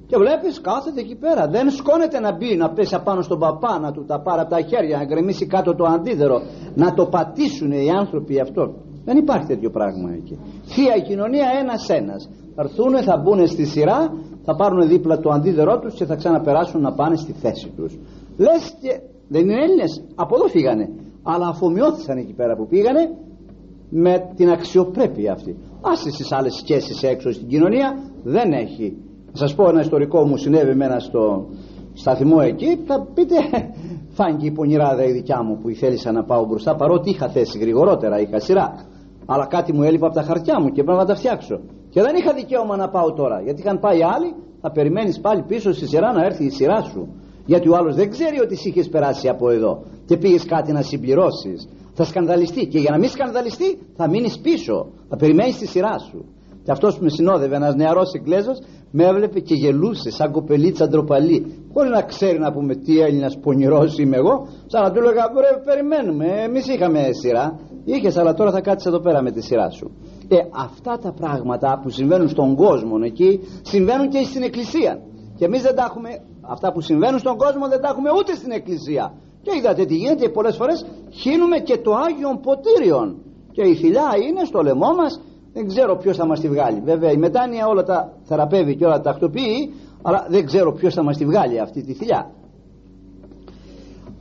Και 0.08 0.18
βλέπεις 0.18 0.62
κάθεται 0.62 1.00
εκεί 1.00 1.16
πέρα. 1.16 1.48
Δεν 1.48 1.70
σκόνεται 1.70 2.20
να 2.20 2.36
μπει 2.38 2.56
να 2.56 2.70
πέσει 2.70 2.96
απάνω 2.96 3.22
στον 3.22 3.40
παπά 3.40 3.80
να 3.80 3.92
του 3.92 4.04
τα 4.06 4.22
πάρει 4.22 4.42
από 4.42 4.50
τα 4.50 4.62
χέρια 4.62 4.98
να 4.98 5.06
γκρεμίσει 5.06 5.46
κάτω 5.46 5.76
το 5.76 5.86
αντίδωρο. 5.86 6.42
Να 6.76 6.94
το 6.94 7.06
πατήσουν 7.06 7.72
οι 7.72 7.90
άνθρωποι 7.90 8.40
αυτό 8.40 8.64
δεν 9.06 9.18
υπάρχει 9.18 9.48
τέτοιο 9.48 9.70
πράγμα 9.70 10.10
εκεί. 10.14 10.40
Θεία 10.64 10.96
η 10.96 11.02
κοινωνία 11.02 11.48
ένας 11.62 11.90
ένας. 11.90 12.30
Θα 12.56 12.62
έρθουν 12.62 13.04
θα 13.04 13.18
μπουν 13.18 13.48
στη 13.48 13.66
σειρά 13.66 14.00
θα 14.46 14.56
πάρουν 14.56 14.88
δίπλα 14.88 15.20
το 15.20 15.30
αντίδερό 15.30 15.80
τους 15.80 15.94
και 15.94 16.06
θα 16.06 16.16
ξαναπεράσουν 16.16 16.82
να 16.82 16.94
πάνε 16.94 17.16
στη 17.16 17.32
θέση 17.32 17.70
τους 17.76 17.98
λες 18.46 18.64
και 18.82 18.92
δεν 19.28 19.42
είναι 19.42 19.62
Έλληνες. 19.66 19.92
Από 20.16 20.36
εδώ 20.36 20.48
φύγανε. 20.48 20.90
Αλλά 21.24 21.48
αφομοιώθησαν 21.48 22.18
εκεί 22.18 22.34
πέρα 22.34 22.56
που 22.56 22.68
πήγανε 22.68 23.04
με 23.90 24.14
την 24.36 24.50
αξιοπρέπεια 24.50 25.32
αυτή. 25.32 25.58
Άσε 25.82 26.10
στις 26.12 26.32
άλλες 26.32 26.54
σχέσεις 26.54 27.04
έξω 27.04 27.32
στην 27.32 27.48
κοινωνία 27.48 27.88
δεν 28.24 28.52
έχει. 28.52 28.98
Θα 29.32 29.38
σας 29.38 29.56
πω 29.56 29.70
ένα 29.70 29.82
ιστορικό 29.82 30.26
μου 30.28 30.38
συνέβη 30.38 30.70
εμένα 30.70 31.00
στο 31.00 31.46
σταθμό 31.94 32.38
εκεί. 32.42 32.80
Θα 32.86 33.08
πείτε 33.14 33.36
φάνηκε 34.18 34.46
η 34.46 34.52
πονηράδα 34.52 35.04
η 35.04 35.12
δικιά 35.12 35.44
μου 35.44 35.58
που 35.62 35.70
ήθελα 35.70 36.12
να 36.12 36.24
πάω 36.24 36.46
μπροστά 36.46 36.76
παρότι 36.76 37.10
είχα 37.10 37.30
θέση 37.30 37.58
γρηγορότερα 37.60 38.20
είχα 38.20 38.40
σειρά. 38.40 38.86
Αλλά 39.26 39.46
κάτι 39.46 39.74
μου 39.74 39.84
έλειπε 39.84 40.06
από 40.06 40.16
τα 40.16 40.22
χαρτιά 40.22 40.62
μου 40.62 40.70
και 40.70 40.84
πρέπει 40.84 41.00
να 41.00 41.06
τα 41.06 41.16
φτιάξω. 41.16 41.60
Και 41.90 42.02
δεν 42.02 42.16
είχα 42.16 42.34
δικαίωμα 42.34 42.76
να 42.76 42.90
πάω 42.90 43.14
τώρα 43.14 43.42
γιατί 43.42 43.62
είχαν 43.62 43.80
πάει 43.80 44.04
άλλοι 44.04 44.34
θα 44.62 44.72
περιμένεις 44.72 45.20
πάλι 45.20 45.42
πίσω 45.44 45.72
στη 45.72 45.88
σειρά 45.88 46.14
να 46.14 46.26
έρθει 46.26 46.46
η 46.46 46.50
σειρά 46.50 46.82
σου 46.82 47.08
γιατί 47.46 47.70
ο 47.70 47.76
άλλος 47.76 47.96
δεν 47.96 48.10
ξέρει 48.10 48.40
ότι 48.40 48.54
εσύ 48.54 48.70
είχες 48.70 48.90
περάσει 48.90 49.28
από 49.28 49.50
εδώ 49.50 49.84
και 50.06 50.18
πήγες 50.18 50.46
κάτι 50.46 50.72
να 50.72 50.82
συμπληρώσεις. 50.82 51.68
Θα 51.94 52.04
σκανδαλιστεί 52.04 52.66
και 52.66 52.80
για 52.80 52.92
να 52.92 52.98
μην 52.98 53.10
σκανδαλιστεί 53.10 53.80
θα 53.96 54.10
μείνεις 54.10 54.40
πίσω. 54.40 54.88
Θα 55.10 55.16
περιμένεις 55.16 55.58
τη 55.58 55.68
σειρά 55.68 55.98
σου. 55.98 56.26
Και 56.64 56.72
αυτός 56.72 56.98
που 56.98 57.04
με 57.04 57.10
συνόδευε 57.10 57.56
ένας 57.56 57.76
νεαρός 57.76 58.14
Εγγλέζος 58.14 58.62
με 58.92 59.04
έβλεπε 59.06 59.40
και 59.40 59.56
γελούσε 59.56 60.12
σαν 60.12 60.32
κοπελίτσα 60.32 60.88
ντροπαλή. 60.88 61.66
Χωρίς 61.74 61.92
να 61.92 62.02
ξέρει 62.02 62.40
να 62.40 62.52
πούμε 62.52 62.76
τι 62.76 63.00
Έλληνας 63.00 63.38
πονηρός 63.42 63.98
είμαι 63.98 64.18
εγώ 64.18 64.48
σαν 64.66 64.82
να 64.84 64.92
του 64.92 65.00
έλεγα 65.00 65.24
περιμένουμε 65.66 66.26
εμείς 66.26 66.68
είχαμε 66.68 67.00
σειρά 67.22 67.60
είχες 67.86 68.18
αλλά 68.18 68.34
τώρα 68.34 68.52
θα 68.52 68.62
κάτσεις 68.62 68.88
εδώ 68.88 69.00
πέρα 69.00 69.22
με 69.22 69.32
τη 69.32 69.42
σειρά 69.42 69.70
σου. 69.70 69.92
Ε, 70.28 70.38
αυτά 70.52 70.98
τα 70.98 71.14
πράγματα 71.14 71.80
που 71.84 71.90
συμβαίνουν 71.90 72.30
στον 72.30 72.56
κόσμο 72.56 72.96
εκεί 73.04 73.40
συμβαίνουν 73.62 74.10
και 74.10 74.24
στην 74.24 74.44
εκκλησία 74.44 75.02
και 75.42 75.48
εμείς 75.48 75.62
δεν 75.62 75.76
τα 75.76 75.84
έχουμε 75.90 76.10
αυτά 76.42 76.72
που 76.72 76.82
συμβαίνουν 76.82 77.20
στον 77.20 77.38
κόσμο 77.38 77.68
δεν 77.68 77.82
τα 77.82 77.88
έχουμε 77.88 78.10
ούτε 78.18 78.34
στην 78.36 78.52
εκκλησία. 78.52 79.14
Και 79.42 79.52
είδατε 79.58 79.86
τι 79.86 79.96
γίνεται 79.96 80.30
πολλές 80.30 80.56
φορές 80.56 80.86
χύνουμε 81.12 81.58
και 81.58 81.78
το 81.78 81.92
Άγιον 81.94 82.40
Ποτήριον. 82.46 83.08
Και 83.52 83.62
η 83.62 83.76
θηλιά 83.76 84.10
είναι 84.28 84.44
στο 84.46 84.62
λαιμό 84.62 84.92
μας 85.00 85.22
δεν 85.54 85.68
ξέρω 85.68 85.98
ποιος 85.98 86.18
θα 86.18 86.26
μας 86.26 86.40
τη 86.40 86.48
βγάλει. 86.48 86.80
Βέβαια 86.80 87.12
η 87.12 87.18
μετάνοια 87.18 87.68
όλα 87.68 87.84
τα 87.84 88.14
θεραπεύει 88.24 88.76
και 88.76 88.86
όλα 88.86 88.96
τα 88.96 89.02
τακτοποιεί 89.02 89.74
αλλά 90.02 90.26
δεν 90.30 90.46
ξέρω 90.46 90.74
ποιος 90.74 90.94
θα 90.94 91.04
μας 91.04 91.18
τη 91.18 91.26
βγάλει 91.26 91.60
αυτή 91.60 91.82
τη 91.84 91.94
θηλιά. 91.94 92.32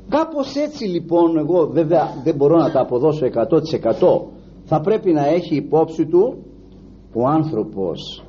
Κάπως 0.08 0.54
έτσι 0.56 0.84
λοιπόν 0.84 1.38
εγώ 1.38 1.66
βέβαια 1.66 2.08
δεν 2.24 2.34
μπορώ 2.34 2.56
να 2.56 2.70
τα 2.70 2.80
αποδώσω 2.80 3.26
100% 3.26 3.30
θα 4.64 4.80
πρέπει 4.80 5.12
να 5.12 5.26
έχει 5.26 5.56
υπόψη 5.56 6.06
του 6.06 6.44
ο 7.12 7.26
άνθρωπος 7.26 8.24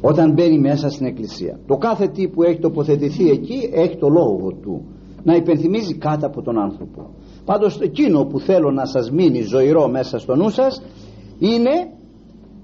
όταν 0.00 0.32
μπαίνει 0.32 0.58
μέσα 0.58 0.90
στην 0.90 1.06
εκκλησία. 1.06 1.58
Το 1.66 1.76
κάθε 1.76 2.08
τι 2.08 2.28
που 2.28 2.42
έχει 2.42 2.58
τοποθετηθεί 2.58 3.30
εκεί 3.30 3.70
έχει 3.72 3.96
το 3.96 4.08
λόγο 4.08 4.52
του. 4.62 4.84
Να 5.22 5.34
υπενθυμίζει 5.34 5.94
κάτω 5.94 6.26
από 6.26 6.42
τον 6.42 6.58
άνθρωπο. 6.58 7.10
Πάντως 7.44 7.80
εκείνο 7.80 8.24
που 8.24 8.40
θέλω 8.40 8.70
να 8.70 8.86
σας 8.86 9.10
μείνει 9.10 9.42
ζωηρό 9.42 9.88
μέσα 9.88 10.18
στο 10.18 10.34
νου 10.36 10.48
σας 10.48 10.82
είναι 11.38 11.70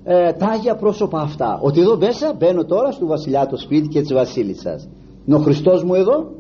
ε, 0.05 0.33
τα 0.33 0.47
Άγια 0.47 0.77
πρόσωπα 0.77 1.21
αυτά. 1.21 1.59
Ότι 1.63 1.81
εδώ 1.81 1.97
μέσα 1.97 2.35
μπαίνω 2.39 2.65
τώρα 2.65 2.91
στο 2.91 3.07
βασιλιά 3.07 3.47
το 3.47 3.57
σπίτι 3.57 3.89
και 3.89 4.01
της 4.01 4.13
βασίλισσας. 4.13 4.89
Είναι 5.27 5.37
ο 5.37 5.39
Χριστός 5.39 5.85
μου 5.85 5.95
εδώ 5.95 6.31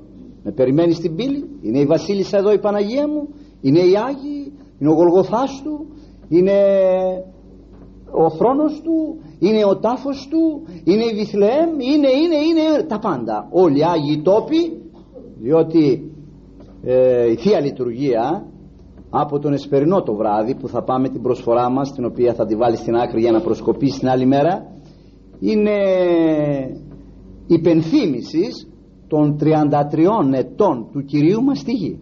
με 0.42 0.52
περιμένει 0.52 0.92
στην 0.92 1.14
πύλη. 1.14 1.44
Είναι 1.62 1.78
η 1.78 1.86
βασίλισσα 1.86 2.38
εδώ 2.38 2.52
η 2.52 2.58
Παναγία 2.58 3.08
μου. 3.08 3.28
Είναι 3.60 3.78
οι 3.78 3.92
Άγιοι 4.08 4.52
είναι 4.78 4.90
ο 4.90 4.94
Γολγοθάς 4.94 5.62
του. 5.62 5.86
Είναι 6.28 6.52
ο 8.10 8.30
θρόνος 8.30 8.80
του 8.84 9.18
είναι 9.38 9.64
ο 9.64 9.78
τάφος 9.78 10.28
του 10.30 10.62
είναι 10.84 11.04
η 11.04 11.14
Βιθλεέμ 11.14 11.70
είναι, 11.70 12.10
είναι, 12.22 12.36
είναι 12.48 12.82
τα 12.82 12.98
πάντα. 12.98 13.48
Όλοι 13.50 13.78
οι 13.78 13.84
Άγιοι 13.84 14.22
τόποι 14.22 14.80
διότι 15.38 16.12
ε, 16.82 17.30
η 17.30 17.36
Θεία 17.36 17.60
Λειτουργία 17.60 18.46
από 19.10 19.38
τον 19.38 19.52
Εσπερινό 19.52 20.02
το 20.02 20.14
βράδυ 20.14 20.54
που 20.54 20.68
θα 20.68 20.82
πάμε 20.82 21.08
την 21.08 21.22
προσφορά 21.22 21.70
μας 21.70 21.92
την 21.92 22.04
οποία 22.04 22.34
θα 22.34 22.46
τη 22.46 22.56
βάλει 22.56 22.76
στην 22.76 22.94
άκρη 22.96 23.20
για 23.20 23.32
να 23.32 23.40
προσκοπήσει 23.40 23.98
την 23.98 24.08
άλλη 24.08 24.26
μέρα 24.26 24.66
είναι 25.40 25.76
υπενθύμησης 27.46 28.70
των 29.08 29.36
33 29.40 29.44
ετών 30.32 30.88
του 30.92 31.04
Κυρίου 31.04 31.42
μας 31.42 31.58
στη 31.58 31.72
γη. 31.72 31.98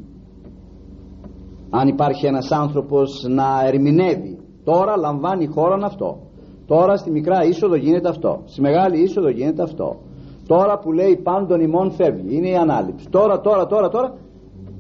Αν 1.71 1.89
υπάρχει 1.89 2.27
ένας 2.27 2.51
άνθρωπος 2.51 3.27
να 3.29 3.67
ερμηνεύει 3.67 4.39
τώρα 4.65 4.97
λαμβάνει 4.97 5.47
χώρον 5.47 5.85
αυτό 5.85 6.19
τώρα 6.67 6.97
στη 6.97 7.11
μικρά 7.11 7.45
είσοδο 7.45 7.75
γίνεται 7.75 8.09
αυτό. 8.09 8.43
Στη 8.45 8.61
μεγάλη 8.61 9.03
είσοδο 9.03 9.29
γίνεται 9.29 9.63
αυτό. 9.63 10.01
Τώρα 10.47 10.79
που 10.79 10.93
λέει 10.93 11.17
πάντων 11.23 11.61
ημών 11.61 11.91
φεύγει. 11.91 12.37
Είναι 12.37 12.49
η 12.49 12.57
ανάληψη. 12.57 13.09
Τώρα 13.11 13.41
τώρα 13.41 13.67
τώρα 13.67 13.89
τώρα. 13.89 14.15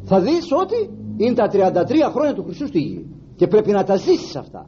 Θα 0.04 0.20
δεις 0.20 0.52
ότι 0.62 0.90
είναι 1.16 1.34
τα 1.34 1.48
33 1.52 2.10
χρόνια 2.14 2.34
του 2.34 2.42
Χριστού 2.42 2.66
στη 2.66 2.78
γη. 2.78 3.06
Και 3.36 3.46
πρέπει 3.46 3.70
να 3.70 3.84
τα 3.84 3.96
ζήσεις 3.96 4.36
αυτά. 4.36 4.66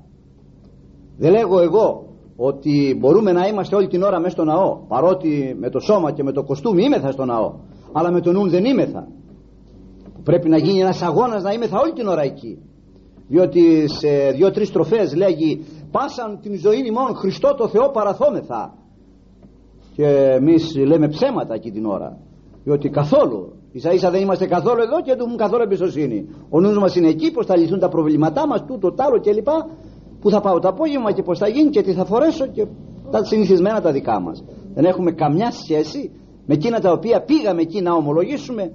Δεν 1.18 1.30
λέγω 1.30 1.60
εγώ 1.60 2.06
ότι 2.36 2.96
μπορούμε 3.00 3.32
να 3.32 3.46
είμαστε 3.46 3.76
όλη 3.76 3.86
την 3.86 4.02
ώρα 4.02 4.18
μέσα 4.18 4.30
στο 4.30 4.44
ναό 4.44 4.78
παρότι 4.88 5.56
με 5.58 5.70
το 5.70 5.78
σώμα 5.78 6.12
και 6.12 6.22
με 6.22 6.32
το 6.32 6.42
κοστούμι 6.42 6.82
είμεθα 6.84 7.10
στο 7.10 7.24
ναό 7.24 7.54
αλλά 7.92 8.12
με 8.12 8.20
το 8.20 8.32
νου 8.32 8.48
δεν 8.48 8.64
είμεθα 8.64 9.08
πρέπει 10.28 10.48
να 10.48 10.58
γίνει 10.58 10.80
ένας 10.80 11.02
αγώνας 11.02 11.42
να 11.42 11.52
είμεθα 11.52 11.80
όλη 11.80 11.92
την 11.92 12.06
ώρα 12.06 12.22
εκεί. 12.22 12.58
Διότι 13.28 13.88
σε 13.88 14.30
δύο-τρεις 14.36 14.70
τροφές 14.72 15.14
λέγει 15.14 15.64
πάσαν 15.90 16.40
την 16.40 16.54
ζωή 16.58 16.90
μόνο 16.90 17.12
Χριστό 17.12 17.54
το 17.54 17.68
Θεό 17.68 17.90
παραθόμεθα 17.90 18.74
και 19.94 20.06
εμείς 20.40 20.76
λέμε 20.76 21.08
ψέματα 21.08 21.54
εκεί 21.54 21.70
την 21.70 21.86
ώρα. 21.86 22.18
Διότι 22.64 22.88
καθόλου 22.88 23.52
ίσα 23.72 23.92
ίσα 23.92 24.10
δεν 24.10 24.20
είμαστε 24.22 24.46
καθόλου 24.46 24.82
εδώ 24.82 24.96
και 25.02 25.10
δεν 25.10 25.20
έχουμε 25.20 25.36
καθόλου 25.36 25.62
εμπιστοσύνη. 25.62 26.28
Ο 26.50 26.60
νους 26.60 26.78
μας 26.78 26.96
είναι 26.96 27.08
εκεί 27.08 27.30
πως 27.32 27.46
θα 27.46 27.56
λυθούν 27.56 27.78
τα 27.78 27.88
προβλήματά 27.88 28.46
μας 28.46 28.64
τούτο, 28.64 28.92
τ' 28.92 29.00
άλλο 29.00 29.20
κλπ. 29.20 29.48
Που 30.20 30.30
θα 30.30 30.40
πάω 30.40 30.58
το 30.58 30.68
απόγευμα 30.68 31.12
και 31.12 31.22
πως 31.22 31.38
θα 31.38 31.48
γίνει 31.48 31.70
και 31.70 31.82
τι 31.82 31.92
θα 31.92 32.04
φορέσω 32.04 32.46
και 32.46 32.66
τα 33.10 33.24
συνηθισμένα 33.24 33.80
τα 33.80 33.92
δικά 33.92 34.20
μας. 34.20 34.44
Δεν 34.74 34.84
έχουμε 34.84 35.12
καμιά 35.12 35.50
σχέση 35.50 36.10
με 36.46 36.54
εκείνα 36.54 36.80
τα 36.80 36.92
οποία 36.92 37.22
πήγαμε 37.22 37.60
εκεί 37.60 37.82
να 37.82 37.92
ομολογήσουμε 37.94 38.72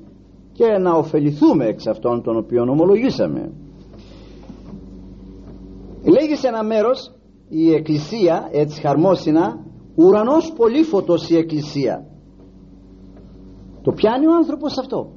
και 0.52 0.66
να 0.66 0.92
ωφεληθούμε 0.92 1.66
εξ 1.66 1.88
αυτών 1.88 2.22
των 2.24 2.38
οποίων 2.38 2.70
ομολογήσαμε 2.70 3.52
λέγει 6.04 6.36
σε 6.36 6.48
ένα 6.48 6.64
μέρος 6.64 7.12
η 7.50 7.74
εκκλησία 7.74 8.50
έτσι 8.52 8.82
χαρμόσυνα 8.82 9.66
ουρανός 9.96 10.54
πολύφωτος 10.56 11.30
η 11.30 11.36
εκκλησία. 11.38 12.06
Το 13.82 13.92
πιάνει 13.92 14.28
ο 14.28 14.34
άνθρωπος 14.36 14.78
αυτό. 14.78 15.12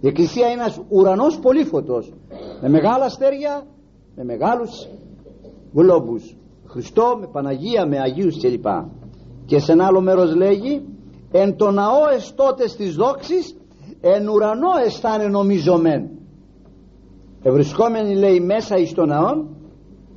Η 0.00 0.06
εκκλησία 0.06 0.46
είναι 0.46 0.60
ένας 0.60 0.80
ουρανός 0.88 1.38
πολύφωτος 1.38 2.12
με 2.60 2.68
μεγάλα 2.68 3.04
αστέρια 3.04 3.66
με 4.16 4.24
μεγάλους 4.24 4.88
γλόμπους. 5.74 6.36
Χριστό 6.66 7.16
με 7.20 7.26
Παναγία 7.32 7.86
με 7.86 7.98
Αγίους 7.98 8.40
κλπ. 8.40 8.66
Και 9.46 9.58
σε 9.58 9.72
ένα 9.72 9.86
άλλο 9.86 10.00
μέρος 10.00 10.34
λέγει 10.34 10.82
εν 11.30 11.56
το 11.56 11.70
ναό 11.70 12.08
εστώτες 12.14 12.76
της 12.76 12.94
δόξης 12.94 13.56
εν 14.00 14.28
ουρανό 14.28 14.70
αισθάνε 14.84 15.26
νομίζομεν 15.26 16.10
ευρισκόμενοι 17.42 18.14
λέει 18.14 18.40
μέσα 18.40 18.76
εις 18.76 18.92
το 18.92 19.04
ναό 19.04 19.44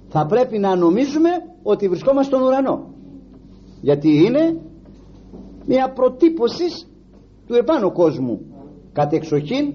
θα 0.10 0.26
πρέπει 0.26 0.58
να 0.60 0.76
νομίζουμε 0.76 1.30
ότι 1.64 1.88
βρισκόμαστε 1.88 2.36
στον 2.36 2.48
ουρανό. 2.48 2.94
Γιατί 3.82 4.26
είναι 4.26 4.62
μια 5.66 5.92
προτύπωση 5.94 6.64
του 7.48 7.56
επάνω 7.56 7.92
κόσμου. 7.92 8.42
Κατ' 8.94 9.14
εξοχήν 9.14 9.74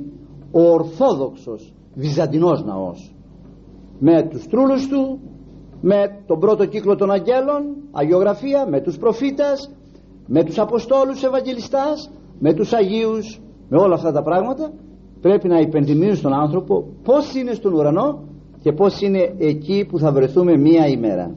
ο 0.53 0.62
Ορθόδοξος 0.62 1.74
Βυζαντινός 1.95 2.64
ναός. 2.64 3.14
Με 3.99 4.22
τους 4.22 4.47
τρούλους 4.47 4.89
του 4.89 5.20
με 5.80 6.22
τον 6.26 6.39
πρώτο 6.39 6.66
κύκλο 6.66 6.97
των 6.97 7.11
αγγέλων 7.11 7.76
αγιογραφία 7.93 8.66
με 8.68 8.80
τους 8.80 8.97
προφήτας 8.97 9.70
με 10.26 10.45
τους 10.45 10.59
Αποστόλους 10.59 11.22
Ευαγγελιστάς 11.22 12.11
με 12.39 12.53
τους 12.55 12.72
Αγίους 12.72 13.41
με 13.68 13.78
όλα 13.78 13.95
αυτά 13.95 14.12
τα 14.12 14.22
πράγματα 14.22 14.72
πρέπει 15.20 15.49
να 15.49 15.59
υπενθυμίζουν 15.61 16.16
στον 16.16 16.32
άνθρωπο 16.32 16.85
πως 17.03 17.35
είναι 17.35 17.53
στον 17.53 17.72
ουρανό 17.72 18.22
και 18.65 18.73
πως 18.73 19.01
είναι 19.01 19.35
εκεί 19.39 19.87
που 19.89 19.99
θα 19.99 20.12
βρεθούμε 20.12 20.57
μία 20.57 20.87
ημέρα. 20.87 21.35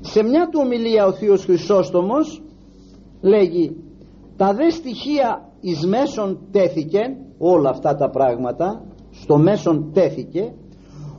Σε 0.00 0.22
μια 0.22 0.48
του 0.48 0.60
ομιλία 0.64 1.06
ο 1.06 1.12
Θείος 1.12 1.44
Χρυσόστομος 1.44 2.42
λέγει 3.20 3.76
τα 4.36 4.54
δε 4.54 4.70
στοιχεία 4.70 5.50
εις 5.60 5.86
μέσον 5.86 6.38
τέθηκε 6.50 7.00
όλα 7.38 7.70
αυτά 7.70 7.94
τα 7.94 8.10
πράγματα 8.10 8.84
στο 9.10 9.38
μέσον 9.38 9.90
τέθηκε 9.92 10.54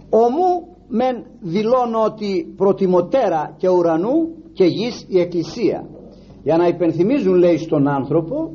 ομού 0.10 0.68
μεν 0.88 1.26
δηλώνω 1.42 2.04
ότι 2.06 2.54
προτιμωτέρα 2.58 3.56
και 3.58 3.70
ουρανού 3.70 4.16
και 4.54 4.66
γης 4.66 5.06
η 5.08 5.20
εκκλησία 5.20 5.90
για 6.44 6.58
να 6.58 6.68
υπενθυμίζουν 6.68 7.36
λέει 7.36 7.58
στον 7.58 7.88
άνθρωπο 7.88 8.52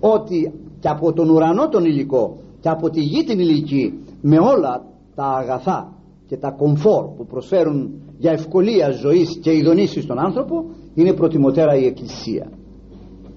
ότι 0.00 0.52
και 0.80 0.88
από 0.88 1.12
τον 1.12 1.30
ουρανό 1.30 1.68
τον 1.68 1.84
υλικό 1.84 2.36
και 2.60 2.68
από 2.68 2.90
τη 2.90 3.00
γη 3.00 3.24
την 3.24 3.38
ηλική 3.38 3.98
με 4.20 4.38
όλα 4.38 4.90
τα 5.14 5.24
αγαθά 5.24 5.96
και 6.26 6.36
τα 6.36 6.50
κομφόρ 6.50 7.08
που 7.16 7.26
προσφέρουν 7.26 8.02
για 8.18 8.32
ευκολία 8.32 8.90
ζωής 8.90 9.38
και 9.42 9.52
ειδονήσεις 9.52 10.02
στον 10.04 10.18
άνθρωπο 10.18 10.64
είναι 10.94 11.12
προτιμωτέρα 11.12 11.76
η 11.76 11.86
εκκλησία. 11.86 12.50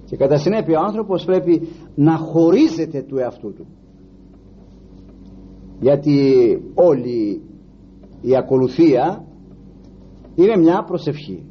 Και 0.04 0.16
κατά 0.16 0.36
συνέπεια 0.36 0.80
ο 0.80 0.84
άνθρωπος 0.84 1.24
πρέπει 1.24 1.68
να 1.94 2.16
χωρίζεται 2.16 3.02
του 3.02 3.18
εαυτού 3.18 3.52
του. 3.52 3.66
Γιατί 5.80 6.18
όλη 6.74 7.42
η 8.20 8.36
ακολουθία 8.36 9.24
είναι 10.34 10.56
μια 10.56 10.84
προσευχή. 10.84 11.44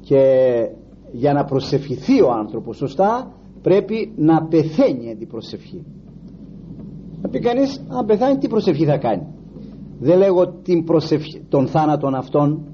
Και 0.00 0.22
για 1.12 1.32
να 1.32 1.44
προσευχηθεί 1.44 2.22
ο 2.22 2.30
άνθρωπος 2.32 2.76
σωστά 2.76 3.32
πρέπει 3.62 4.12
να 4.16 4.46
πεθαίνει 4.46 5.16
την 5.18 5.28
προσευχή 5.28 5.84
να 7.22 7.28
πει 7.28 7.38
κανείς 7.38 7.84
αν 7.88 8.06
πεθάνει 8.06 8.38
τι 8.38 8.48
προσευχή 8.48 8.84
θα 8.84 8.98
κάνει; 8.98 9.26
Δεν 10.00 10.18
λέγω 10.18 10.48
την 10.48 10.84
προσευχή, 10.84 11.46
των 11.48 11.66
θάνατων 11.66 12.14
αυτών 12.14 12.64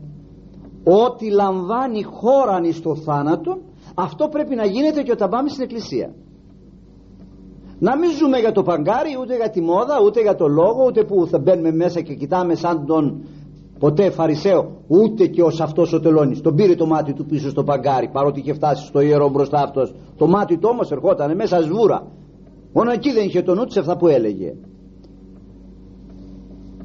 ό,τι 0.84 1.30
λαμβάνει 1.30 2.02
χώραν 2.02 2.64
εις 2.64 2.80
το 2.80 2.94
θάνατο 2.94 3.58
αυτό 3.94 4.28
πρέπει 4.28 4.54
να 4.54 4.64
γίνεται 4.64 5.02
και 5.02 5.12
όταν 5.12 5.28
πάμε 5.28 5.48
στην 5.48 5.62
εκκλησία. 5.62 6.14
Να 7.78 7.96
μην 7.96 8.10
ζούμε 8.10 8.38
για 8.38 8.52
το 8.52 8.62
παγκάρι 8.62 9.10
ούτε 9.20 9.36
για 9.36 9.50
τη 9.50 9.60
μόδα 9.60 10.00
ούτε 10.04 10.20
για 10.20 10.34
το 10.34 10.48
λόγο 10.48 10.84
ούτε 10.86 11.04
που 11.04 11.26
θα 11.26 11.38
μπαίνουμε 11.38 11.72
μέσα 11.72 12.00
και 12.00 12.14
κοιτάμε 12.14 12.54
σαν 12.54 12.86
τον 12.86 13.24
ποτέ 13.78 14.10
φαρισαίο 14.10 14.82
ούτε 14.86 15.26
και 15.26 15.42
ως 15.42 15.60
αυτός 15.60 15.92
ο 15.92 16.00
τελώνης. 16.00 16.40
Τον 16.40 16.54
πήρε 16.54 16.74
το 16.74 16.86
μάτι 16.86 17.12
του 17.12 17.24
πίσω 17.26 17.48
στο 17.48 17.64
παγκάρι 17.64 18.08
παρότι 18.08 18.40
είχε 18.40 18.52
φτάσει 18.52 18.86
στο 18.86 19.00
ιερό 19.00 19.28
μπροστά 19.28 19.62
αυτός. 19.62 19.94
Το 20.16 20.26
μάτι 20.26 20.58
του 20.58 20.68
όμως 20.72 20.90
ερχόταν 20.90 21.36
μέσα 21.36 21.60
σβούρα. 21.60 22.06
Μόνο 22.72 22.90
εκεί 22.90 23.12
δεν 23.12 23.24
είχε 23.24 23.42
το 23.42 23.54
νου 23.54 23.64
σε 23.66 23.80
αυτά 23.80 23.96
που 23.96 24.08
έλεγε 24.08 24.54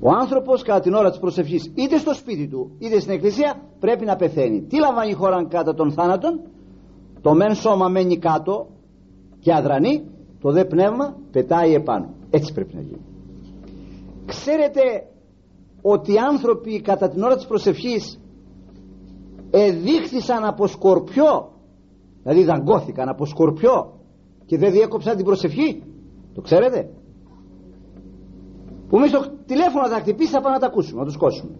ο 0.03 0.09
άνθρωπος 0.09 0.63
κατά 0.63 0.79
την 0.79 0.93
ώρα 0.93 1.09
της 1.09 1.19
προσευχής 1.19 1.71
είτε 1.75 1.97
στο 1.97 2.13
σπίτι 2.13 2.47
του 2.47 2.71
είτε 2.79 2.99
στην 2.99 3.13
εκκλησία 3.13 3.61
πρέπει 3.79 4.05
να 4.05 4.15
πεθαίνει. 4.15 4.61
Τι 4.61 4.79
λαμβάνει 4.79 5.09
η 5.09 5.13
χώρα 5.13 5.45
κατά 5.47 5.73
των 5.73 5.91
θάνατων 5.91 6.39
το 7.21 7.33
μεν 7.33 7.55
σώμα 7.55 7.87
μένει 7.87 8.17
κάτω 8.17 8.67
και 9.39 9.53
αδρανεί 9.53 10.03
το 10.41 10.51
δε 10.51 10.65
πνεύμα 10.65 11.15
πετάει 11.31 11.73
επάνω. 11.73 12.13
Έτσι 12.29 12.53
πρέπει 12.53 12.75
να 12.75 12.81
γίνει. 12.81 13.05
Ξέρετε 14.25 14.81
ότι 15.81 16.13
οι 16.13 16.17
άνθρωποι 16.17 16.81
κατά 16.81 17.09
την 17.09 17.23
ώρα 17.23 17.35
της 17.35 17.45
προσευχής 17.45 18.19
εδείχθησαν 19.51 20.45
από 20.45 20.67
σκορπιό 20.67 21.51
δηλαδή 22.23 22.43
δαγκώθηκαν 22.43 23.09
από 23.09 23.25
σκορπιό 23.25 23.99
και 24.45 24.57
δεν 24.57 24.71
διέκοψαν 24.71 25.15
την 25.15 25.25
προσευχή; 25.25 25.83
Το 26.33 26.41
ξέρετε; 26.41 26.89
Που 28.91 28.97
εμείς 28.97 29.11
το 29.11 29.19
τηλέφωνο 29.45 29.87
θα 29.87 29.99
χτυπήσει 30.03 30.31
θα 30.35 30.41
πάμε 30.41 30.53
να 30.53 30.59
τα 30.59 30.67
ακούσουμε 30.67 30.99
να 30.99 31.05
τους 31.05 31.17
κόσουμε 31.17 31.55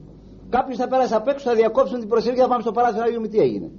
κάποιος 0.56 0.78
θα 0.78 0.88
πέρασε 0.88 1.16
απ' 1.16 1.28
έξω 1.28 1.50
θα 1.50 1.56
διακόψουν 1.56 2.00
την 2.00 2.08
προσευχή 2.08 2.36
και 2.38 2.44
θα 2.44 2.50
πάμε 2.52 2.62
στο 2.62 2.72
παράθυρο 2.72 3.04
να 3.06 3.12
δούμε 3.16 3.28
τι 3.28 3.40
έγινε. 3.40 3.72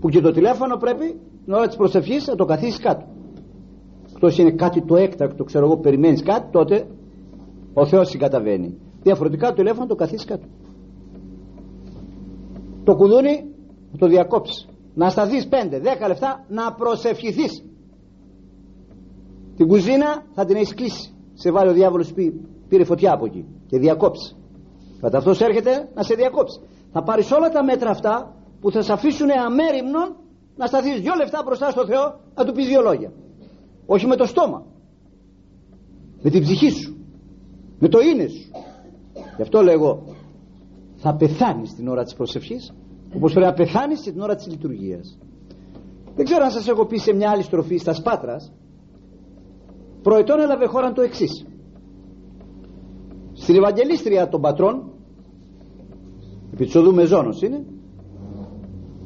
Που 0.00 0.08
και 0.08 0.20
το 0.20 0.30
τηλέφωνο 0.30 0.76
πρέπει 0.76 1.06
την 1.44 1.52
ώρα 1.52 1.66
της 1.66 1.76
προσευχής 1.76 2.26
να 2.26 2.34
το 2.34 2.44
καθίσεις 2.44 2.80
κάτω. 2.80 3.04
Εκτός 4.12 4.38
είναι 4.38 4.50
κάτι 4.50 4.84
το 4.84 4.96
έκτακτο 4.96 5.44
ξέρω 5.44 5.64
εγώ 5.64 5.76
περιμένεις 5.76 6.22
κάτι 6.22 6.50
τότε 6.50 6.86
ο 7.74 7.86
Θεός 7.86 8.08
συγκαταβαίνει. 8.08 8.78
Διαφορετικά 9.02 9.48
το 9.48 9.54
τηλέφωνο 9.54 9.86
το 9.86 9.94
καθίσεις 9.94 10.24
κάτω. 10.24 10.46
Το 12.84 12.96
κουδούνι 12.96 13.54
το 13.98 14.06
διακόψεις. 14.06 14.68
Να 14.94 15.08
σταθείς 15.08 15.48
5-10 15.48 16.08
λεπτά 16.08 16.44
να 16.48 16.74
προσευχηθείς. 16.74 17.64
Την 19.56 19.66
κουζίνα 19.68 20.24
θα 20.34 20.44
την 20.44 20.56
έχεις 20.56 20.74
κλείσει 20.74 21.14
σε 21.40 21.50
βάλει 21.50 21.70
ο 21.70 21.72
διάβολος 21.72 22.12
πει, 22.12 22.40
πήρε 22.68 22.84
φωτιά 22.84 23.12
από 23.12 23.24
εκεί 23.24 23.44
και 23.66 23.78
διακόψει 23.78 24.36
κατά 25.00 25.18
αυτός 25.18 25.40
έρχεται 25.40 25.88
να 25.94 26.02
σε 26.02 26.14
διακόψει. 26.14 26.60
Θα 26.92 27.02
πάρεις 27.02 27.30
όλα 27.30 27.48
τα 27.48 27.64
μέτρα 27.64 27.90
αυτά 27.90 28.34
που 28.60 28.70
θα 28.70 28.82
σε 28.82 28.92
αφήσουν 28.92 29.30
αμέριμνον 29.30 30.16
να 30.56 30.66
σταθείς 30.66 31.00
δυο 31.00 31.12
λεφτά 31.16 31.42
μπροστά 31.44 31.70
στο 31.70 31.86
Θεό 31.86 32.20
να 32.34 32.44
του 32.44 32.52
πεις 32.52 32.66
δυο 32.66 32.80
λόγια. 32.80 33.12
Όχι 33.86 34.06
με 34.06 34.16
το 34.16 34.24
στόμα. 34.24 34.66
Με 36.22 36.30
την 36.30 36.42
ψυχή 36.42 36.70
σου. 36.70 36.96
Με 37.78 37.88
το 37.88 37.98
είναι 37.98 38.26
σου. 38.26 38.50
Γι' 39.36 39.42
αυτό 39.42 39.62
λέγω 39.62 40.02
θα 40.96 41.14
πεθάνεις 41.16 41.74
την 41.74 41.88
ώρα 41.88 42.02
της 42.02 42.14
προσευχής 42.14 42.74
όπως 43.14 43.32
πρέπει 43.32 43.46
να 43.46 43.52
πεθάνεις 43.52 44.00
την 44.00 44.20
ώρα 44.20 44.34
της 44.34 44.46
λειτουργίας. 44.46 45.18
Δεν 46.14 46.24
ξέρω 46.24 46.44
αν 46.44 46.50
σας 46.50 46.68
έχω 46.68 46.86
πει 46.86 46.98
σε 46.98 47.12
μια 47.12 47.30
άλλη 47.30 47.42
στροφή 47.42 47.76
στα 47.76 47.92
Σπάτρας 47.92 48.52
προετών 50.02 50.40
έλαβε 50.40 50.66
χώρα 50.66 50.92
το 50.92 51.02
εξής. 51.02 51.46
στην 53.32 53.54
Ευαγγελίστρια 53.54 54.28
των 54.28 54.40
πατρών 54.40 54.92
επί 56.52 56.64
της 56.64 56.74
οδού 56.74 56.94
Μεζόνος 56.94 57.42
είναι 57.42 57.64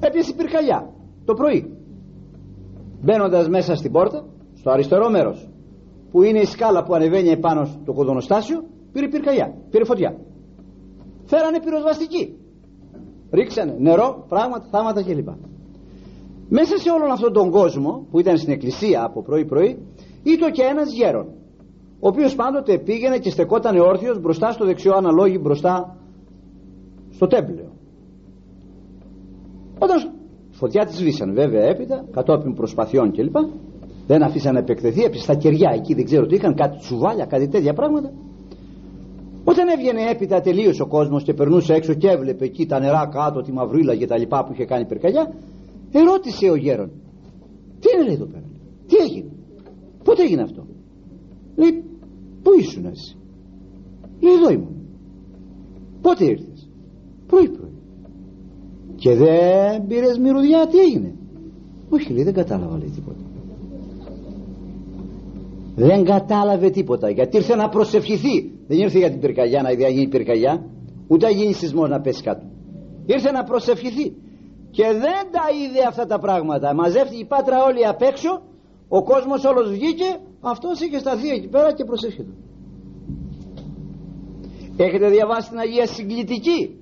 έπιασε 0.01 0.35
πυρκαλιά 0.35 0.93
το 1.25 1.35
πρωί 1.35 1.77
μπαίνοντας 3.03 3.49
μέσα 3.49 3.75
στην 3.75 3.93
πόρτα 3.93 4.25
στο 4.55 4.71
αριστερό 4.71 5.11
μέρος 5.11 5.49
που 6.11 6.23
είναι 6.23 6.39
η 6.39 6.45
σκάλα 6.45 6.85
που 6.85 6.95
ανεβαίνει 6.95 7.29
επάνω 7.29 7.65
στο 7.65 7.93
κοδονοστάσιο 7.93 8.65
πήρε 8.95 9.09
πυρκαγιά, 9.09 9.55
πήρε 9.71 9.85
φωτιά. 9.85 10.17
Φέρανε 11.25 11.61
πυροσβαστική. 11.61 12.39
Ρίξανε 13.33 13.77
νερό, 13.79 14.25
πράγματα, 14.29 14.67
θάματα 14.71 15.03
κλπ. 15.03 15.29
Μέσα 16.49 16.77
σε 16.77 16.91
όλον 16.91 17.11
αυτόν 17.11 17.33
τον 17.33 17.51
κόσμο 17.51 18.07
που 18.11 18.19
ήταν 18.19 18.37
στην 18.39 18.53
εκκλησία 18.53 19.05
από 19.05 19.23
πρωί 19.23 19.45
πρωί 19.45 19.79
ήταν 20.25 20.53
και 20.53 20.63
ένας 20.63 20.93
γέρον 20.93 21.27
ο 22.01 22.09
οποίος 22.09 22.35
πάντοτε 22.35 22.79
πήγαινε 22.79 23.19
και 23.19 23.31
στεκόταν 23.31 23.79
όρθιος 23.79 24.21
μπροστά 24.21 24.51
στο 24.51 24.65
δεξιό 24.65 24.93
αναλόγι 24.95 25.39
μπροστά 25.43 25.97
στο 27.11 27.27
τέμπλεο 27.27 27.73
όταν 29.79 30.13
φωτιά 30.51 30.85
της 30.85 30.97
σβήσαν 30.97 31.35
βέβαια 31.35 31.63
έπειτα 31.63 32.05
κατόπιν 32.11 32.55
προσπαθειών 32.55 33.13
κλπ 33.13 33.37
δεν 34.07 34.23
αφήσαν 34.23 34.53
να 34.53 34.59
επεκτεθεί 34.59 35.03
έπειτα 35.03 35.23
στα 35.23 35.35
κεριά 35.35 35.71
εκεί 35.75 35.95
δεν 35.95 36.05
ξέρω 36.05 36.27
τι 36.27 36.35
είχαν 36.35 36.55
κάτι 36.55 36.77
τσουβάλια 36.79 37.27
κάτι 37.27 37.49
τέτοια 37.49 37.73
πράγματα. 37.73 38.13
Όταν 39.45 39.69
έβγαινε 39.69 40.11
έπειτα 40.11 40.41
τελείω 40.41 40.73
ο 40.81 40.87
κόσμος 40.87 41.23
και 41.23 41.35
περνούσε 41.35 41.75
έξω 41.75 41.95
και 41.95 42.09
έβλεπε 42.09 42.45
εκεί 42.45 42.67
τα 42.67 42.79
νερά 42.79 43.09
κάτω 43.13 43.41
τη 43.41 43.53
μαυρίλα 43.53 43.97
και 43.97 44.07
τα 44.07 44.19
λοιπά 44.19 44.45
που 44.45 44.53
είχε 44.53 44.65
κάνει 44.65 44.87
πυρκαγιά 44.87 45.35
ερώτησε 45.93 46.51
ο 46.51 46.55
γέρον 46.55 46.91
τι 47.81 47.89
είναι 47.95 48.05
λέει 48.05 48.15
εδώ 48.15 48.27
πέρα 48.27 48.45
τι 48.87 48.97
έγινε; 48.97 49.31
Πότε 50.05 50.23
έγινε 50.23 50.43
αυτό; 50.43 50.67
Λέει 51.57 51.85
πού 52.43 52.51
ήσουν 52.59 52.85
εσύ; 52.85 53.17
Λέει 54.21 54.33
εδώ 54.33 54.51
ήμουν 54.51 54.77
πότε 56.03 56.25
ήρθες; 56.25 56.69
Πρωί 57.27 57.49
πρωί. 57.49 57.73
Και 58.97 59.15
δεν 59.15 59.87
πήρες 59.87 60.19
μυρουδιά 60.19 60.67
τι 60.67 60.79
έγινε; 60.79 61.15
Όχι 61.89 62.13
λέει 62.13 62.25
δεν 62.25 62.35
κατάλαβα 62.35 62.79
λέει 62.79 62.91
τίποτα. 62.91 63.25
Δεν 65.77 66.05
κατάλαβε 66.05 66.71
τίποτα 66.71 67.11
γιατί 67.11 67.37
ήρθε 67.37 67.55
να 67.55 67.69
προσευχηθεί. 67.69 68.53
Δεν 68.67 68.79
ήρθε 68.79 68.99
για 68.99 69.11
την 69.11 69.21
πυρκαγιά 69.21 69.63
να 69.63 69.71
γίνει 69.71 70.09
πυρκαγιά 70.09 70.65
ούτε 71.09 71.27
να 71.27 71.33
γίνει 71.33 71.53
σεισμός 71.53 71.89
να 71.89 72.01
πέσει 72.01 72.23
κάτω. 72.23 72.47
Ήρθε 73.07 73.31
να 73.31 73.45
προσευχηθεί. 73.45 74.15
Και 74.71 74.85
δεν 74.85 75.23
τα 75.31 75.45
είδε 75.59 75.87
αυτά 75.89 76.07
τα 76.07 76.19
πράγματα. 76.19 76.75
Μαζεύτηκε 76.75 77.21
η 77.23 77.25
πάτρα 77.25 77.65
όλη 77.65 77.87
απ' 77.87 78.03
έξω 78.03 78.43
ο 78.89 79.03
κόσμος 79.03 79.45
όλος 79.45 79.71
βγήκε 79.71 80.19
αυτός 80.41 80.81
είχε 80.81 80.99
σταθεί 80.99 81.29
εκεί 81.29 81.49
πέρα 81.49 81.73
και 81.73 81.85
προσεύχεται 81.85 82.33
έχετε 84.77 85.09
διαβάσει 85.09 85.49
την 85.49 85.59
Αγία 85.59 85.87
Συγκλητική; 85.87 86.79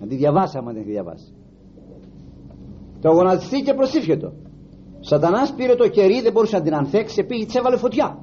Να 0.00 0.06
τη 0.06 0.14
διαβάσαμε 0.16 0.68
αν 0.68 0.74
δεν 0.74 0.84
τη 0.84 0.90
διαβάσει. 0.90 1.34
Το 3.00 3.10
γονατιστή 3.10 3.60
και 3.60 3.74
προσήφιετο 3.74 4.32
Σατανάς 5.00 5.54
πήρε 5.54 5.74
το 5.74 5.88
κερί 5.88 6.20
δεν 6.20 6.32
μπορούσε 6.32 6.56
να 6.56 6.62
την 6.62 6.74
ανθέξει 6.74 7.24
πήγε 7.24 7.44
της 7.44 7.54
έβαλε 7.54 7.76
φωτιά. 7.76 8.18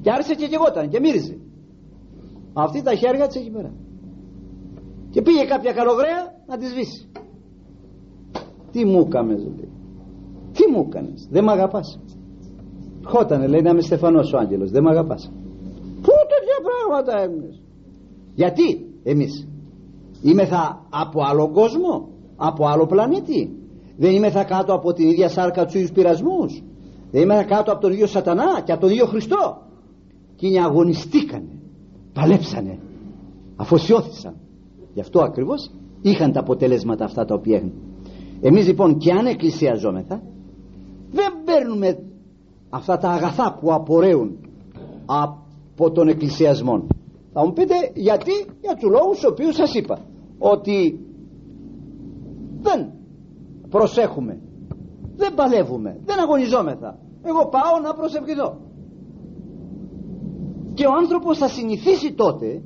Και 0.00 0.10
άρχισε 0.10 0.34
και 0.34 0.46
κεγόταν 0.46 0.88
και 0.88 1.00
μύριζε. 1.00 1.38
Αυτή 2.52 2.82
τα 2.82 2.94
χέρια 2.94 3.26
της 3.26 3.36
εκεί 3.36 3.50
πέρα. 3.50 3.72
Και 5.10 5.22
πήγε 5.22 5.44
κάποια 5.44 5.72
καλογραία 5.72 6.22
να 6.46 6.56
τη 6.58 6.66
σβήσει. 6.66 7.10
Τι 8.72 8.84
μου 8.84 9.00
έκαμε 9.00 9.34
λέει 9.34 9.73
τι 10.54 10.70
μου 10.72 10.84
έκανες; 10.88 11.28
Δεν 11.30 11.44
μ' 11.44 11.48
αγαπάς. 11.48 12.00
Χώτανε 13.04 13.46
λέει 13.46 13.62
να 13.62 13.70
είμαι 13.70 13.80
στεφανός 13.80 14.32
ο 14.32 14.38
άγγελος. 14.38 14.70
Δεν 14.70 14.82
μ' 14.82 14.88
αγαπάς. 14.88 15.32
Πού 16.02 16.12
τέτοια 16.32 16.58
πράγματα 16.68 17.22
έμεινες; 17.22 17.62
Γιατί; 18.34 18.88
Εμείς. 19.06 19.48
Είμεθα 20.22 20.86
από 20.90 21.22
άλλο 21.22 21.50
κόσμο; 21.50 22.08
Από 22.36 22.66
άλλο 22.66 22.86
πλανήτη. 22.86 23.58
Δεν 23.96 24.14
είμαι 24.14 24.30
θα 24.30 24.44
κάτω 24.44 24.74
από 24.74 24.92
την 24.92 25.08
ίδια 25.08 25.28
σάρκα 25.28 25.64
τους 25.64 25.74
ίδιους 25.74 25.92
πειρασμούς. 25.92 26.62
Δεν 27.10 27.22
είμαι 27.22 27.34
θα 27.34 27.44
κάτω 27.44 27.72
από 27.72 27.80
τον 27.80 27.92
ίδιο 27.92 28.06
σατανά 28.06 28.60
και 28.64 28.72
από 28.72 28.80
τον 28.80 28.90
ίδιο 28.90 29.06
Χριστό. 29.06 29.62
Και 30.36 30.46
είναι 30.46 30.60
αγωνιστήκανε. 30.60 31.58
Παλέψανε. 32.12 32.78
Αφοσιώθησαν. 33.56 34.34
Γι' 34.94 35.00
αυτό 35.00 35.20
ακριβώς 35.22 35.70
είχαν 36.02 36.32
τα 36.32 36.40
αποτελέσματα 36.40 37.04
αυτά 37.04 37.24
τα 37.24 37.34
οποία 37.34 37.56
έχουν. 37.56 37.72
Εμείς 38.40 38.66
λοιπόν 38.66 38.98
και 38.98 39.12
αν 39.12 39.26
εκκλησιαζόμεθα 39.26 40.22
δεν 41.14 41.32
παίρνουμε 41.44 41.98
αυτά 42.70 42.98
τα 42.98 43.08
αγαθά 43.08 43.58
που 43.60 43.72
απορρέουν 43.72 44.38
από 45.06 45.90
τον 45.90 46.08
εκκλησιασμό 46.08 46.86
θα 47.32 47.46
μου 47.46 47.52
πείτε 47.52 47.74
γιατί 47.94 48.32
για 48.60 48.74
τους 48.74 48.90
λόγους 48.90 49.16
τους 49.18 49.30
οποίους 49.30 49.54
σας 49.54 49.74
είπα 49.74 49.98
ότι 50.38 51.00
δεν 52.60 52.92
προσέχουμε 53.68 54.40
δεν 55.16 55.34
παλεύουμε 55.34 56.00
δεν 56.04 56.18
αγωνιζόμεθα. 56.20 56.98
Εγώ 57.22 57.48
πάω 57.48 57.80
να 57.82 57.94
προσευχηθώ. 57.94 58.60
Και 60.74 60.86
ο 60.86 60.92
άνθρωπος 61.02 61.38
θα 61.38 61.48
συνηθίσει 61.48 62.12
τότε 62.14 62.62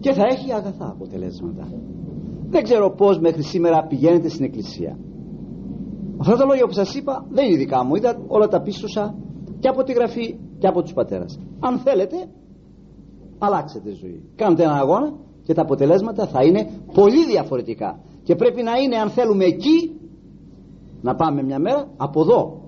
και 0.00 0.12
θα 0.12 0.22
έχει 0.30 0.52
αγαθά 0.52 0.88
αποτελέσματα. 0.88 1.68
Δεν 2.48 2.62
ξέρω 2.62 2.90
πως 2.90 3.18
μέχρι 3.18 3.42
σήμερα 3.42 3.86
πηγαίνετε 3.86 4.28
στην 4.28 4.44
εκκλησία 4.44 4.98
αυτά 6.20 6.36
τα 6.36 6.44
λόγια 6.44 6.66
που 6.66 6.72
σας 6.72 6.94
είπα 6.94 7.26
δεν 7.30 7.46
είναι 7.46 7.56
δικά 7.56 7.84
μου. 7.84 7.94
Είδα 7.94 8.18
όλα 8.26 8.48
τα 8.48 8.60
πίστοσα 8.60 9.14
και 9.58 9.68
από 9.68 9.82
τη 9.82 9.92
γραφή 9.92 10.38
και 10.58 10.66
από 10.66 10.82
τους 10.82 10.92
πατέρας 10.92 11.38
αν 11.60 11.78
θέλετε 11.78 12.16
αλλάξετε 13.38 13.90
ζωή. 13.94 14.22
Κάντε 14.36 14.62
ένα 14.62 14.76
αγώνα 14.76 15.12
και 15.42 15.54
τα 15.54 15.62
αποτελέσματα 15.62 16.26
θα 16.26 16.44
είναι 16.44 16.70
πολύ 16.94 17.24
διαφορετικά. 17.24 17.98
Και 18.22 18.34
πρέπει 18.34 18.62
να 18.62 18.72
είναι 18.76 18.96
αν 18.96 19.10
θέλουμε 19.10 19.44
εκεί 19.44 20.00
να 21.02 21.14
πάμε 21.14 21.42
μια 21.42 21.58
μέρα 21.58 21.88
από 21.96 22.20
εδώ. 22.20 22.60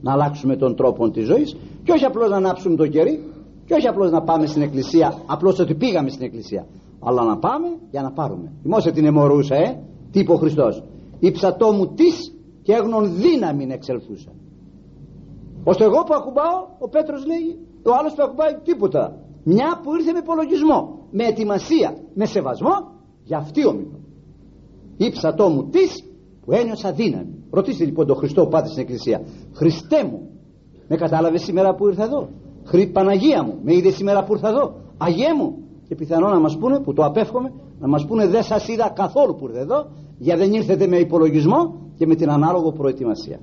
Να 0.00 0.12
αλλάξουμε 0.12 0.56
τον 0.56 0.76
τρόπο 0.76 1.10
της 1.10 1.26
ζωής 1.26 1.56
και 1.82 1.92
όχι 1.92 2.04
απλώς 2.04 2.30
να 2.30 2.36
ανάψουμε 2.36 2.76
το 2.76 2.86
κερί 2.86 3.24
και 3.64 3.74
όχι 3.74 3.86
απλώς 3.86 4.10
να 4.10 4.22
πάμε 4.22 4.46
στην 4.46 4.62
εκκλησία 4.62 5.14
απλώς 5.26 5.58
ότι 5.58 5.74
πήγαμε 5.74 6.10
στην 6.10 6.24
εκκλησία. 6.24 6.66
Αλλά 7.00 7.24
να 7.24 7.38
πάμε 7.38 7.68
για 7.90 8.02
να 8.02 8.12
πάρουμε. 8.12 8.52
Μόσε 8.62 8.90
την 8.90 9.04
εμωρούσα 9.04 9.54
ε; 9.54 9.82
Τι 10.10 10.20
είπε 10.20 10.32
ο 10.32 10.36
Χριστός; 10.36 10.82
Ψατό 11.32 11.72
μου 11.72 11.86
της 11.94 12.34
και 12.62 12.72
έγνων 12.72 13.14
δύναμη 13.14 13.66
εξελθούσα 13.70 14.32
ώστε 15.64 15.84
εγώ 15.84 16.02
που 16.02 16.14
ακουμπάω 16.14 16.58
ο 16.78 16.88
Πέτρος 16.88 17.26
λέει 17.26 17.58
ο 17.82 17.90
άλλος 17.98 18.14
που 18.14 18.22
ακουμπάει 18.22 18.54
τίποτα. 18.64 19.02
Μια 19.44 19.80
που 19.82 19.94
ήρθε 19.94 20.12
με 20.12 20.18
υπολογισμό 20.18 20.78
με 21.10 21.24
ετοιμασία, 21.24 21.96
με 22.14 22.24
σεβασμό 22.26 22.74
για 23.24 23.38
αυτή 23.38 23.66
ομιλώ. 23.66 24.00
Ύψατό 24.96 25.48
μου 25.48 25.68
της 25.68 26.04
που 26.44 26.52
ένιωσα 26.52 26.92
δύναμη. 26.92 27.44
Ρωτήστε 27.50 27.84
λοιπόν 27.84 28.06
τον 28.06 28.16
Χριστό 28.16 28.42
που 28.42 28.48
πάτε 28.48 28.68
στην 28.68 28.82
εκκλησία. 28.82 29.22
Χριστέ 29.52 30.04
μου 30.04 30.28
με 30.88 30.96
κατάλαβες 30.96 31.42
σήμερα 31.42 31.74
που 31.74 31.86
ήρθα 31.86 32.04
εδώ; 32.04 32.28
Χρή 32.64 32.86
Παναγία 32.86 33.42
μου 33.44 33.58
με 33.62 33.74
είδες 33.74 33.94
σήμερα 33.94 34.24
που 34.24 34.32
ήρθα 34.32 34.48
εδώ; 34.48 34.74
Αγίε 34.98 35.34
μου 35.38 35.58
και 35.88 35.94
πιθανό 35.94 36.28
να 36.28 36.40
μας 36.40 36.56
πούνε 36.58 36.80
που 36.80 36.92
το 36.92 37.04
απέφχομαι 37.04 37.52
να 37.78 37.88
μας 37.88 38.04
πούνε 38.06 38.26
δεν 38.26 38.42
σας 38.42 38.68
είδα 38.68 38.92
καθόλου 38.94 39.34
που 39.34 39.46
ήρθε 39.46 39.60
εδώ 39.60 39.86
για 40.18 40.36
δεν 40.36 40.52
ήρθετε 40.52 40.86
με 40.86 40.96
υπολογισμό 40.96 41.74
και 42.02 42.08
με 42.08 42.14
την 42.14 42.30
ανάλογο 42.30 42.72
προετοιμασία. 42.72 43.38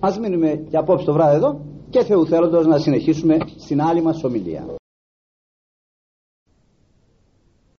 Ας 0.00 0.18
μείνουμε 0.18 0.66
και 0.70 0.76
απόψε 0.76 1.04
το 1.04 1.12
βράδυ 1.12 1.36
εδώ 1.36 1.60
και 1.90 2.04
Θεού 2.04 2.26
θέλοντος 2.26 2.66
να 2.66 2.78
συνεχίσουμε 2.78 3.36
στην 3.56 3.80
άλλη 3.80 4.02
μας 4.02 4.24
ομιλία 4.24 4.64